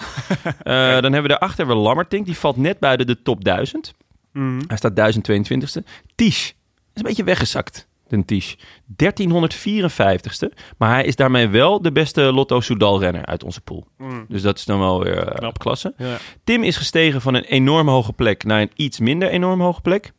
[0.62, 2.26] Eh, dan hebben we daarachter weer Lammertink.
[2.26, 3.94] Die valt net buiten de top 1000.
[4.32, 4.60] Mhm.
[4.66, 5.84] Hij staat 1022ste.
[6.14, 6.54] Tisch is
[6.92, 7.88] een beetje weggezakt.
[8.08, 8.56] De Tisch.
[8.86, 10.52] 1354ste.
[10.78, 13.86] Maar hij is daarmee wel de beste Lotto Soudal-renner uit onze pool.
[13.98, 14.24] Mhm.
[14.28, 15.58] Dus dat is dan wel weer Knap.
[15.58, 15.94] klasse.
[15.96, 16.16] Ja.
[16.44, 20.12] Tim is gestegen van een enorm hoge plek naar een iets minder enorm hoge plek.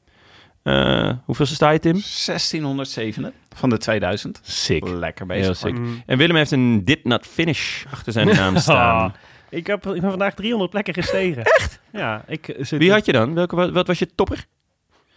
[0.63, 1.91] Uh, hoeveel sta je, Tim?
[1.93, 4.39] 1607 van de 2000.
[4.43, 4.87] Sick.
[4.87, 5.57] Lekker Heel bezig.
[5.57, 5.71] sick.
[5.75, 5.79] hoor.
[5.85, 5.93] Mhm.
[6.05, 9.13] En Willem heeft een did not finish achter zijn naam staan.
[9.49, 11.43] Ik, heb, ik ben vandaag 300 plekken gestegen.
[11.43, 11.79] Echt?
[11.91, 12.23] Ja.
[12.27, 13.33] Ik zit Wie had je dan?
[13.33, 14.45] Welke, wat, wat was je topper?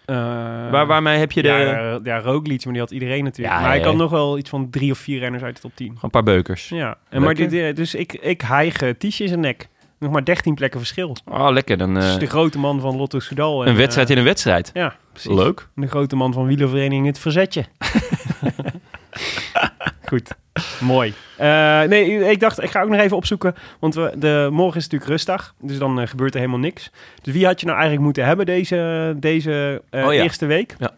[0.04, 0.16] Eh,
[0.70, 1.48] Waar, waarmee heb je de...
[1.48, 3.56] Ja, ja, Roglic, maar die had iedereen natuurlijk.
[3.56, 3.98] Ja, maar ik had ja.
[3.98, 5.86] nog wel iets van drie of vier renners uit de top 10.
[5.86, 6.68] Gewoon een paar beukers.
[6.68, 9.68] Ja, en maar dit, eh, dus ik, ik hijg uh, Tiesje in zijn nek.
[9.98, 11.16] Nog maar 13 plekken verschil.
[11.24, 11.76] Oh, lekker.
[11.76, 13.62] Dan, Dus eh, de grote man van Lotto Soudal.
[13.64, 14.70] en, een wedstrijd eh, in een wedstrijd.
[14.74, 15.44] Ja, precies.
[15.44, 15.68] Leuk.
[15.74, 17.64] De grote man van wielervereniging Het Verzetje.
[20.08, 20.30] Goed,
[20.80, 21.14] mooi.
[21.36, 23.54] Eh, nee, ik dacht, ik ga ook nog even opzoeken.
[23.78, 25.54] Want we, de, morgen is natuurlijk rustdag.
[25.60, 26.90] Dus dan eh, gebeurt er helemaal niks.
[27.22, 30.22] Dus wie had je nou eigenlijk moeten hebben deze, deze eh, Oh ja.
[30.22, 30.74] eerste week?
[30.78, 30.94] Ja.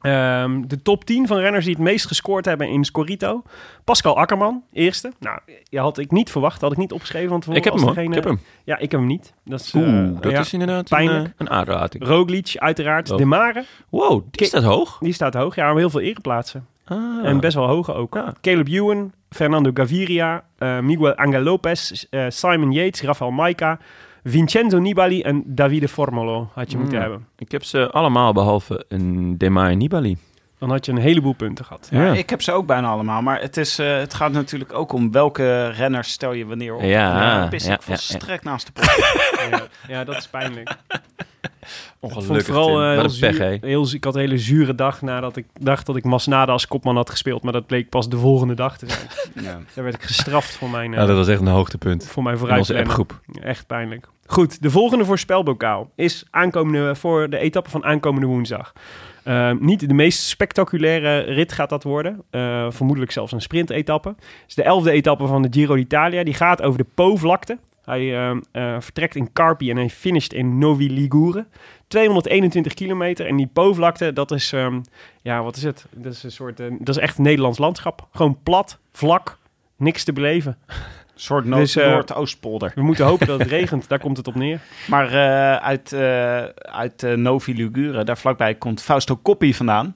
[0.00, 3.42] Ehm, de top 10 van renners die het meest gescoord hebben in Scorito.
[3.84, 5.12] Pascal Akkerman, eerste.
[5.18, 6.60] Nou, je had ik niet verwacht.
[6.60, 7.28] Had ik niet opgeschreven.
[7.30, 8.40] Want Ik heb hem degene- Ik heb hem.
[8.64, 9.32] Ja, ik heb hem niet.
[9.44, 10.40] Dat is, eh, dat ja.
[10.40, 11.24] is inderdaad een, pijnlijk.
[11.26, 12.04] eh, een aanrating.
[12.06, 13.10] Roglic, uiteraard.
[13.10, 13.16] Oh.
[13.18, 14.98] De Mare, Wow, die staat hoog.
[15.00, 15.54] die staat hoog.
[15.54, 16.66] Ja, maar heel veel ereplaatsen.
[16.84, 16.98] Ah.
[17.24, 18.14] En best wel hoge ook.
[18.14, 18.34] Ja.
[18.40, 23.78] Caleb Ewan, Fernando Gaviria, eh, Miguel Angel Lopez, Simon Yates, Rafael Maika,
[24.22, 26.82] Vincenzo Nibali en Davide Formolo had je Mm.
[26.82, 27.26] moeten hebben.
[27.38, 30.16] Ik heb ze allemaal behalve een Demai Nibali.
[30.60, 31.88] Dan had je een heleboel punten gehad.
[31.90, 32.04] Ja.
[32.04, 33.22] Ja, ik heb ze ook bijna allemaal.
[33.22, 36.82] Maar het, is, eh, het gaat natuurlijk ook om welke renners stel je wanneer op.
[36.82, 38.84] Ja, En daar pis ja, ik ja, volstrekt naast de pot.
[39.50, 40.76] Ja, ja, dat is pijnlijk.
[42.00, 43.30] Ongelukkig, vooral eh, Wat heel
[43.60, 46.96] pech, ik had een hele zure dag nadat ik dacht dat ik Masnada als kopman
[46.96, 47.42] had gespeeld.
[47.42, 49.08] Maar dat bleek pas de volgende dag te zijn.
[49.46, 49.58] ja.
[49.74, 52.06] Daar werd ik gestraft voor mijn, eh, Ja, dat was echt een hoogtepunt.
[52.06, 53.20] voor mijn appgroep.
[53.42, 54.08] Echt pijnlijk.
[54.30, 58.72] Goed, de volgende voorspelbokaal is aankomende, voor de etappe van aankomende woensdag.
[59.24, 62.22] Uh, niet de meest spectaculaire rit gaat dat worden.
[62.30, 64.08] Uh, vermoedelijk zelfs een sprintetappe.
[64.08, 66.24] Het is de elfde etappe van de Giro d'Italia.
[66.24, 67.58] Die gaat over de Po-vlakte.
[67.84, 71.46] Hij uh, uh, vertrekt in Carpi en hij finisht in Novi Ligure.
[71.88, 73.26] 221 kilometer.
[73.26, 74.52] En die Po-vlakte, dat is...
[74.52, 74.82] Um,
[75.22, 75.86] ja, wat is het?
[75.90, 76.60] Dat is een soort...
[76.60, 78.08] Uh, dat is echt Nederlands landschap.
[78.12, 79.38] Gewoon plat, vlak,
[79.76, 80.58] niks te beleven.
[81.20, 82.72] Een soort noord Dus, Noordoostpolder.
[82.74, 83.88] We moeten hopen dat het regent.
[83.88, 84.60] Daar komt het op neer.
[84.88, 89.94] Maar eh, uit, eh, uit Novi Ligure, daar vlakbij, komt Fausto Coppi vandaan.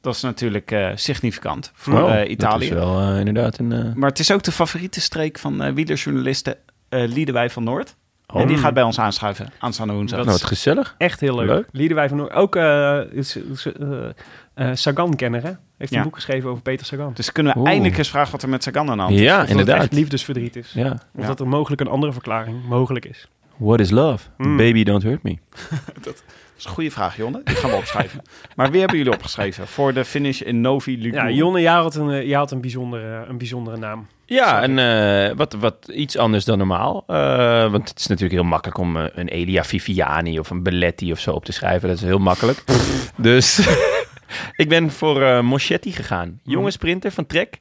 [0.00, 2.68] Dat is natuurlijk eh, significant voor Oh, Italië.
[2.68, 3.72] Dat is wel inderdaad een...
[3.72, 6.56] eh, Maar het is ook de favoriete streek van eh wielerjournalisten
[6.88, 7.96] eh Liedewij van Noord.
[8.34, 8.62] En die Oh.
[8.62, 10.18] gaat bij ons aanschuiven aanstaande woensdag.
[10.18, 10.94] Nou, wat gezellig.
[10.98, 11.46] Echt heel leuk.
[11.48, 11.68] Leuk.
[11.72, 12.30] Liedewij van Noor.
[12.30, 14.08] Ook eh, is, is, eh,
[14.54, 15.50] eh, Sagan-kenner, hè?
[15.78, 15.98] Heeft Ja.
[15.98, 17.12] een boek geschreven over Peter Sagan.
[17.14, 17.68] Dus kunnen we Oeh.
[17.68, 19.20] eindelijk eens vragen wat er met Sagan aan de hand is.
[19.20, 19.82] Ja, Of dat het inderdaad.
[19.82, 20.72] echt liefdesverdriet is.
[20.72, 20.90] Ja.
[20.92, 21.26] Of Ja.
[21.26, 23.28] dat er mogelijk een andere verklaring mogelijk is.
[23.56, 24.26] What is love?
[24.36, 24.56] Mm.
[24.56, 25.38] Baby, don't hurt me.
[26.02, 26.22] Dat
[26.58, 27.40] is een goede vraag, Jonne.
[27.44, 28.22] Die gaan we opschrijven.
[28.56, 31.28] maar wie hebben jullie opgeschreven voor de finish in Novi Ligure?
[31.28, 34.06] Ja, Jonne, jij had een, eh, jij had een, bijzondere, een bijzondere naam.
[34.24, 37.04] Ja, en eh, wat, wat iets anders dan normaal.
[37.06, 41.18] Eh, want het is natuurlijk heel makkelijk om een Elia Viviani of een Belletti of
[41.18, 41.88] zo op te schrijven.
[41.88, 42.64] Dat is heel makkelijk.
[43.16, 43.68] dus
[44.62, 46.40] ik ben voor eh Moschetti gegaan.
[46.42, 47.58] Jonge sprinter van Trek.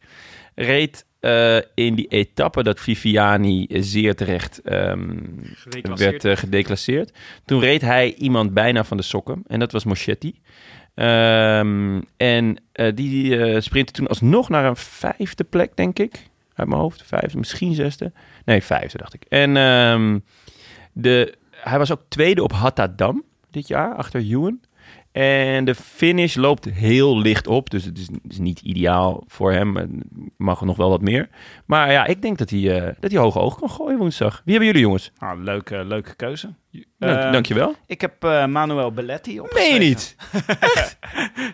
[0.55, 5.18] Reed eh, in die etappe dat Viviani zeer terecht ehm,
[5.95, 7.11] werd eh, gedeclasseerd.
[7.45, 9.43] Toen reed hij iemand bijna van de sokken.
[9.47, 10.39] En dat was Moschetti.
[10.93, 16.28] Ehm, en eh, die sprintte toen alsnog naar een vijfde plek, denk ik.
[16.53, 17.03] Uit mijn hoofd.
[17.05, 18.11] Vijfde, misschien zesde.
[18.45, 19.24] Nee, vijfde, dacht ik.
[19.30, 20.20] En ehm,
[20.93, 24.59] de, hij was ook tweede op Hattadam dit jaar, achter Ewan.
[25.22, 27.70] En de finish loopt heel licht op.
[27.70, 29.76] Dus het is, is niet ideaal voor hem.
[29.76, 29.89] Het
[30.38, 31.30] Mag er nog wel wat meer.
[31.65, 34.41] Maar ja, ik denk dat hij, eh, dat hij hoge ogen kan gooien woensdag.
[34.45, 35.11] Wie hebben jullie, jongens?
[35.20, 36.53] Nou, leuke, leuke keuze.
[36.99, 37.76] Dank, Eh, dankjewel.
[37.86, 39.74] Ik heb eh, Manuel Belletti Meen opgeschreven.
[39.74, 40.15] je niet?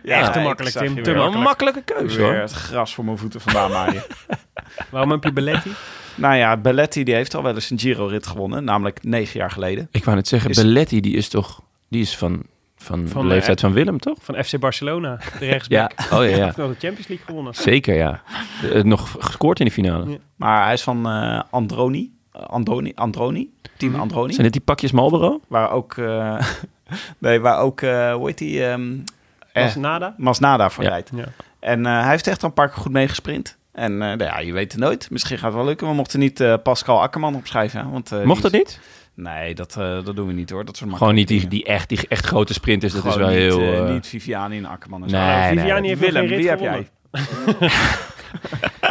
[0.03, 1.21] Ja, Echt te ik makkelijk, Tim, te weer.
[1.21, 2.35] Een makkelijke keuze, Weer hoor.
[2.35, 4.03] het gras voor mijn voeten vandaan maaien.
[4.91, 5.71] Waarom heb je Belletti?
[6.15, 8.63] nou ja, Belletti die heeft al wel eens een Giro-rit gewonnen.
[8.63, 9.87] Namelijk negen jaar geleden.
[9.91, 11.61] Ik wou net zeggen, Is- Belletti, die is toch...
[11.89, 12.43] Die is van,
[12.83, 14.17] van, Van, de leeftijd van Willem, toch?
[14.21, 15.91] Van FC Barcelona, de Ja, rechtsback.
[16.11, 16.43] oh ja, ja.
[16.45, 17.55] Heeft nog de Champions League gewonnen.
[17.55, 18.21] Zeker, ja.
[18.73, 20.09] Eh, nog gescoord in de finale.
[20.11, 20.17] Ja.
[20.35, 22.11] Maar hij is van eh, Androni.
[22.31, 22.91] Eh, Androni.
[22.95, 23.49] Androni.
[23.77, 24.31] Team Androni.
[24.31, 25.39] Zijn dit die pakjes Marlboro?
[25.47, 25.97] Waar ook...
[25.97, 26.39] eh,
[27.17, 27.81] nee, waar ook...
[27.81, 28.65] eh hoe heet die?
[28.65, 28.93] ehm,
[29.53, 30.13] eh, Was Nada?
[30.17, 30.89] Masnada voor Ja.
[30.89, 31.11] rijdt.
[31.15, 31.25] Ja.
[31.59, 33.57] En eh, hij heeft echt een paar keer goed meegesprint.
[33.71, 35.09] En eh, nou ja, je weet het nooit.
[35.11, 35.87] Misschien gaat het wel lukken.
[35.87, 37.91] We mochten niet eh, Pascal Akkerman opschrijven.
[37.91, 38.79] Want, eh, Mocht dat is- niet?
[39.15, 40.65] Nee, dat, eh, dat doen we niet hoor.
[40.65, 42.93] Dat soort Gewoon niet die, die, echt, die echt grote sprinters.
[42.93, 43.59] Dat is wel heel...
[43.59, 45.17] niet, eh, eh, niet Viviani en Akkerman en zo.
[45.17, 45.57] Nee, nee.
[45.57, 46.87] Viviani heeft nog Willem, geen wie heb jij?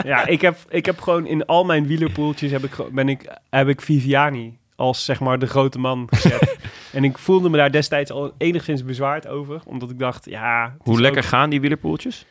[0.04, 3.68] Ja, ik heb, ik heb gewoon in al mijn wielerpoeltjes heb ik, ben ik, heb
[3.68, 6.56] ik Viviani als zeg maar de grote man gezet.
[6.92, 9.60] en ik voelde me daar destijds al enigszins bezwaard over.
[9.64, 10.76] Omdat ik dacht, ja...
[10.78, 12.26] Hoe lekker ook- gaan die wielerpoeltjes?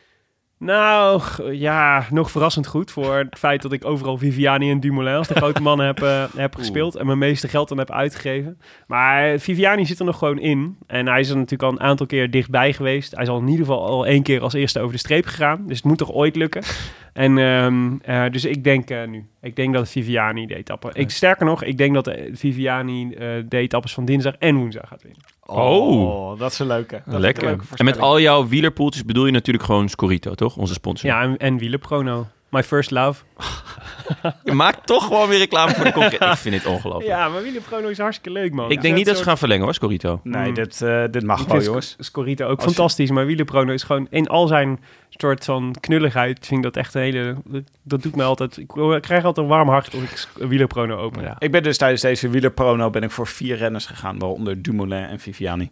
[0.64, 5.28] Nou, ja, nog verrassend goed voor het feit dat ik overal Viviani en Dumoulin als
[5.28, 6.96] de grote mannen heb, eh, heb gespeeld.
[6.96, 8.58] En mijn meeste geld dan heb uitgegeven.
[8.86, 10.76] Maar Viviani zit er nog gewoon in.
[10.86, 13.12] En hij is er natuurlijk al een aantal keer dichtbij geweest.
[13.12, 15.66] Hij is al in ieder geval al één keer als eerste over de streep gegaan.
[15.66, 16.62] Dus het moet toch ooit lukken.
[17.12, 19.26] En ehm, eh, dus ik denk eh, nu.
[19.40, 20.90] Ik denk dat Viviani de etappe...
[20.92, 23.08] Ik, sterker nog, ik denk dat Viviani
[23.48, 25.22] de etappes van dinsdag en woensdag gaat winnen.
[25.46, 26.38] Oh.
[26.38, 26.94] dat is een leuke.
[26.94, 27.44] Dat ik een Lekker.
[27.44, 30.56] leuke En met al jouw wielerpoeltjes bedoel je natuurlijk gewoon Scorito, toch?
[30.56, 31.10] Onze sponsor.
[31.10, 32.26] Ja, en, en Wielerprono.
[32.52, 33.22] My first love.
[34.44, 36.30] Je maakt toch gewoon weer reclame voor de concurrentie.
[36.32, 37.06] Ik vind dit ongelooflijk.
[37.06, 38.70] Ja, maar Wielerprono is hartstikke leuk, man.
[38.70, 40.20] Ik denk niet dat ze gaan verlengen hoor, Scorito.
[40.22, 40.54] Nee, Mm.
[40.54, 41.90] dit, eh, dit mag wel, jongens.
[41.90, 45.74] Sc- Scorito ook Als je- fantastisch, maar Wielerprono is gewoon in al zijn soort van
[45.80, 47.36] knulligheid vind ik dat echt een hele...
[47.82, 48.56] Dat, doet me altijd...
[48.56, 48.68] Ik,
[49.00, 51.22] krijg altijd een warm hart als ik Sc- Wielerprono open.
[51.22, 51.36] Ja.
[51.38, 55.20] Ik ben dus tijdens deze wielerprono ben ik voor vier renners gegaan, waaronder Dumoulin en
[55.20, 55.70] Viviani.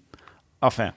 [0.61, 0.93] Enfin,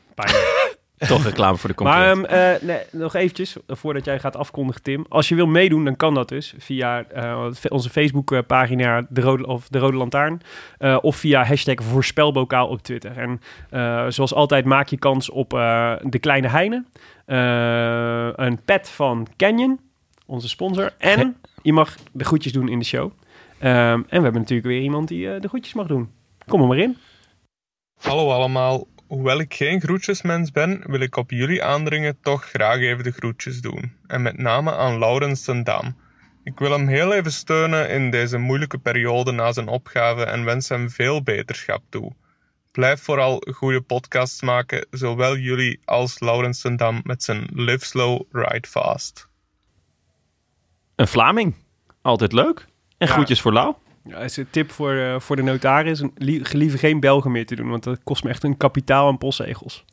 [1.07, 2.37] Toch reclame voor de Maar concurrentie.
[2.37, 5.05] ehm, eh, nee, nog eventjes, voordat jij gaat afkondigen, Tim.
[5.09, 9.45] Als je wil meedoen, dan kan dat dus via eh, fe- onze Facebookpagina de Rode,
[9.47, 10.41] of de Rode Lantaarn.
[10.77, 13.17] eh, of via hashtag voorspelbokaal op Twitter.
[13.17, 16.83] En eh, zoals altijd maak je kans op eh, de Kleine Heine.
[17.25, 19.79] eh, een pet van Canyon,
[20.25, 20.93] onze sponsor.
[20.97, 23.11] En je mag de groetjes doen in de show.
[23.59, 26.09] Ehm, en we hebben natuurlijk weer iemand die de groetjes mag doen.
[26.47, 26.97] Kom er maar in.
[28.01, 28.87] Hallo allemaal.
[29.13, 33.61] Hoewel ik geen groetjesmens ben, wil ik op jullie aandringen toch graag even de groetjes
[33.61, 33.93] doen.
[34.07, 35.97] En met name aan Laurens ten Dam.
[36.43, 40.69] Ik wil hem heel even steunen in deze moeilijke periode na zijn opgave en wens
[40.69, 42.11] hem veel beterschap toe.
[42.71, 48.21] Blijf vooral goede podcasts maken, zowel jullie als Laurens ten Dam met zijn Live Slow,
[48.31, 49.27] Ride Fast.
[50.95, 51.55] Een Vlaming.
[52.01, 52.67] Altijd leuk.
[52.97, 53.13] En Ja.
[53.13, 53.75] groetjes voor Lau.
[54.09, 56.01] Ja, is een tip voor, eh, voor de notaris.
[56.15, 59.17] Lie- Liever geen Belgen meer te doen, want dat kost me echt een kapitaal aan
[59.17, 59.85] postzegels.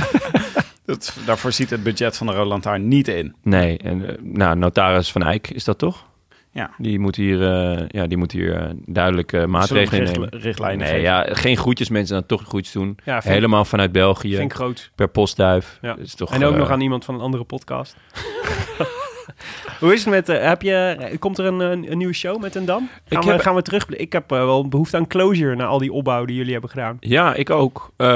[0.84, 3.34] dat, daarvoor ziet het budget van de Rode Lantaarn niet in.
[3.42, 6.08] Nee, en, eh, nou, notaris Van Eyck is dat toch?
[6.52, 6.70] Ja.
[6.78, 10.28] Die moet hier, eh, ja, die moet hier eh, duidelijke maatregelen nemen.
[10.28, 11.02] richtlijnen Nee, geven?
[11.02, 12.98] ja, geen groetjes mensen dan toch groetjes doen.
[13.04, 14.90] Ja, vind, Helemaal vanuit België, vind ik groot.
[14.94, 15.78] per postduif.
[15.82, 15.96] Ja.
[15.98, 17.96] Is toch, En ook nog aan iemand van een andere podcast.
[19.80, 20.28] Hoe is het met...
[20.28, 22.88] eh, heb je, komt er een, een, een nieuwe show met een Dam?
[23.04, 23.88] Gaan, Ik we, heb- gaan we terug...
[23.88, 26.96] Ik heb eh, wel behoefte aan closure na al die opbouw die jullie hebben gedaan.
[27.00, 27.92] Ja, ik ook.
[27.96, 28.06] Eh,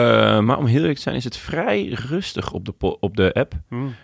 [0.40, 3.52] maar om heel eerlijk te zijn is het vrij rustig op de, op de app.
[3.68, 3.94] Hmm.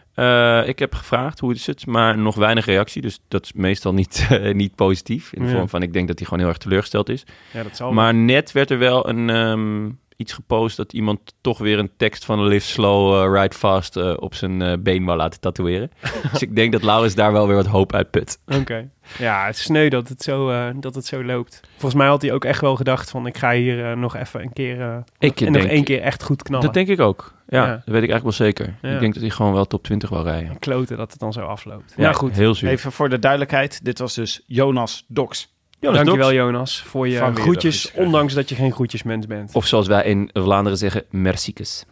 [0.66, 3.02] Ik heb gevraagd hoe is het, maar nog weinig reactie.
[3.02, 5.32] Dus dat is meestal niet, niet positief.
[5.32, 5.54] In de Ja.
[5.54, 7.24] vorm van ik denk dat hij gewoon heel erg teleurgesteld is.
[7.52, 9.88] Ja, dat zal Maar net werd er wel een, ehm,
[10.20, 14.14] iets gepost dat iemand toch weer een tekst van Live Slow, eh, Ride Fast eh,
[14.16, 15.90] op zijn eh, been wou laten tatoeëren.
[16.32, 18.38] dus ik denk dat Laurens daar wel weer wat hoop uit put.
[18.46, 18.88] Oké.
[19.18, 21.60] Ja, het is sneu dat het, zo, dat het zo loopt.
[21.70, 23.26] Volgens mij had hij ook echt wel gedacht van...
[23.26, 25.04] ik ga hier nog even een keer...
[25.18, 26.64] Ik en nog één keer echt goed knallen.
[26.64, 27.34] Dat denk ik ook.
[27.48, 27.70] Ja, Ja.
[27.70, 28.74] dat weet ik eigenlijk wel zeker.
[28.82, 28.94] Ja.
[28.94, 30.58] Ik denk dat hij gewoon wel top 20 wil rijden.
[30.58, 31.92] Kloten dat het dan zo afloopt.
[31.96, 32.36] Ja, Ja, goed.
[32.36, 32.70] Heel zuur.
[32.70, 35.54] Even voor de duidelijkheid, dit was dus Jonas Doks.
[35.80, 36.38] Jonas Dankjewel Doks.
[36.40, 39.54] Jonas voor je Van groetjes, ondanks dat je geen groetjesmens bent.
[39.54, 41.84] Of zoals wij in Vlaanderen zeggen, merciekes.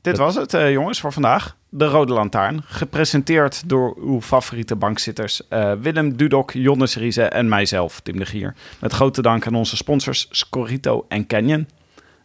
[0.00, 1.56] Dit was het, eh, jongens, voor vandaag.
[1.68, 2.62] De Rode Lantaarn.
[2.64, 8.54] Gepresenteerd door uw favoriete bankzitters eh, Willem Dudok, Jonnes Riese en mijzelf, Tim de Gier.
[8.80, 11.68] Met grote dank aan onze sponsors Scorito en Canyon.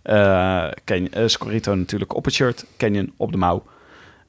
[0.02, 3.64] Eh, Ken- eh, Scorito natuurlijk op het shirt, Canyon op de mouw.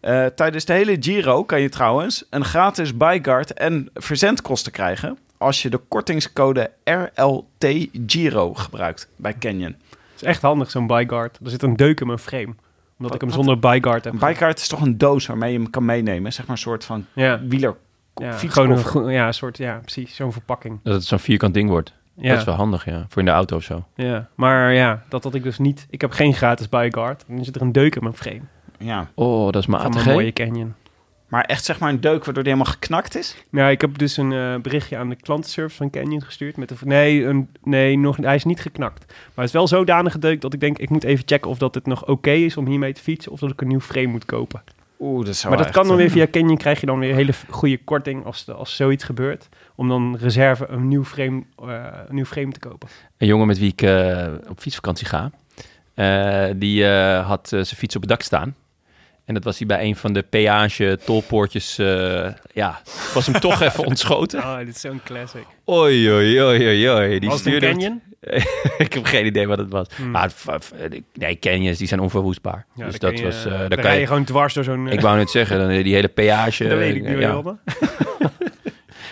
[0.01, 5.63] Eh, tijdens de hele Giro kan je trouwens een gratis byguard en verzendkosten krijgen als
[5.63, 9.77] je de kortingscode RLT Giro gebruikt bij Canyon.
[9.91, 11.39] Het is echt handig, zo'n byguard.
[11.45, 12.45] Er zit een deuk in mijn frame.
[12.45, 12.57] Omdat
[12.99, 14.13] Wat- ik hem zonder byguard heb.
[14.13, 16.85] Een byguard is toch een doos waarmee je hem kan meenemen, zeg maar een soort
[16.85, 17.77] van Ja, wieler
[18.15, 20.79] ja een, ja, een soort, ja, precies, zo'n verpakking.
[20.83, 21.93] Dat het zo'n vierkant ding wordt.
[22.17, 23.07] Ja, Dat is wel handig, ja.
[23.09, 23.85] Voor in de auto of zo.
[23.95, 25.87] ja, maar ja, dat had ik dus niet.
[25.91, 27.25] Ik heb geen gratis byguard.
[27.29, 28.41] En dan zit er een deuk in mijn frame.
[28.79, 30.33] Ja, Oh, dat is Van matig, mijn mooie?
[30.33, 30.75] Canyon.
[31.35, 33.37] Maar echt zeg maar een deuk waardoor die helemaal geknakt is.
[33.51, 36.57] Ja, ik heb dus een eh, berichtje aan de klantenservice van Canyon gestuurd.
[36.57, 39.05] Met de, nee, een, nee nog, hij is niet geknakt.
[39.07, 40.79] Maar het is wel zodanig gedeukt dat ik denk...
[40.79, 43.33] ik moet even checken of dat het nog oké is om hiermee te fietsen...
[43.33, 44.63] of dat ik een nieuw frame moet kopen.
[45.01, 46.57] Oeh, dat zou maar dat echt, kan dan eh, weer via Canyon...
[46.57, 49.49] krijg je dan weer hele goede korting als, de, als zoiets gebeurt...
[49.75, 52.89] om dan reserve een nieuw frame, eh, een nieuw frame te kopen.
[53.19, 55.31] Een jongen met wie ik eh, op fietsvakantie ga,
[55.95, 58.55] eh, die eh, had eh, zijn fiets op het dak staan.
[59.25, 61.79] En dat was hij bij een van de peage tolpoortjes.
[61.79, 62.81] eh, ja,
[63.15, 64.41] was hem toch even ontschoten.
[64.41, 65.45] Oh, dit is zo'n classic.
[65.69, 67.19] Oei, oei, oei, oei.
[67.19, 67.67] Die Was het stuurde...
[67.67, 68.03] Canyon?
[68.79, 69.87] ik heb geen idee wat het was.
[69.97, 70.11] Hmm.
[70.11, 70.33] Maar
[71.15, 72.67] nee, Canyons, die zijn onverwoestbaar.
[72.75, 73.45] Ja, dus dat je, was...
[73.45, 74.89] eh, eh, dan daar kan je je, gewoon dwars door zo'n...
[74.89, 76.65] ik wou net zeggen, dan die hele peage...
[76.69, 77.31] dat weet ik eh, ja.
[77.33, 77.59] Wilde.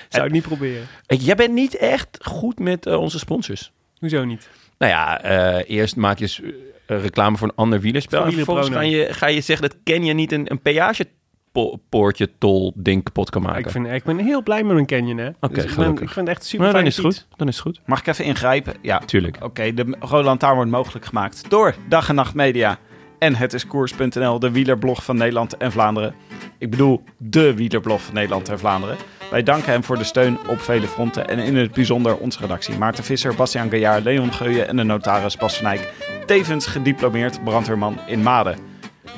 [0.08, 0.86] Zou ik niet proberen.
[1.06, 3.72] Jij bent niet echt goed met eh, onze sponsors.
[3.98, 4.48] Hoezo niet?
[4.78, 6.50] Nou ja, eh, eerst maak je eh,
[6.96, 8.24] reclame voor een ander wielerspel.
[8.24, 13.02] En vervolgens ga je, ga je zeggen dat Kenya niet een, een peagepoortje tol ding
[13.02, 13.64] kapot kan maken.
[13.64, 15.28] Ik, vind, ik ben heel blij met mijn Canyon, hè.
[15.28, 16.02] Oké, Dus ik, ben, gelukkig.
[16.02, 17.26] ik vind het echt super maar dan is het goed.
[17.36, 17.80] Dan is het goed.
[17.86, 18.74] Mag ik even ingrijpen?
[18.82, 19.36] Ja, Tuurlijk.
[19.40, 22.78] Oké, de Rode Lantaarn wordt mogelijk gemaakt door Dag en Nacht Media
[23.22, 26.14] en Het is Koers.nl, de wielerblog van Nederland en Vlaanderen.
[26.58, 28.96] Ik bedoel, de wielerblog van Nederland en Vlaanderen.
[29.30, 32.78] Wij danken hem voor de steun op vele fronten en in het bijzonder onze redactie.
[32.78, 35.78] Maarten Visser, Bastiaan Gaillard, Leon Geuyen en de notaris Bas van.
[36.26, 38.58] Tevens gediplomeerd brandweerman in Maden.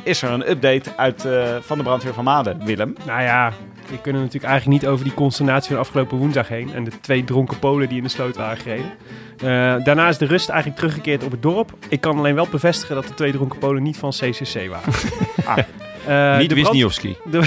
[0.02, 2.94] Is er een update uit, eh, van de brandweer van Maden, Willem?
[3.06, 3.52] Nou ja,
[3.90, 6.74] we kunnen natuurlijk eigenlijk niet over die consternatie van afgelopen woensdag heen.
[6.74, 8.92] En de twee dronken Polen die in de sloot waren gereden.
[9.36, 11.72] Eh, daarna is de rust eigenlijk teruggekeerd op het dorp.
[11.88, 14.92] Ik kan alleen wel bevestigen dat de twee dronken Polen niet van CCC waren.
[15.44, 15.58] Ah.
[16.06, 17.16] Eh, niet de Wisniewski.
[17.30, 17.40] De,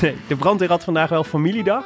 [0.00, 1.84] nee, de brandweer had vandaag wel familiedag.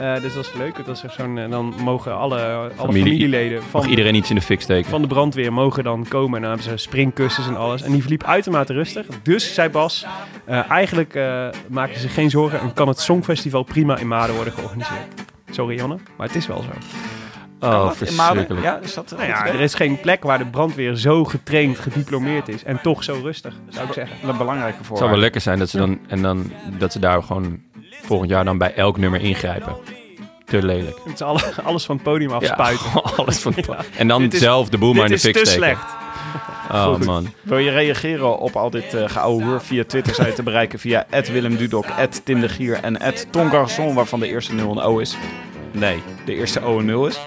[0.00, 0.76] Eh, dus dat is leuk.
[0.86, 4.28] Dat is echt zo'n, eh, dan mogen alle, alle Familie- familieleden van, Mag iedereen iets
[4.30, 4.90] in de fik steken?
[4.90, 6.34] van de brandweer mogen dan komen.
[6.36, 7.82] En dan hebben ze springkussens en alles.
[7.82, 9.06] En die verliep uitermate rustig.
[9.22, 10.06] Dus, zei Bas,
[10.44, 14.34] eh, eigenlijk eh maken ze zich geen zorgen en kan het Songfestival prima in Maden
[14.34, 15.06] worden georganiseerd.
[15.50, 16.68] Sorry Janne, maar het is wel zo.
[17.66, 18.62] oh, verschrikkelijk.
[18.64, 22.48] Ja, is dat Nou ja, er is geen plek waar de brandweer zo getraind, gediplomeerd
[22.48, 24.16] is en toch zo rustig, zou ik zeggen.
[24.28, 24.96] Een belangrijke Het voorwaarde.
[24.98, 27.60] zou wel lekker zijn dat ze dan, en dan, dat ze daar gewoon
[28.02, 29.76] volgend jaar dan bij elk nummer ingrijpen.
[30.44, 30.96] Te lelijk.
[31.04, 32.86] Het is alle, alles van het podium afspuiten.
[32.94, 33.76] Ja, alles van Ja.
[33.96, 35.66] En dan Dit is- zelf de boel maar in Dit de is fik te steken.
[35.76, 36.00] slecht.
[36.70, 37.32] Oh man.
[37.42, 40.14] Wil je reageren op al dit uh, geouwe via Twitter?
[40.14, 41.84] Zijn te bereiken via Willem Dudok,
[42.24, 42.98] Tim de Gier en
[43.30, 45.16] Ton Garçon, waarvan de eerste 0 een O is.
[45.70, 47.18] Nee, de eerste O een 0 is.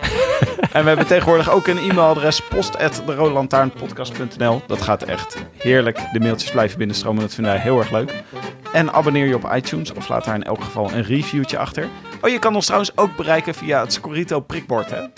[0.76, 4.62] En we hebben tegenwoordig ook een e-mailadres post@derodelantaarnpodcast.nl.
[4.68, 6.00] Dat gaat echt heerlijk.
[6.12, 8.14] De mailtjes blijven binnenstromen, dat vinden wij heel erg leuk.
[8.74, 11.88] En abonneer je op iTunes of laat daar in elk geval een reviewtje achter.
[12.22, 15.00] Oh, je kan ons trouwens ook bereiken via het Scorito prikbord, hè?
[15.00, 15.10] Ja,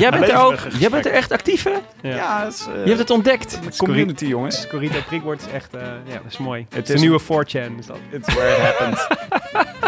[0.00, 1.74] jij, bent er ook, jij bent er echt actief, hè?
[2.08, 2.16] Ja.
[2.16, 3.58] Ja, het is, eh, Je hebt het ontdekt.
[3.76, 4.60] community, jongens.
[4.60, 6.66] Scorito prikbord is echt, eh, ja, dat is mooi.
[6.68, 7.98] Het, is is een nieuwe 4chan, is dat.
[8.10, 9.06] It's where it happened.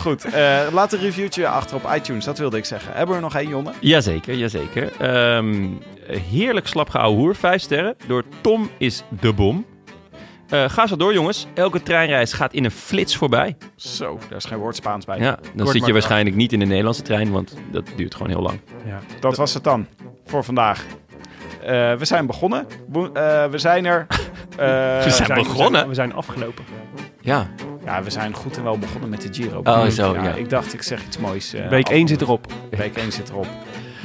[0.00, 2.92] Goed, eh, laat een reviewtje achter op iTunes, dat wilde ik zeggen.
[2.92, 3.72] Hebben we er nog één, Jonne?
[3.80, 4.92] Jazeker, jazeker.
[5.00, 5.68] Ehm
[6.18, 7.96] heerlijk slap gehouden hoer, vijf sterren.
[8.06, 9.66] Door Tom is de bom.
[10.48, 11.46] Eh, ga zo door, jongens.
[11.54, 13.56] Elke treinreis gaat in een flits voorbij.
[13.76, 15.18] Zo, daar is geen woord Spaans bij.
[15.18, 18.28] Ja, dan Kort zit je waarschijnlijk niet in de Nederlandse trein, want dat duurt gewoon
[18.32, 18.60] heel lang.
[18.86, 19.00] Ja.
[19.20, 19.86] Dat was het dan
[20.26, 20.84] voor vandaag.
[21.62, 22.66] Eh, we zijn begonnen.
[22.68, 24.06] Eh, we zijn er.
[24.50, 25.88] Eh, We zijn begonnen?
[25.88, 26.64] We zijn afgelopen.
[27.20, 27.46] Ja,
[27.84, 29.60] Ja, we zijn goed en wel begonnen met de Giro.
[29.64, 30.34] Oh, zo, ja.
[30.34, 31.54] Ik dacht, ik zeg iets moois.
[31.54, 31.92] eh, Week af.
[31.92, 32.52] 1 zit erop.
[32.70, 33.46] Week 1 zit erop.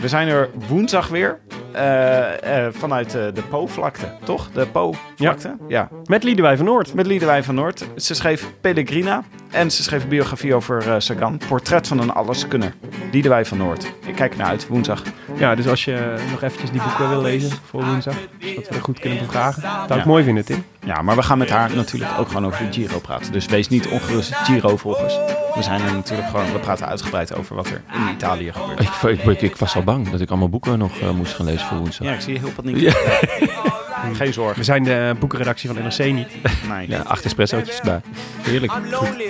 [0.01, 1.39] We zijn er woensdag weer.
[1.75, 4.49] Eh, eh, vanuit eh, de Po-vlakte, toch?
[4.53, 5.55] De Po-vlakte?
[5.67, 5.89] Ja.
[6.05, 6.93] Met Liedewij van Noord.
[6.93, 7.85] Met Liedewij van Noord.
[7.95, 9.23] Ze schreef Pellegrina.
[9.51, 11.39] En ze schreef een biografie over eh, Sagan.
[11.47, 12.73] Portret van een alleskunner.
[13.11, 13.93] Liedewij van Noord.
[14.05, 15.01] Ik kijk naar uit, woensdag.
[15.37, 18.15] Ja, dus als je nog eventjes die boeken wil lezen voor woensdag,
[18.55, 19.61] dat we er goed kunnen bevragen.
[19.61, 20.05] Zou ik Ja.
[20.05, 20.63] mooi vinden, Tim.
[20.85, 23.31] Ja, maar we gaan met haar natuurlijk ook gewoon over de Giro praten.
[23.31, 25.17] Dus wees niet ongerust Giro-volgers.
[25.55, 26.51] We zijn er natuurlijk gewoon...
[26.51, 29.27] We praten uitgebreid over wat er in Italië gebeurt.
[29.27, 32.07] ik, ik, was al bang dat ik allemaal boeken nog moest gaan lezen voor woensdag.
[32.07, 32.93] Ja, ik zie je heel paniek.
[34.13, 34.57] Geen zorgen.
[34.57, 36.27] We zijn de boekenredactie van NRC niet.
[36.69, 36.89] Nee.
[36.89, 38.01] Ja, acht espressootjes bij.
[38.41, 38.71] Heerlijk.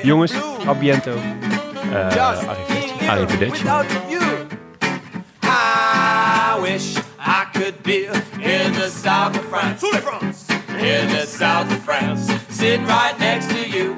[0.04, 0.34] Jongens,
[0.68, 1.18] abiento.
[1.92, 2.16] Eh,
[3.08, 3.08] arrivederci.
[3.08, 3.64] Arrivederci.
[5.44, 8.06] I wish I could be
[8.40, 9.86] in the south of France.
[10.78, 13.96] In the south of France, sitting right next to you.